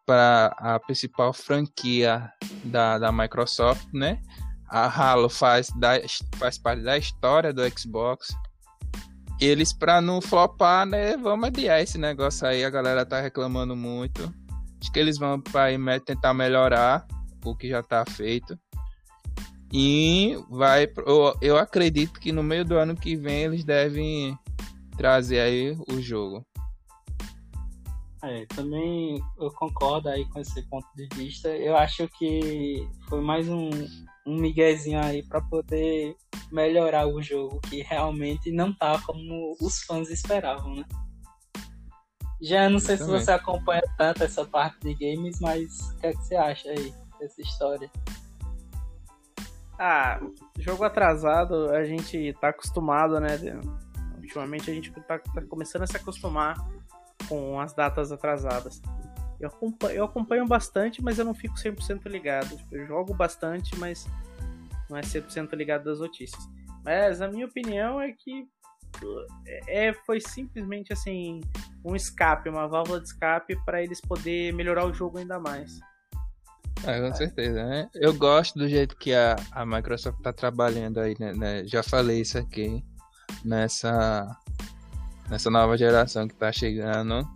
para 0.05 0.55
a 0.57 0.79
principal 0.79 1.33
franquia 1.33 2.31
da, 2.63 2.97
da 2.97 3.11
Microsoft, 3.11 3.87
né? 3.93 4.19
A 4.67 4.87
Halo 4.87 5.29
faz, 5.29 5.69
da, 5.75 5.91
faz 6.37 6.57
parte 6.57 6.81
da 6.81 6.97
história 6.97 7.53
do 7.53 7.61
Xbox. 7.77 8.35
Eles, 9.39 9.71
para 9.71 10.01
não 10.01 10.19
flopar, 10.21 10.85
né? 10.85 11.15
Vamos 11.17 11.47
adiar 11.47 11.81
esse 11.81 11.97
negócio 11.97 12.47
aí. 12.47 12.63
A 12.63 12.69
galera 12.69 13.05
tá 13.05 13.21
reclamando 13.21 13.75
muito. 13.75 14.33
Acho 14.83 14.91
que 14.91 14.99
eles 14.99 15.17
vão 15.17 15.39
para 15.39 15.69
tentar 16.01 16.33
melhorar 16.33 17.07
o 17.45 17.55
que 17.55 17.69
já 17.69 17.79
está 17.79 18.03
feito. 18.05 18.59
E 19.71 20.37
vai. 20.49 20.91
Eu, 21.07 21.33
eu 21.41 21.57
acredito 21.57 22.19
que 22.19 22.33
no 22.33 22.43
meio 22.43 22.65
do 22.65 22.75
ano 22.75 22.93
que 22.93 23.15
vem 23.15 23.43
eles 23.43 23.63
devem 23.63 24.37
trazer 24.97 25.39
aí 25.39 25.77
o 25.89 26.01
jogo. 26.01 26.45
É, 28.23 28.45
também 28.47 29.23
eu 29.39 29.49
concordo 29.51 30.09
aí 30.09 30.25
com 30.25 30.41
esse 30.41 30.61
ponto 30.63 30.87
de 30.97 31.07
vista. 31.15 31.47
Eu 31.47 31.77
acho 31.77 32.05
que 32.19 32.85
foi 33.07 33.21
mais 33.21 33.47
um, 33.47 33.69
um 34.27 34.35
miguezinho 34.35 34.99
aí 34.99 35.23
para 35.23 35.39
poder 35.43 36.13
melhorar 36.51 37.07
o 37.07 37.21
jogo, 37.21 37.61
que 37.69 37.81
realmente 37.83 38.51
não 38.51 38.73
tá 38.73 39.01
como 39.05 39.55
os 39.61 39.81
fãs 39.83 40.09
esperavam, 40.09 40.75
né? 40.75 40.83
Já 42.43 42.69
não 42.69 42.77
sei 42.77 42.97
se 42.97 43.05
você 43.05 43.31
acompanha 43.31 43.81
tanto 43.97 44.21
essa 44.21 44.43
parte 44.43 44.77
de 44.81 44.93
games, 44.93 45.39
mas 45.39 45.79
o 45.91 45.97
que, 45.97 46.07
é 46.07 46.11
que 46.11 46.17
você 46.17 46.35
acha 46.35 46.69
aí 46.69 46.93
dessa 47.17 47.41
história? 47.41 47.89
Ah, 49.79 50.19
jogo 50.59 50.83
atrasado, 50.83 51.69
a 51.71 51.85
gente 51.85 52.33
tá 52.41 52.49
acostumado, 52.49 53.17
né? 53.21 53.29
Ultimamente 54.17 54.69
a 54.69 54.73
gente 54.73 54.91
tá, 54.91 55.19
tá 55.19 55.41
começando 55.43 55.83
a 55.83 55.87
se 55.87 55.95
acostumar 55.95 56.57
com 57.29 57.57
as 57.61 57.73
datas 57.73 58.11
atrasadas. 58.11 58.81
Eu 59.39 59.47
acompanho, 59.47 59.95
eu 59.95 60.03
acompanho 60.03 60.45
bastante, 60.45 61.01
mas 61.01 61.19
eu 61.19 61.23
não 61.23 61.33
fico 61.33 61.55
100% 61.55 62.05
ligado. 62.07 62.59
Eu 62.69 62.85
jogo 62.85 63.13
bastante, 63.13 63.73
mas 63.77 64.05
não 64.89 64.97
é 64.97 65.01
100% 65.01 65.53
ligado 65.55 65.85
das 65.85 65.99
notícias. 65.99 66.45
Mas 66.83 67.21
a 67.21 67.27
minha 67.29 67.45
opinião 67.45 68.01
é 68.01 68.11
que 68.11 68.45
é, 69.67 69.93
foi 70.05 70.19
simplesmente 70.19 70.91
assim 70.91 71.39
um 71.83 71.95
escape, 71.95 72.49
uma 72.49 72.67
válvula 72.67 72.99
de 72.99 73.07
escape 73.07 73.57
para 73.65 73.83
eles 73.83 73.99
poder 73.99 74.53
melhorar 74.53 74.85
o 74.85 74.93
jogo 74.93 75.17
ainda 75.17 75.39
mais. 75.39 75.79
É, 76.85 76.99
com 76.99 77.15
certeza, 77.15 77.65
né? 77.65 77.89
Eu 77.93 78.13
gosto 78.13 78.57
do 78.59 78.67
jeito 78.67 78.95
que 78.97 79.13
a, 79.13 79.35
a 79.51 79.65
Microsoft 79.65 80.21
tá 80.21 80.33
trabalhando 80.33 80.99
aí, 80.99 81.15
né, 81.19 81.33
né? 81.33 81.63
Já 81.65 81.81
falei 81.81 82.21
isso 82.21 82.37
aqui 82.37 82.83
nessa 83.43 84.27
nessa 85.29 85.49
nova 85.49 85.77
geração 85.77 86.27
que 86.27 86.35
tá 86.35 86.51
chegando. 86.51 87.27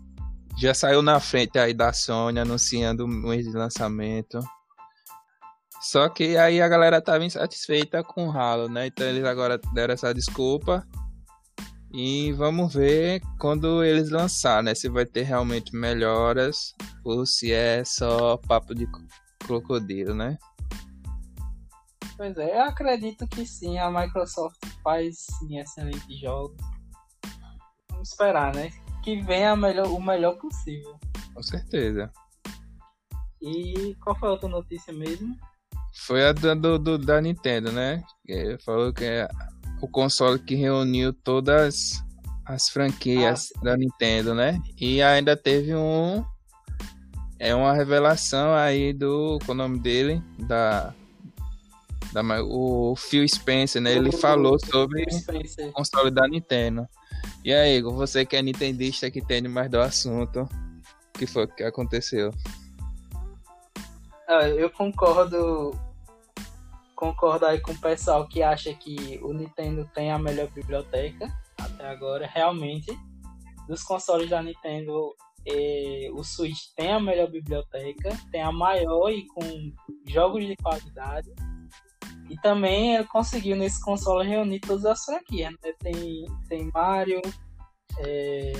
Já 0.58 0.74
saiu 0.74 1.02
na 1.02 1.20
frente 1.20 1.58
aí 1.58 1.74
da 1.74 1.93
Sony 1.93 2.39
anunciando 2.39 3.06
o 3.06 3.08
mês 3.08 3.45
de 3.45 3.54
lançamento. 3.54 4.39
Só 5.82 6.10
que 6.10 6.36
aí 6.36 6.62
a 6.62 6.68
galera 6.68 7.02
tava 7.02 7.24
insatisfeita 7.24 8.04
com 8.04 8.28
o 8.28 8.32
Halo, 8.32 8.68
né? 8.68 8.88
Então 8.88 9.06
eles 9.06 9.24
agora 9.24 9.60
deram 9.74 9.93
essa 9.93 10.14
desculpa 10.14 10.86
e 11.92 12.34
vamos 12.34 12.74
ver 12.74 13.22
quando 13.40 13.84
eles 13.84 14.10
lançar, 14.10 14.62
né? 14.62 14.76
Se 14.76 14.90
vai 14.90 15.06
ter 15.06 15.24
realmente 15.24 15.76
melhoras 15.76 16.74
ou 17.04 17.26
se 17.26 17.52
é 17.54 17.84
só 17.86 18.38
papo 18.38 18.76
de 18.76 18.88
crocodilo, 19.40 20.14
né? 20.14 20.38
Pois 22.18 22.36
é, 22.38 22.58
eu 22.58 22.64
acredito 22.64 23.28
que 23.28 23.46
sim, 23.46 23.78
a 23.78 23.92
Microsoft 23.92 24.58
faz 24.84 25.26
sim 25.40 25.60
excelentes 25.60 26.20
jogos. 26.20 26.58
Vamos 27.92 28.10
esperar, 28.10 28.54
né? 28.56 28.70
Que 29.04 29.22
venha 29.22 29.56
melhor, 29.56 29.88
o 29.88 30.02
melhor 30.02 30.36
possível. 30.38 31.00
Com 31.34 31.44
certeza. 31.44 32.12
E 33.42 33.96
qual 34.04 34.18
foi 34.18 34.30
a 34.30 34.32
outra 34.32 34.50
notícia 34.50 34.92
mesmo? 34.92 35.36
Foi 36.06 36.28
a 36.28 36.34
do, 36.34 36.78
do 36.78 36.98
da 36.98 37.22
Nintendo, 37.22 37.72
né? 37.72 38.04
Ele 38.28 38.58
falou 38.60 38.92
que 38.92 39.04
é 39.04 39.28
o 39.82 39.88
console 39.88 40.40
que 40.40 40.56
reuniu 40.56 41.14
todas 41.14 42.04
as 42.46 42.70
franquias 42.70 43.52
ah, 43.58 43.66
da 43.66 43.78
Nintendo, 43.78 44.34
né? 44.34 44.60
E 44.80 45.02
ainda 45.02 45.36
teve 45.36 45.76
um 45.76 46.24
é 47.40 47.54
uma 47.54 47.74
revelação 47.74 48.54
aí 48.54 48.94
do 48.94 49.38
qual 49.46 49.50
é 49.50 49.52
o 49.52 49.56
nome 49.56 49.80
dele 49.80 50.24
da 50.40 50.94
da 52.14 52.22
o 52.44 52.96
Phil 52.96 53.28
Spencer, 53.28 53.82
né? 53.82 53.94
Ele 53.94 54.12
falou 54.12 54.58
sobre 54.60 55.04
o 55.04 55.72
console 55.72 56.10
da 56.10 56.28
Nintendo. 56.28 56.88
E 57.44 57.54
aí, 57.54 57.82
você 57.82 58.26
que 58.26 58.36
é 58.36 58.42
nintendista 58.42 59.12
que 59.12 59.20
entende 59.20 59.48
mais 59.48 59.70
do 59.70 59.80
assunto, 59.80 60.42
o 60.42 61.20
que 61.20 61.28
foi 61.28 61.48
que 61.48 61.64
aconteceu? 61.64 62.32
Ah, 64.28 64.48
eu 64.48 64.70
concordo 64.70 65.78
concordo 66.98 67.45
aí 67.45 67.62
com 67.62 67.72
o 67.72 67.78
pessoal 67.78 68.28
que 68.28 68.41
acha 68.41 68.74
que 68.74 69.20
o 69.22 69.32
Nintendo 69.32 69.89
tem 69.93 70.12
a 70.12 70.18
melhor 70.18 70.50
biblioteca 70.50 71.32
até 71.56 71.88
agora. 71.88 72.26
Realmente, 72.26 72.91
dos 73.68 73.84
consoles 73.84 74.32
da 74.32 74.41
Nintendo, 74.41 75.16
eh, 75.45 76.10
o 76.12 76.24
Switch 76.24 76.74
tem 76.76 76.91
a 76.91 77.00
melhor 77.00 77.30
biblioteca, 77.30 78.10
tem 78.32 78.41
a 78.41 78.52
maior 78.52 79.12
e 79.12 79.28
com 79.28 79.72
jogos 80.08 80.43
de 80.45 80.58
qualidade. 80.58 81.32
E 82.30 82.36
também 82.41 83.02
conseguiu 83.06 83.56
nesse 83.56 83.80
console 83.82 84.28
reunir 84.28 84.60
todas 84.60 84.84
as 84.84 85.06
franquias. 85.06 85.52
Né? 85.64 85.74
Tem, 85.80 86.26
tem 86.50 86.72
Mario, 86.74 87.22
é, 88.00 88.54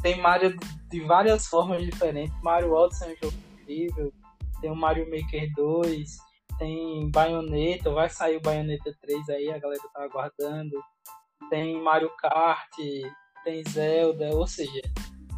tem 0.00 0.22
Mario 0.22 0.56
de 0.90 1.00
várias 1.00 1.48
formas 1.48 1.84
diferentes. 1.84 2.34
Mario 2.40 2.72
Odyssey 2.72 3.08
é 3.08 3.12
um 3.12 3.16
jogo 3.16 3.36
incrível. 3.60 4.12
Tem 4.60 4.70
o 4.70 4.76
Mario 4.76 5.10
Maker 5.10 5.52
2, 5.54 6.16
tem 6.58 7.10
Bayonetta, 7.10 7.90
vai 7.90 8.08
sair 8.08 8.36
o 8.36 8.40
Bayonetta 8.40 8.94
3 9.00 9.28
aí, 9.30 9.50
a 9.50 9.58
galera 9.58 9.82
tá 9.92 10.04
aguardando. 10.04 10.76
Tem 11.50 11.80
Mario 11.80 12.10
Kart, 12.16 12.70
tem 13.44 13.62
Zelda, 13.68 14.30
ou 14.34 14.46
seja, 14.46 14.80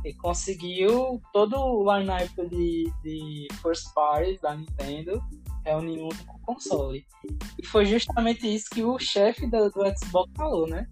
ele 0.05 0.15
conseguiu 0.19 1.21
todo 1.33 1.57
o 1.57 1.93
line-up 1.93 2.35
de, 2.49 2.93
de 3.03 3.49
first 3.61 3.93
parties 3.93 4.41
da 4.41 4.55
Nintendo 4.55 5.21
reunir 5.65 6.01
um 6.01 6.09
com 6.09 6.37
o 6.37 6.41
console. 6.55 7.05
E 7.61 7.67
foi 7.67 7.85
justamente 7.87 8.47
isso 8.47 8.71
que 8.71 8.85
o 8.85 8.99
chefe 8.99 9.47
do, 9.49 9.69
do 9.71 9.99
Xbox 9.99 10.31
falou, 10.37 10.69
né? 10.69 10.87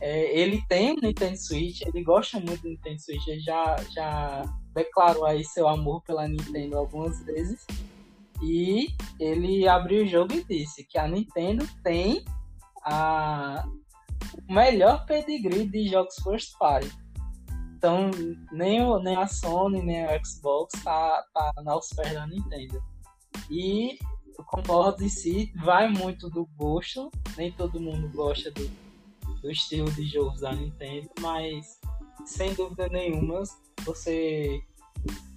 É, 0.00 0.38
ele 0.38 0.62
tem 0.68 0.92
o 0.92 1.00
Nintendo 1.00 1.36
Switch, 1.36 1.80
ele 1.82 2.04
gosta 2.04 2.38
muito 2.38 2.62
do 2.62 2.68
Nintendo 2.68 3.00
Switch, 3.00 3.26
ele 3.26 3.40
já, 3.40 3.76
já 3.94 4.44
declarou 4.74 5.24
aí 5.24 5.44
seu 5.44 5.66
amor 5.66 6.02
pela 6.02 6.28
Nintendo 6.28 6.76
algumas 6.76 7.24
vezes. 7.24 7.66
E 8.42 8.88
ele 9.18 9.68
abriu 9.68 10.04
o 10.04 10.06
jogo 10.06 10.32
e 10.32 10.44
disse 10.44 10.84
que 10.84 10.98
a 10.98 11.06
Nintendo 11.06 11.66
tem 11.82 12.24
a, 12.84 13.64
o 14.48 14.52
melhor 14.52 15.04
pedigree 15.06 15.66
de 15.66 15.88
jogos 15.88 16.14
first 16.22 16.56
party. 16.58 16.90
Então, 17.76 18.10
nem, 18.52 18.82
o, 18.82 18.98
nem 18.98 19.16
a 19.16 19.26
Sony, 19.26 19.82
nem 19.82 20.04
a 20.04 20.22
Xbox 20.24 20.72
tá, 20.82 21.24
tá 21.32 21.52
aos 21.66 21.88
pés 21.88 22.12
da 22.12 22.26
Nintendo. 22.26 22.82
E 23.50 23.98
eu 24.38 24.44
concordo 24.44 25.02
em 25.02 25.08
si, 25.08 25.52
vai 25.56 25.88
muito 25.88 26.28
do 26.28 26.46
gosto. 26.56 27.10
Nem 27.36 27.52
todo 27.52 27.80
mundo 27.80 28.10
gosta 28.10 28.50
do, 28.50 28.70
do 29.40 29.50
estilo 29.50 29.90
de 29.92 30.06
jogos 30.06 30.40
da 30.40 30.52
Nintendo, 30.54 31.10
mas 31.20 31.80
sem 32.26 32.54
dúvida 32.54 32.88
nenhuma, 32.88 33.42
você 33.84 34.62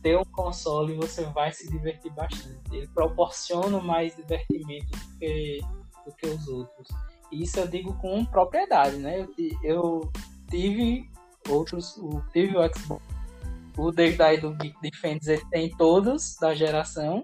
ter 0.01 0.17
um 0.17 0.25
console 0.25 0.95
você 0.95 1.23
vai 1.25 1.51
se 1.51 1.69
divertir 1.69 2.11
bastante. 2.11 2.59
Ele 2.71 2.87
proporciona 2.87 3.79
mais 3.79 4.15
divertimento 4.15 4.91
do 4.91 5.17
que, 5.17 5.61
do 6.05 6.15
que 6.15 6.27
os 6.27 6.47
outros. 6.47 6.87
E 7.31 7.43
isso 7.43 7.59
eu 7.59 7.67
digo 7.67 7.93
com 7.99 8.25
propriedade, 8.25 8.97
né? 8.97 9.21
Eu, 9.21 9.29
eu 9.63 10.11
tive 10.49 11.09
outros, 11.49 11.97
o, 11.97 12.21
tive 12.31 12.57
o 12.57 12.75
Xbox, 12.75 13.03
o 13.77 13.91
David 13.91 14.21
aí 14.21 14.39
do 14.39 14.53
Geek 14.55 14.77
ele 15.03 15.45
tem 15.49 15.69
todos 15.75 16.35
da 16.39 16.53
geração. 16.53 17.23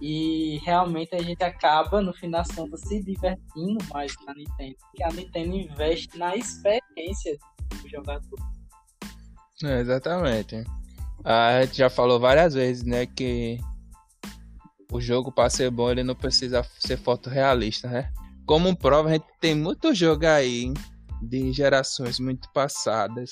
E 0.00 0.58
realmente 0.64 1.14
a 1.14 1.22
gente 1.22 1.42
acaba, 1.44 2.02
no 2.02 2.12
fim 2.12 2.28
das 2.28 2.48
contas, 2.48 2.80
se 2.80 3.02
divertindo 3.02 3.78
mais 3.92 4.14
na 4.26 4.34
Nintendo. 4.34 4.76
Porque 4.80 5.02
a 5.02 5.08
Nintendo 5.08 5.54
investe 5.54 6.18
na 6.18 6.34
experiência 6.34 7.38
do 7.70 7.88
jogador. 7.88 8.38
É, 9.62 9.80
exatamente. 9.80 10.64
A 11.24 11.62
gente 11.62 11.78
já 11.78 11.88
falou 11.88 12.20
várias 12.20 12.52
vezes, 12.52 12.84
né, 12.84 13.06
que 13.06 13.58
o 14.92 15.00
jogo 15.00 15.32
para 15.32 15.48
ser 15.50 15.70
bom 15.70 15.90
ele 15.90 16.04
não 16.04 16.14
precisa 16.14 16.64
ser 16.78 16.98
fotorrealista, 16.98 17.88
né? 17.88 18.12
Como 18.46 18.76
prova, 18.76 19.08
a 19.08 19.12
gente 19.12 19.26
tem 19.40 19.54
muito 19.54 19.94
jogo 19.94 20.26
aí 20.26 20.72
de 21.22 21.52
gerações 21.52 22.20
muito 22.20 22.48
passadas, 22.52 23.30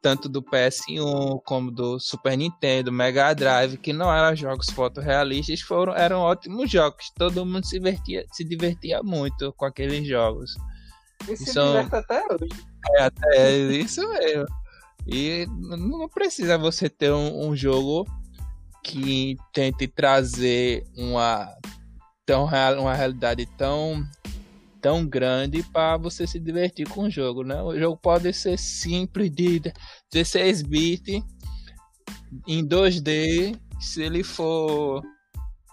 tanto 0.00 0.28
do 0.28 0.42
PS1 0.42 1.40
como 1.44 1.70
do 1.70 1.98
Super 1.98 2.38
Nintendo, 2.38 2.92
Mega 2.92 3.34
Drive, 3.34 3.78
que 3.78 3.92
não 3.92 4.14
eram 4.14 4.36
jogos 4.36 4.70
fotorrealistas, 4.70 5.60
foram 5.60 5.94
eram 5.94 6.20
ótimos 6.20 6.70
jogos. 6.70 7.10
Todo 7.16 7.44
mundo 7.44 7.66
se 7.66 7.78
divertia, 7.78 8.24
se 8.30 8.44
divertia 8.44 9.02
muito 9.02 9.52
com 9.54 9.64
aqueles 9.64 10.06
jogos. 10.06 10.54
E 11.28 11.36
se 11.36 11.52
São... 11.52 11.72
diverte 11.72 11.96
até 11.96 12.22
hoje. 12.30 12.66
É, 12.96 13.02
até 13.02 13.52
isso 13.72 14.08
mesmo. 14.08 14.46
E 15.06 15.46
não 15.46 16.08
precisa 16.08 16.56
você 16.56 16.88
ter 16.88 17.12
um, 17.12 17.48
um 17.48 17.56
jogo 17.56 18.06
que 18.82 19.36
tente 19.52 19.86
trazer 19.86 20.86
uma 20.96 21.48
tão 22.26 22.44
uma 22.44 22.94
realidade 22.94 23.46
tão 23.58 24.02
tão 24.80 25.06
grande 25.06 25.62
para 25.62 25.96
você 25.96 26.26
se 26.26 26.38
divertir 26.38 26.86
com 26.86 27.04
o 27.04 27.10
jogo, 27.10 27.42
né? 27.42 27.62
O 27.62 27.78
jogo 27.78 27.96
pode 27.96 28.30
ser 28.34 28.58
simples 28.58 29.30
de 29.30 29.60
16 30.12 30.62
bits 30.62 31.22
em 32.46 32.66
2D, 32.66 33.58
se 33.80 34.02
ele 34.02 34.22
for 34.22 35.02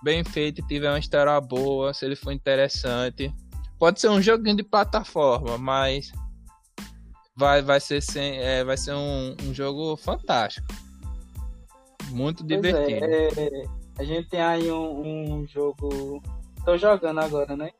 bem 0.01 0.23
feito, 0.23 0.65
tiver 0.65 0.89
uma 0.89 0.99
história 0.99 1.39
boa, 1.41 1.93
se 1.93 2.05
ele 2.05 2.15
for 2.15 2.31
interessante. 2.31 3.33
Pode 3.77 3.99
ser 3.99 4.09
um 4.09 4.21
joguinho 4.21 4.57
de 4.57 4.63
plataforma, 4.63 5.57
mas 5.57 6.11
vai, 7.41 7.63
vai 7.63 7.79
ser, 7.79 8.03
sem, 8.03 8.37
é, 8.37 8.63
vai 8.63 8.77
ser 8.77 8.93
um, 8.93 9.35
um 9.43 9.51
jogo 9.51 9.97
fantástico. 9.97 10.67
Muito 12.09 12.45
pois 12.45 12.51
é, 12.51 12.55
divertido. 12.55 13.05
É, 13.05 13.27
é, 13.27 13.63
a 13.97 14.03
gente 14.03 14.29
tem 14.29 14.41
aí 14.41 14.71
um, 14.71 15.39
um, 15.39 15.47
jogo. 15.47 16.21
Tô 16.63 16.77
jogando 16.77 17.19
agora, 17.19 17.57
né? 17.57 17.71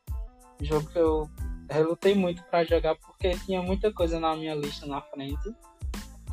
Um 0.59 0.66
jogo 0.66 0.89
que 0.89 0.97
eu 0.97 1.30
relutei 1.70 2.16
muito 2.16 2.41
para 2.45 2.64
jogar 2.64 2.95
porque 2.95 3.38
tinha 3.45 3.62
muita 3.62 3.93
coisa 3.93 4.20
na 4.20 4.36
minha 4.36 4.55
lista 4.55 4.88
na 4.88 4.99
frente. 4.99 5.55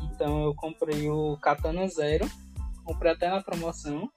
Então 0.01 0.45
eu 0.45 0.55
comprei 0.55 1.07
o 1.07 1.37
Katana 1.37 1.87
Zero. 1.87 2.27
Comprei 2.83 3.11
até 3.11 3.29
na 3.29 3.43
promoção. 3.43 4.09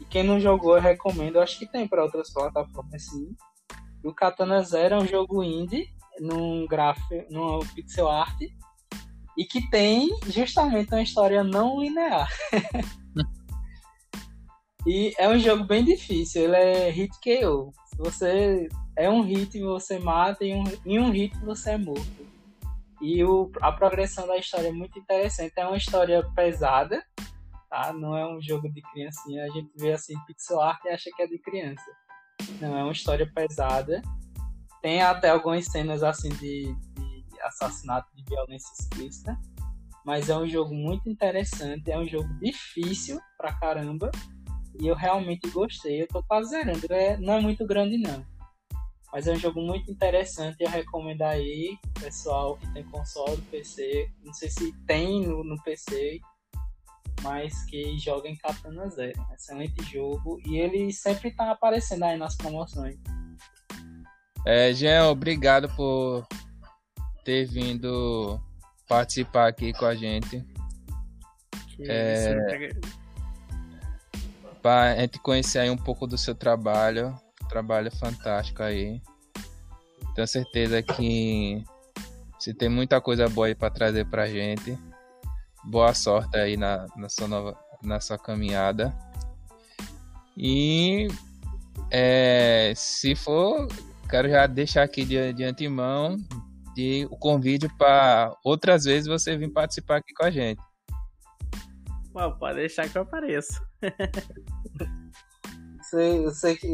E 0.00 0.04
quem 0.06 0.22
não 0.22 0.40
jogou 0.40 0.76
eu 0.76 0.82
recomendo. 0.82 1.36
Eu 1.36 1.42
acho 1.42 1.58
que 1.58 1.66
tem 1.66 1.86
para 1.86 2.02
outras 2.02 2.32
plataformas 2.32 3.04
sim. 3.04 3.36
E 4.02 4.08
o 4.08 4.14
Katana 4.14 4.62
Zero 4.62 4.94
é 4.94 4.98
um 4.98 5.06
jogo 5.06 5.44
indie 5.44 5.92
num 6.20 6.66
gráfico, 6.66 7.24
num 7.30 7.60
pixel 7.74 8.08
art 8.08 8.40
e 9.36 9.44
que 9.44 9.68
tem 9.68 10.08
justamente 10.26 10.92
uma 10.92 11.02
história 11.02 11.42
não 11.42 11.80
linear. 11.80 12.28
e 14.86 15.12
é 15.18 15.28
um 15.28 15.38
jogo 15.38 15.64
bem 15.64 15.84
difícil, 15.84 16.44
ele 16.44 16.56
é 16.56 16.90
hit 16.90 17.12
KO. 17.20 17.72
Você 17.98 18.68
é 18.96 19.08
um 19.08 19.22
hit 19.22 19.60
você 19.60 19.98
mata 19.98 20.44
e 20.44 20.54
um, 20.54 20.64
em 20.84 20.98
um 20.98 21.10
hit 21.10 21.36
você 21.40 21.72
é 21.72 21.78
morto. 21.78 22.24
E 23.00 23.22
o, 23.24 23.50
a 23.60 23.72
progressão 23.72 24.26
da 24.26 24.36
história 24.36 24.68
é 24.68 24.72
muito 24.72 24.98
interessante. 24.98 25.52
É 25.56 25.66
uma 25.66 25.76
história 25.76 26.24
pesada, 26.34 27.04
tá? 27.68 27.92
Não 27.92 28.16
é 28.16 28.26
um 28.26 28.40
jogo 28.40 28.72
de 28.72 28.80
criancinha. 28.80 29.44
A 29.44 29.48
gente 29.48 29.70
vê 29.76 29.92
assim 29.92 30.14
pixel 30.26 30.60
art 30.60 30.82
e 30.84 30.88
acha 30.88 31.10
que 31.14 31.22
é 31.22 31.26
de 31.26 31.38
criança. 31.38 31.84
Não, 32.60 32.76
é 32.76 32.82
uma 32.82 32.92
história 32.92 33.30
pesada 33.34 34.00
tem 34.84 35.00
até 35.00 35.30
algumas 35.30 35.64
cenas 35.64 36.02
assim 36.02 36.28
de, 36.28 36.74
de 36.74 37.40
assassinato 37.40 38.14
de 38.14 38.22
violência 38.22 38.70
explícita. 38.78 39.40
Mas 40.04 40.28
é 40.28 40.36
um 40.36 40.46
jogo 40.46 40.74
muito 40.74 41.08
interessante, 41.08 41.90
é 41.90 41.98
um 41.98 42.06
jogo 42.06 42.28
difícil 42.38 43.18
pra 43.38 43.54
caramba. 43.54 44.10
E 44.78 44.86
eu 44.86 44.94
realmente 44.94 45.48
gostei. 45.48 46.02
Eu 46.02 46.08
tô 46.08 46.22
quase 46.24 46.50
zerando. 46.50 46.86
É, 46.92 47.16
não 47.16 47.32
é 47.32 47.40
muito 47.40 47.66
grande 47.66 47.96
não. 47.96 48.22
Mas 49.10 49.26
é 49.26 49.32
um 49.32 49.38
jogo 49.38 49.58
muito 49.58 49.90
interessante. 49.90 50.58
Eu 50.60 50.68
recomendo 50.68 51.22
aí, 51.22 51.78
pessoal 51.98 52.58
que 52.58 52.70
tem 52.74 52.84
console, 52.84 53.40
PC. 53.50 54.10
Não 54.22 54.34
sei 54.34 54.50
se 54.50 54.70
tem 54.86 55.26
no, 55.26 55.42
no 55.42 55.62
PC, 55.62 56.20
mas 57.22 57.64
que 57.64 57.96
joga 57.96 58.28
em 58.28 58.36
Katana 58.36 58.90
Zero. 58.90 59.18
Excelente 59.32 59.82
jogo. 59.90 60.38
E 60.44 60.58
ele 60.58 60.92
sempre 60.92 61.30
tá 61.30 61.50
aparecendo 61.52 62.02
aí 62.02 62.18
nas 62.18 62.36
promoções. 62.36 62.98
É, 64.46 64.72
Jean, 64.74 65.08
obrigado 65.08 65.68
por 65.70 66.26
ter 67.24 67.46
vindo 67.46 68.38
participar 68.86 69.48
aqui 69.48 69.72
com 69.72 69.86
a 69.86 69.94
gente. 69.94 70.44
É, 71.80 72.36
para 74.62 74.92
a 74.92 74.96
gente 74.96 75.18
conhecer 75.18 75.60
aí 75.60 75.70
um 75.70 75.76
pouco 75.76 76.06
do 76.06 76.18
seu 76.18 76.34
trabalho, 76.34 77.18
trabalho 77.48 77.90
fantástico 77.90 78.62
aí. 78.62 79.00
Tenho 80.14 80.28
certeza 80.28 80.82
que 80.82 81.64
você 82.38 82.52
tem 82.52 82.68
muita 82.68 83.00
coisa 83.00 83.28
boa 83.28 83.46
aí 83.46 83.54
para 83.54 83.70
trazer 83.70 84.04
para 84.06 84.24
a 84.24 84.28
gente. 84.28 84.78
Boa 85.64 85.94
sorte 85.94 86.36
aí 86.36 86.56
na, 86.58 86.86
na, 86.94 87.08
sua, 87.08 87.26
nova, 87.26 87.58
na 87.82 87.98
sua 87.98 88.18
caminhada. 88.18 88.94
E 90.36 91.08
é, 91.90 92.74
se 92.76 93.14
for 93.14 93.66
quero 94.14 94.28
já 94.28 94.46
deixar 94.46 94.84
aqui 94.84 95.04
de, 95.04 95.32
de 95.32 95.42
antemão 95.42 96.16
de, 96.72 97.04
o 97.10 97.18
convite 97.18 97.68
para 97.76 98.32
outras 98.44 98.84
vezes 98.84 99.08
você 99.08 99.36
vir 99.36 99.52
participar 99.52 99.96
aqui 99.96 100.14
com 100.14 100.24
a 100.24 100.30
gente. 100.30 100.62
Bom, 102.12 102.30
pode 102.38 102.54
deixar 102.54 102.88
que 102.88 102.96
eu 102.96 103.02
apareço. 103.02 103.60
sei, 105.90 106.24
eu, 106.24 106.30
sei 106.30 106.54
que, 106.54 106.72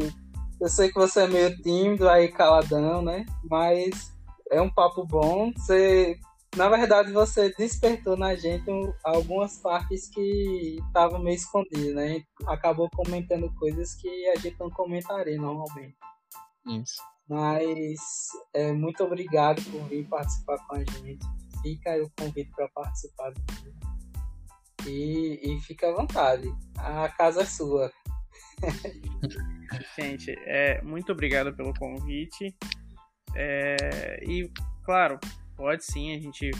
eu 0.60 0.68
sei 0.68 0.88
que 0.88 0.96
você 0.96 1.22
é 1.22 1.28
meio 1.28 1.56
tímido 1.62 2.10
aí, 2.10 2.30
caladão, 2.30 3.00
né? 3.00 3.24
Mas 3.48 4.14
é 4.50 4.60
um 4.60 4.68
papo 4.68 5.06
bom. 5.06 5.50
Você, 5.56 6.18
na 6.54 6.68
verdade, 6.68 7.10
você 7.10 7.54
despertou 7.56 8.18
na 8.18 8.34
gente 8.34 8.70
algumas 9.02 9.56
partes 9.60 10.10
que 10.10 10.76
estavam 10.88 11.18
meio 11.18 11.36
escondidas, 11.36 11.94
né? 11.94 12.04
A 12.04 12.08
gente 12.08 12.26
acabou 12.46 12.90
comentando 12.90 13.50
coisas 13.54 13.94
que 13.94 14.28
a 14.28 14.38
gente 14.38 14.60
não 14.60 14.68
comentaria 14.68 15.40
normalmente. 15.40 15.96
Isso. 16.66 17.00
Mas 17.30 18.00
é, 18.52 18.72
muito 18.72 19.04
obrigado 19.04 19.62
por 19.70 19.84
vir 19.84 20.04
participar 20.08 20.58
com 20.66 20.74
a 20.74 20.78
gente. 20.78 21.24
Fica 21.62 21.96
o 22.02 22.10
convite 22.18 22.50
para 22.56 22.68
participar. 22.70 23.32
E, 24.84 25.38
e 25.40 25.60
fica 25.60 25.88
à 25.88 25.94
vontade. 25.94 26.52
A 26.76 27.08
casa 27.10 27.42
é 27.42 27.44
sua. 27.44 27.92
Gente, 29.96 30.34
é, 30.44 30.82
muito 30.82 31.12
obrigado 31.12 31.54
pelo 31.54 31.72
convite. 31.74 32.56
É, 33.36 34.18
e, 34.26 34.50
claro, 34.82 35.20
pode 35.56 35.84
sim, 35.84 36.12
a 36.16 36.18
gente 36.18 36.50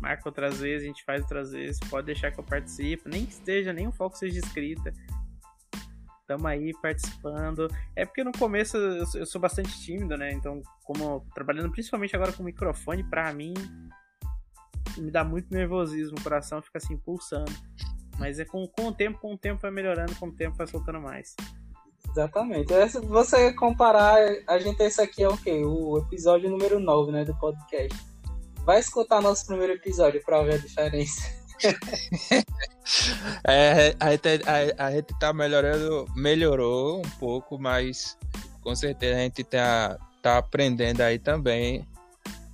marca 0.00 0.28
outras 0.28 0.60
vezes, 0.60 0.84
a 0.84 0.86
gente 0.86 1.04
faz 1.04 1.22
outras 1.22 1.50
vezes, 1.50 1.80
pode 1.90 2.06
deixar 2.06 2.30
que 2.30 2.38
eu 2.38 2.44
participe, 2.44 3.08
nem 3.08 3.26
que 3.26 3.32
esteja, 3.32 3.72
nem 3.72 3.88
o 3.88 3.92
foco 3.92 4.16
seja 4.16 4.38
escrita. 4.38 4.92
Tamo 6.28 6.46
aí 6.46 6.74
participando. 6.82 7.68
É 7.96 8.04
porque 8.04 8.22
no 8.22 8.32
começo 8.32 8.76
eu 8.76 9.24
sou 9.24 9.40
bastante 9.40 9.80
tímido, 9.80 10.14
né? 10.14 10.30
Então, 10.30 10.60
como 10.84 11.26
trabalhando 11.34 11.72
principalmente 11.72 12.14
agora 12.14 12.34
com 12.34 12.42
microfone, 12.42 13.02
pra 13.02 13.32
mim 13.32 13.54
me 14.98 15.10
dá 15.10 15.24
muito 15.24 15.52
nervosismo, 15.52 16.18
o 16.18 16.22
coração 16.22 16.60
fica 16.60 16.76
assim 16.76 16.98
pulsando. 16.98 17.50
Mas 18.18 18.38
é 18.38 18.44
com, 18.44 18.66
com 18.68 18.88
o 18.88 18.92
tempo, 18.92 19.18
com 19.18 19.32
o 19.32 19.38
tempo 19.38 19.62
vai 19.62 19.70
melhorando, 19.70 20.14
com 20.16 20.26
o 20.26 20.32
tempo 20.32 20.54
vai 20.54 20.66
soltando 20.66 21.00
mais. 21.00 21.34
Exatamente. 22.10 22.74
É, 22.74 22.86
se 22.86 23.00
você 23.00 23.50
comparar, 23.54 24.18
a 24.46 24.58
gente, 24.58 24.82
esse 24.82 25.00
aqui 25.00 25.22
é 25.22 25.28
o 25.28 25.36
quê? 25.36 25.64
O 25.64 25.96
episódio 25.98 26.50
número 26.50 26.78
9, 26.78 27.10
né, 27.10 27.24
do 27.24 27.34
podcast. 27.38 27.96
Vai 28.64 28.80
escutar 28.80 29.22
nosso 29.22 29.46
primeiro 29.46 29.72
episódio 29.72 30.22
pra 30.24 30.42
ver 30.42 30.54
a 30.54 30.58
diferença. 30.58 31.37
é, 33.46 33.94
a, 33.98 34.10
gente, 34.12 34.28
a, 34.46 34.86
a 34.86 34.90
gente 34.92 35.18
tá 35.18 35.32
melhorando, 35.32 36.06
melhorou 36.14 37.00
um 37.00 37.10
pouco, 37.18 37.58
mas 37.58 38.16
com 38.62 38.74
certeza 38.74 39.16
a 39.16 39.20
gente 39.20 39.44
tá, 39.44 39.98
tá 40.22 40.38
aprendendo 40.38 41.00
aí 41.00 41.18
também 41.18 41.86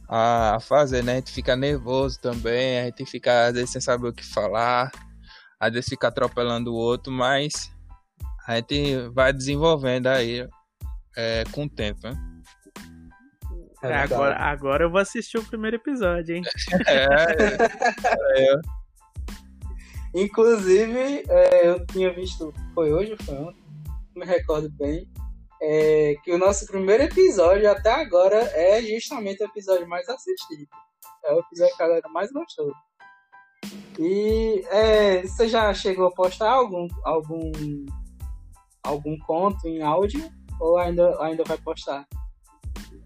a 0.08 0.58
fazer, 0.60 1.02
né? 1.02 1.12
A 1.12 1.16
gente 1.16 1.32
fica 1.32 1.56
nervoso 1.56 2.20
também, 2.20 2.80
a 2.80 2.84
gente 2.84 3.06
fica 3.06 3.46
às 3.46 3.54
vezes 3.54 3.70
sem 3.70 3.80
saber 3.80 4.08
o 4.08 4.12
que 4.12 4.24
falar, 4.24 4.90
às 5.58 5.72
vezes 5.72 5.88
fica 5.88 6.08
atropelando 6.08 6.72
o 6.72 6.76
outro, 6.76 7.12
mas 7.12 7.72
a 8.46 8.56
gente 8.56 9.08
vai 9.08 9.32
desenvolvendo 9.32 10.06
aí 10.08 10.46
é, 11.16 11.44
com 11.52 11.64
o 11.64 11.68
tempo, 11.68 12.00
né? 12.08 12.34
É, 13.82 13.94
agora, 13.94 14.36
agora 14.36 14.84
eu 14.84 14.90
vou 14.90 15.00
assistir 15.00 15.36
o 15.36 15.44
primeiro 15.44 15.76
episódio, 15.76 16.36
hein? 16.36 16.42
é, 16.86 17.04
é, 18.38 18.54
é. 18.54 18.60
Inclusive, 20.14 21.24
é, 21.28 21.68
eu 21.68 21.84
tinha 21.86 22.12
visto, 22.12 22.52
foi 22.74 22.92
hoje 22.92 23.12
ou 23.12 23.18
foi 23.24 23.34
ontem? 23.36 23.62
Não 24.14 24.24
me 24.24 24.26
recordo 24.26 24.70
bem. 24.70 25.08
É, 25.60 26.14
que 26.22 26.32
o 26.32 26.38
nosso 26.38 26.66
primeiro 26.66 27.04
episódio 27.04 27.70
até 27.70 27.90
agora 27.90 28.36
é 28.54 28.82
justamente 28.82 29.42
o 29.42 29.46
episódio 29.46 29.88
mais 29.88 30.08
assistido. 30.08 30.68
É 31.24 31.32
o 31.32 31.40
episódio 31.40 31.76
que 31.76 31.82
a 31.82 31.86
galera 31.86 32.08
mais 32.10 32.30
gostou. 32.30 32.72
E 33.98 34.64
é, 34.70 35.22
você 35.22 35.48
já 35.48 35.72
chegou 35.72 36.06
a 36.06 36.12
postar 36.12 36.50
algum, 36.50 36.86
algum 37.04 37.50
algum 38.84 39.18
conto 39.18 39.66
em 39.66 39.82
áudio 39.82 40.30
ou 40.60 40.78
ainda, 40.78 41.20
ainda 41.20 41.42
vai 41.44 41.58
postar? 41.58 42.06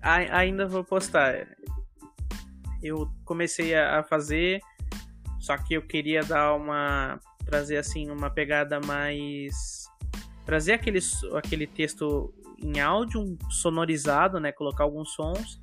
A, 0.02 0.16
ainda 0.38 0.66
vou 0.66 0.84
postar. 0.84 1.46
Eu 2.82 3.08
comecei 3.24 3.74
a 3.74 4.02
fazer, 4.02 4.60
só 5.38 5.56
que 5.56 5.74
eu 5.74 5.82
queria 5.82 6.22
dar 6.22 6.54
uma. 6.54 7.20
trazer 7.44 7.76
assim 7.76 8.10
uma 8.10 8.30
pegada 8.30 8.80
mais. 8.80 9.86
trazer 10.44 10.72
aquele, 10.72 10.98
aquele 11.34 11.66
texto 11.66 12.32
em 12.62 12.80
áudio, 12.80 13.38
sonorizado, 13.50 14.40
né? 14.40 14.52
Colocar 14.52 14.84
alguns 14.84 15.12
sons, 15.12 15.60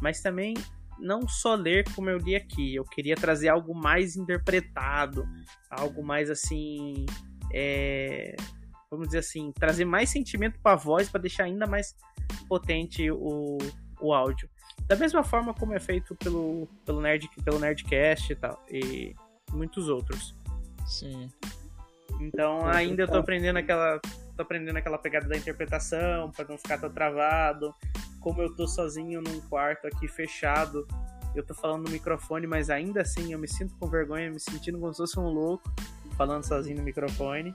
mas 0.00 0.20
também 0.20 0.54
não 0.98 1.28
só 1.28 1.54
ler 1.54 1.84
como 1.94 2.10
eu 2.10 2.18
li 2.18 2.34
aqui. 2.34 2.74
Eu 2.74 2.84
queria 2.84 3.14
trazer 3.14 3.48
algo 3.48 3.74
mais 3.74 4.16
interpretado, 4.16 5.26
algo 5.70 6.02
mais 6.02 6.30
assim. 6.30 7.06
É, 7.52 8.34
vamos 8.90 9.08
dizer 9.08 9.18
assim, 9.18 9.52
trazer 9.52 9.84
mais 9.84 10.10
sentimento 10.10 10.58
para 10.60 10.72
a 10.72 10.76
voz 10.76 11.08
para 11.08 11.20
deixar 11.20 11.44
ainda 11.44 11.66
mais 11.66 11.94
potente 12.48 13.10
o, 13.10 13.58
o 14.00 14.12
áudio. 14.12 14.48
Da 14.88 14.96
mesma 14.96 15.22
forma 15.22 15.52
como 15.52 15.74
é 15.74 15.78
feito 15.78 16.16
pelo, 16.16 16.66
pelo, 16.86 17.00
Nerd, 17.00 17.28
pelo 17.44 17.58
Nerdcast 17.58 18.32
e 18.32 18.36
tal, 18.36 18.64
e 18.70 19.14
muitos 19.52 19.88
outros. 19.88 20.34
Sim. 20.86 21.30
Então 22.18 22.66
ainda 22.66 23.02
eu 23.02 23.08
tô 23.08 23.18
aprendendo 23.18 23.58
aquela. 23.58 24.00
tô 24.34 24.42
aprendendo 24.42 24.76
aquela 24.78 24.96
pegada 24.96 25.28
da 25.28 25.36
interpretação, 25.36 26.30
para 26.30 26.46
não 26.48 26.56
ficar 26.56 26.78
tão 26.78 26.90
travado. 26.90 27.74
Como 28.20 28.40
eu 28.40 28.54
tô 28.56 28.66
sozinho 28.66 29.20
num 29.20 29.40
quarto 29.42 29.86
aqui 29.86 30.08
fechado, 30.08 30.86
eu 31.34 31.44
tô 31.44 31.54
falando 31.54 31.84
no 31.84 31.92
microfone, 31.92 32.46
mas 32.46 32.70
ainda 32.70 33.02
assim 33.02 33.32
eu 33.32 33.38
me 33.38 33.46
sinto 33.46 33.76
com 33.76 33.86
vergonha, 33.86 34.30
me 34.30 34.40
sentindo 34.40 34.78
como 34.78 34.92
se 34.92 34.98
fosse 34.98 35.20
um 35.20 35.28
louco 35.28 35.70
falando 36.16 36.44
sozinho 36.44 36.78
no 36.78 36.82
microfone. 36.82 37.54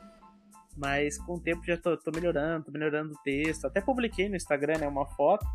Mas 0.78 1.18
com 1.20 1.34
o 1.36 1.40
tempo 1.40 1.64
já 1.66 1.78
tô, 1.78 1.96
tô 1.98 2.12
melhorando, 2.12 2.66
tô 2.66 2.72
melhorando 2.72 3.14
o 3.14 3.18
texto. 3.24 3.66
Até 3.66 3.82
publiquei 3.82 4.30
no 4.30 4.36
Instagram 4.36 4.80
né, 4.80 4.88
uma 4.88 5.06
foto. 5.06 5.46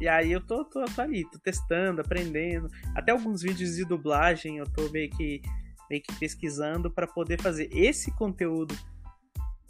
E 0.00 0.08
aí 0.08 0.32
eu 0.32 0.40
tô, 0.40 0.64
tô, 0.64 0.84
tô 0.84 1.00
ali, 1.00 1.24
tô 1.30 1.38
testando, 1.38 2.00
aprendendo. 2.00 2.68
Até 2.94 3.12
alguns 3.12 3.42
vídeos 3.42 3.76
de 3.76 3.84
dublagem 3.84 4.58
eu 4.58 4.66
tô 4.66 4.88
meio 4.90 5.10
que, 5.10 5.40
meio 5.88 6.02
que 6.02 6.14
pesquisando 6.18 6.90
para 6.90 7.06
poder 7.06 7.40
fazer 7.40 7.68
esse 7.72 8.10
conteúdo. 8.12 8.76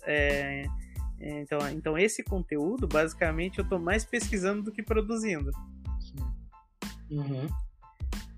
É, 0.02 0.64
é, 1.20 1.40
então, 1.40 1.58
então 1.70 1.98
esse 1.98 2.22
conteúdo, 2.22 2.86
basicamente, 2.86 3.58
eu 3.58 3.68
tô 3.68 3.78
mais 3.78 4.04
pesquisando 4.04 4.62
do 4.62 4.72
que 4.72 4.82
produzindo. 4.82 5.50
Uhum. 7.10 7.46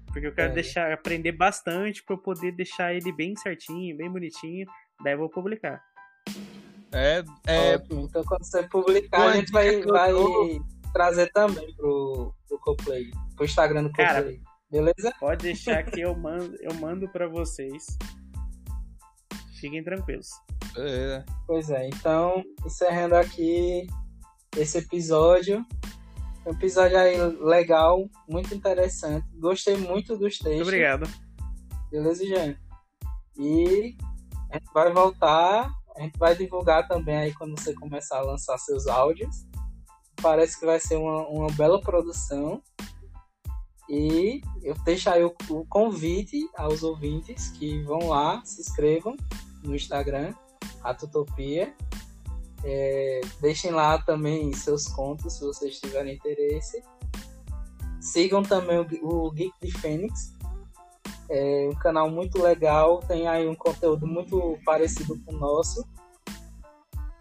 Porque 0.07 0.26
eu 0.26 0.34
quero 0.34 0.53
é. 0.53 0.55
deixar, 0.55 0.93
aprender 0.93 1.32
bastante 1.32 2.03
para 2.03 2.16
poder 2.16 2.53
deixar 2.53 2.95
ele 2.95 3.12
bem 3.12 3.37
certinho, 3.37 3.97
bem 3.97 4.11
bonitinho. 4.11 4.66
Daí 5.03 5.14
eu 5.14 5.18
vou 5.18 5.28
publicar. 5.28 5.82
É, 6.93 7.24
é... 7.47 7.74
Então 7.74 8.24
quando 8.24 8.45
você 8.45 8.62
publicar, 8.68 9.28
a 9.28 9.37
gente 9.37 9.53
vai, 9.53 9.82
vai 9.82 10.12
trazer 10.97 11.30
também 11.30 11.74
pro, 11.74 12.34
pro 12.49 12.59
Coplay, 12.61 13.11
pro 13.34 13.44
Instagram 13.44 13.82
do 13.82 13.90
Coplay. 13.90 14.07
Cara, 14.07 14.34
Beleza? 14.70 15.12
Pode 15.20 15.42
deixar 15.42 15.82
que 15.84 16.01
eu 16.01 16.16
mando, 16.16 16.57
eu 16.61 16.74
mando 16.74 17.07
para 17.09 17.28
vocês. 17.28 17.84
Fiquem 19.61 19.84
tranquilos. 19.84 20.28
É. 20.78 21.22
Pois 21.47 21.70
é, 21.70 21.86
então, 21.88 22.42
encerrando 22.64 23.14
aqui 23.14 23.86
esse 24.57 24.78
episódio. 24.78 25.64
Um 26.47 26.51
episódio 26.53 26.99
aí 26.99 27.16
legal, 27.40 28.09
muito 28.28 28.55
interessante. 28.55 29.26
Gostei 29.38 29.76
muito 29.76 30.16
dos 30.16 30.38
textos. 30.38 30.55
Muito 30.55 30.62
obrigado. 30.62 31.09
Beleza, 31.90 32.24
gente? 32.24 32.59
E 33.38 33.97
a 34.51 34.55
gente 34.59 34.72
vai 34.72 34.92
voltar 34.92 35.70
a 35.97 36.03
gente 36.03 36.18
vai 36.18 36.36
divulgar 36.36 36.86
também 36.86 37.16
aí 37.16 37.34
quando 37.34 37.59
você 37.59 37.72
começar 37.74 38.18
a 38.18 38.22
lançar 38.22 38.59
seus 38.59 38.86
áudios. 38.86 39.47
Parece 40.21 40.59
que 40.59 40.67
vai 40.67 40.81
ser 40.81 40.97
uma, 40.97 41.27
uma 41.29 41.49
bela 41.53 41.81
produção. 41.81 42.62
E 43.89 44.41
eu 44.62 44.75
deixo 44.85 45.09
aí 45.09 45.23
o, 45.23 45.35
o, 45.49 45.64
convite 45.67 46.49
aos 46.57 46.83
ouvintes 46.83 47.51
que 47.51 47.81
vão 47.83 48.09
lá, 48.09 48.43
se 48.45 48.61
inscrevam 48.61 49.17
no 49.62 49.75
Instagram, 49.77 50.35
a 50.83 50.93
Tutopia. 50.93 51.73
É, 52.64 53.21
deixem 53.41 53.71
lá 53.71 54.03
também 54.03 54.53
seus 54.53 54.89
contos 54.89 55.35
se 55.35 55.45
vocês 55.45 55.79
tiverem 55.79 56.17
interesse. 56.17 56.83
Sigam 58.01 58.43
também 58.43 58.79
o, 58.79 59.27
o 59.27 59.31
Geek 59.31 59.53
de 59.62 59.71
Fênix, 59.71 60.37
é 61.29 61.69
um 61.71 61.75
canal 61.75 62.09
muito 62.09 62.41
legal, 62.41 63.01
tem 63.01 63.27
aí 63.27 63.49
um 63.49 63.55
conteúdo 63.55 64.07
muito 64.07 64.59
parecido 64.64 65.19
com 65.25 65.35
o 65.35 65.39
nosso. 65.39 65.85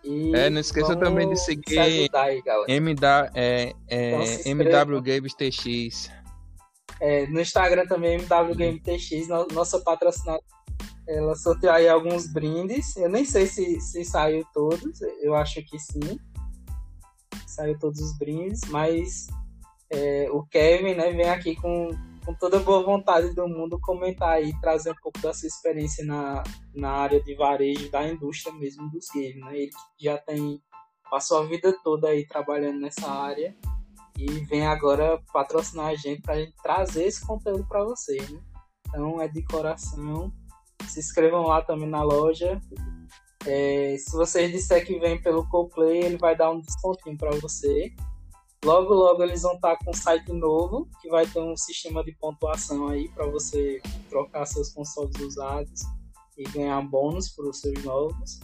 E 0.06 0.36
é, 0.36 0.49
não 0.51 0.62
esqueça 0.62 0.95
também 0.95 1.28
de 1.28 1.36
seguir 1.39 1.80
aí, 1.80 2.08
MW, 2.68 3.32
é, 3.34 3.74
é, 3.88 4.12
então 4.45 4.51
MW 4.51 5.01
Games 5.01 5.34
TX. 5.34 6.12
É, 7.01 7.26
no 7.28 7.41
Instagram 7.41 7.88
também 7.88 8.20
MW 8.20 8.56
Game 8.56 8.80
TX, 8.80 9.28
nossa 9.51 9.80
patrocinadora. 9.80 10.43
Ela 11.08 11.36
sorteou 11.36 11.74
aí 11.74 11.88
alguns 11.88 12.32
brindes. 12.32 12.95
Eu 12.97 13.10
nem 13.10 13.26
sei 13.26 13.47
se, 13.47 13.80
se 13.80 14.03
saiu 14.06 14.45
todos, 14.53 15.01
eu 15.22 15.36
acho 15.36 15.62
que 15.64 15.78
sim. 15.80 16.20
Saiu 17.47 17.78
todos 17.80 17.99
os 17.99 18.18
brindes, 18.18 18.62
mas 18.70 19.28
é, 19.91 20.28
o 20.32 20.43
Kevin 20.43 20.95
né, 20.95 21.12
vem 21.12 21.30
aqui 21.30 21.56
com 21.56 21.89
com 22.26 22.34
toda 22.34 22.57
a 22.57 22.63
boa 22.63 22.84
vontade 22.84 23.34
do 23.36 23.47
mundo, 23.47 23.80
comentar 23.80 24.30
aí, 24.30 24.51
trazer 24.59 24.91
um 24.91 24.95
pouco 25.01 25.19
da 25.21 25.34
sua 25.34 25.47
experiência 25.47 26.03
na, 26.03 26.43
na 26.73 26.89
área 26.89 27.21
de 27.21 27.36
varejo 27.36 27.89
da 27.91 28.07
indústria 28.07 28.53
mesmo 28.55 28.89
dos 28.89 29.05
games, 29.13 29.39
né? 29.39 29.57
Ele 29.57 29.71
já 29.99 30.17
tem, 30.17 30.59
passou 31.09 31.39
a 31.39 31.45
vida 31.45 31.71
toda 31.84 32.07
aí 32.07 32.28
trabalhando 32.28 32.80
nessa 32.80 33.07
área 33.09 33.55
e 34.17 34.26
vem 34.45 34.65
agora 34.65 35.21
patrocinar 35.32 35.88
a 35.88 35.95
gente 35.95 36.21
para 36.21 36.39
gente 36.39 36.55
trazer 36.63 37.03
esse 37.05 37.26
conteúdo 37.26 37.65
para 37.67 37.84
você, 37.84 38.17
né? 38.17 38.41
Então 38.88 39.21
é 39.21 39.28
de 39.28 39.43
coração. 39.43 40.32
Se 40.88 40.99
inscrevam 40.99 41.43
lá 41.43 41.61
também 41.61 41.89
na 41.89 42.01
loja. 42.01 42.59
É, 43.45 43.95
se 43.97 44.11
vocês 44.15 44.51
disser 44.51 44.86
que 44.86 44.97
vem 44.99 45.21
pelo 45.21 45.47
CoPlay, 45.49 46.03
ele 46.03 46.17
vai 46.17 46.36
dar 46.36 46.51
um 46.51 46.61
descontinho 46.61 47.17
para 47.17 47.32
você. 47.32 47.93
Logo, 48.66 48.95
logo 48.95 49.22
eles 49.22 49.43
vão 49.43 49.53
estar 49.53 49.78
com 49.78 49.91
um 49.91 49.93
site 49.93 50.34
novo 50.34 50.89
que 50.99 51.07
vai 51.07 51.28
ter 51.28 51.39
um 51.39 51.55
sistema 51.55 52.03
de 52.03 52.11
pontuação 52.13 52.88
aí 52.88 53.07
para 53.09 53.28
você 53.28 53.80
trocar 54.09 54.43
seus 54.47 54.74
consoles 54.74 55.16
usados 55.22 55.82
e 56.36 56.43
ganhar 56.49 56.82
bônus 56.82 57.30
para 57.30 57.47
os 57.47 57.59
seus 57.59 57.84
novos. 57.84 58.39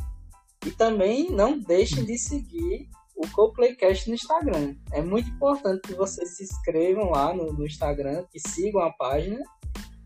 E 0.63 0.69
também 0.69 1.32
não 1.32 1.57
deixem 1.57 2.05
de 2.05 2.19
seguir 2.19 2.88
o 3.15 3.28
CoPlaycast 3.32 4.09
no 4.09 4.13
Instagram. 4.13 4.76
É 4.91 5.01
muito 5.01 5.28
importante 5.28 5.88
que 5.88 5.95
vocês 5.95 6.38
se 6.38 6.43
inscrevam 6.43 7.09
lá 7.09 7.34
no, 7.34 7.51
no 7.51 7.65
Instagram, 7.65 8.24
que 8.32 8.39
sigam 8.39 8.84
a 8.84 8.91
página, 8.91 9.39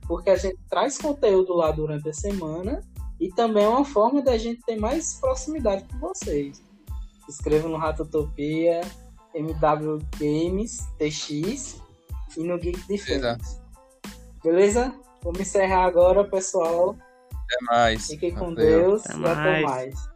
porque 0.07 0.29
a 0.29 0.37
gente 0.37 0.57
traz 0.69 0.97
conteúdo 0.97 1.53
lá 1.53 1.71
durante 1.71 2.07
a 2.07 2.13
semana 2.13 2.81
e 3.19 3.27
também 3.33 3.65
é 3.65 3.67
uma 3.67 3.83
forma 3.83 4.21
da 4.21 4.37
gente 4.37 4.61
ter 4.61 4.77
mais 4.77 5.15
proximidade 5.15 5.83
com 5.89 5.99
vocês. 5.99 6.63
Se 7.25 7.31
inscrevam 7.31 7.69
no 7.69 7.77
Ratotopia, 7.77 8.79
MW 9.35 9.99
Games, 10.17 10.87
TX 10.97 11.81
e 12.37 12.43
no 12.43 12.57
Geek 12.57 12.79
Defense. 12.87 13.61
Beleza? 14.43 14.93
Vamos 15.23 15.39
encerrar 15.39 15.85
agora, 15.85 16.23
pessoal. 16.23 16.95
Até 17.31 17.57
mais. 17.61 18.07
Fiquem 18.07 18.33
com 18.33 18.53
Deus 18.53 19.05
até 19.05 19.19
e 19.19 19.25
até 19.25 19.61
mais. 19.61 20.14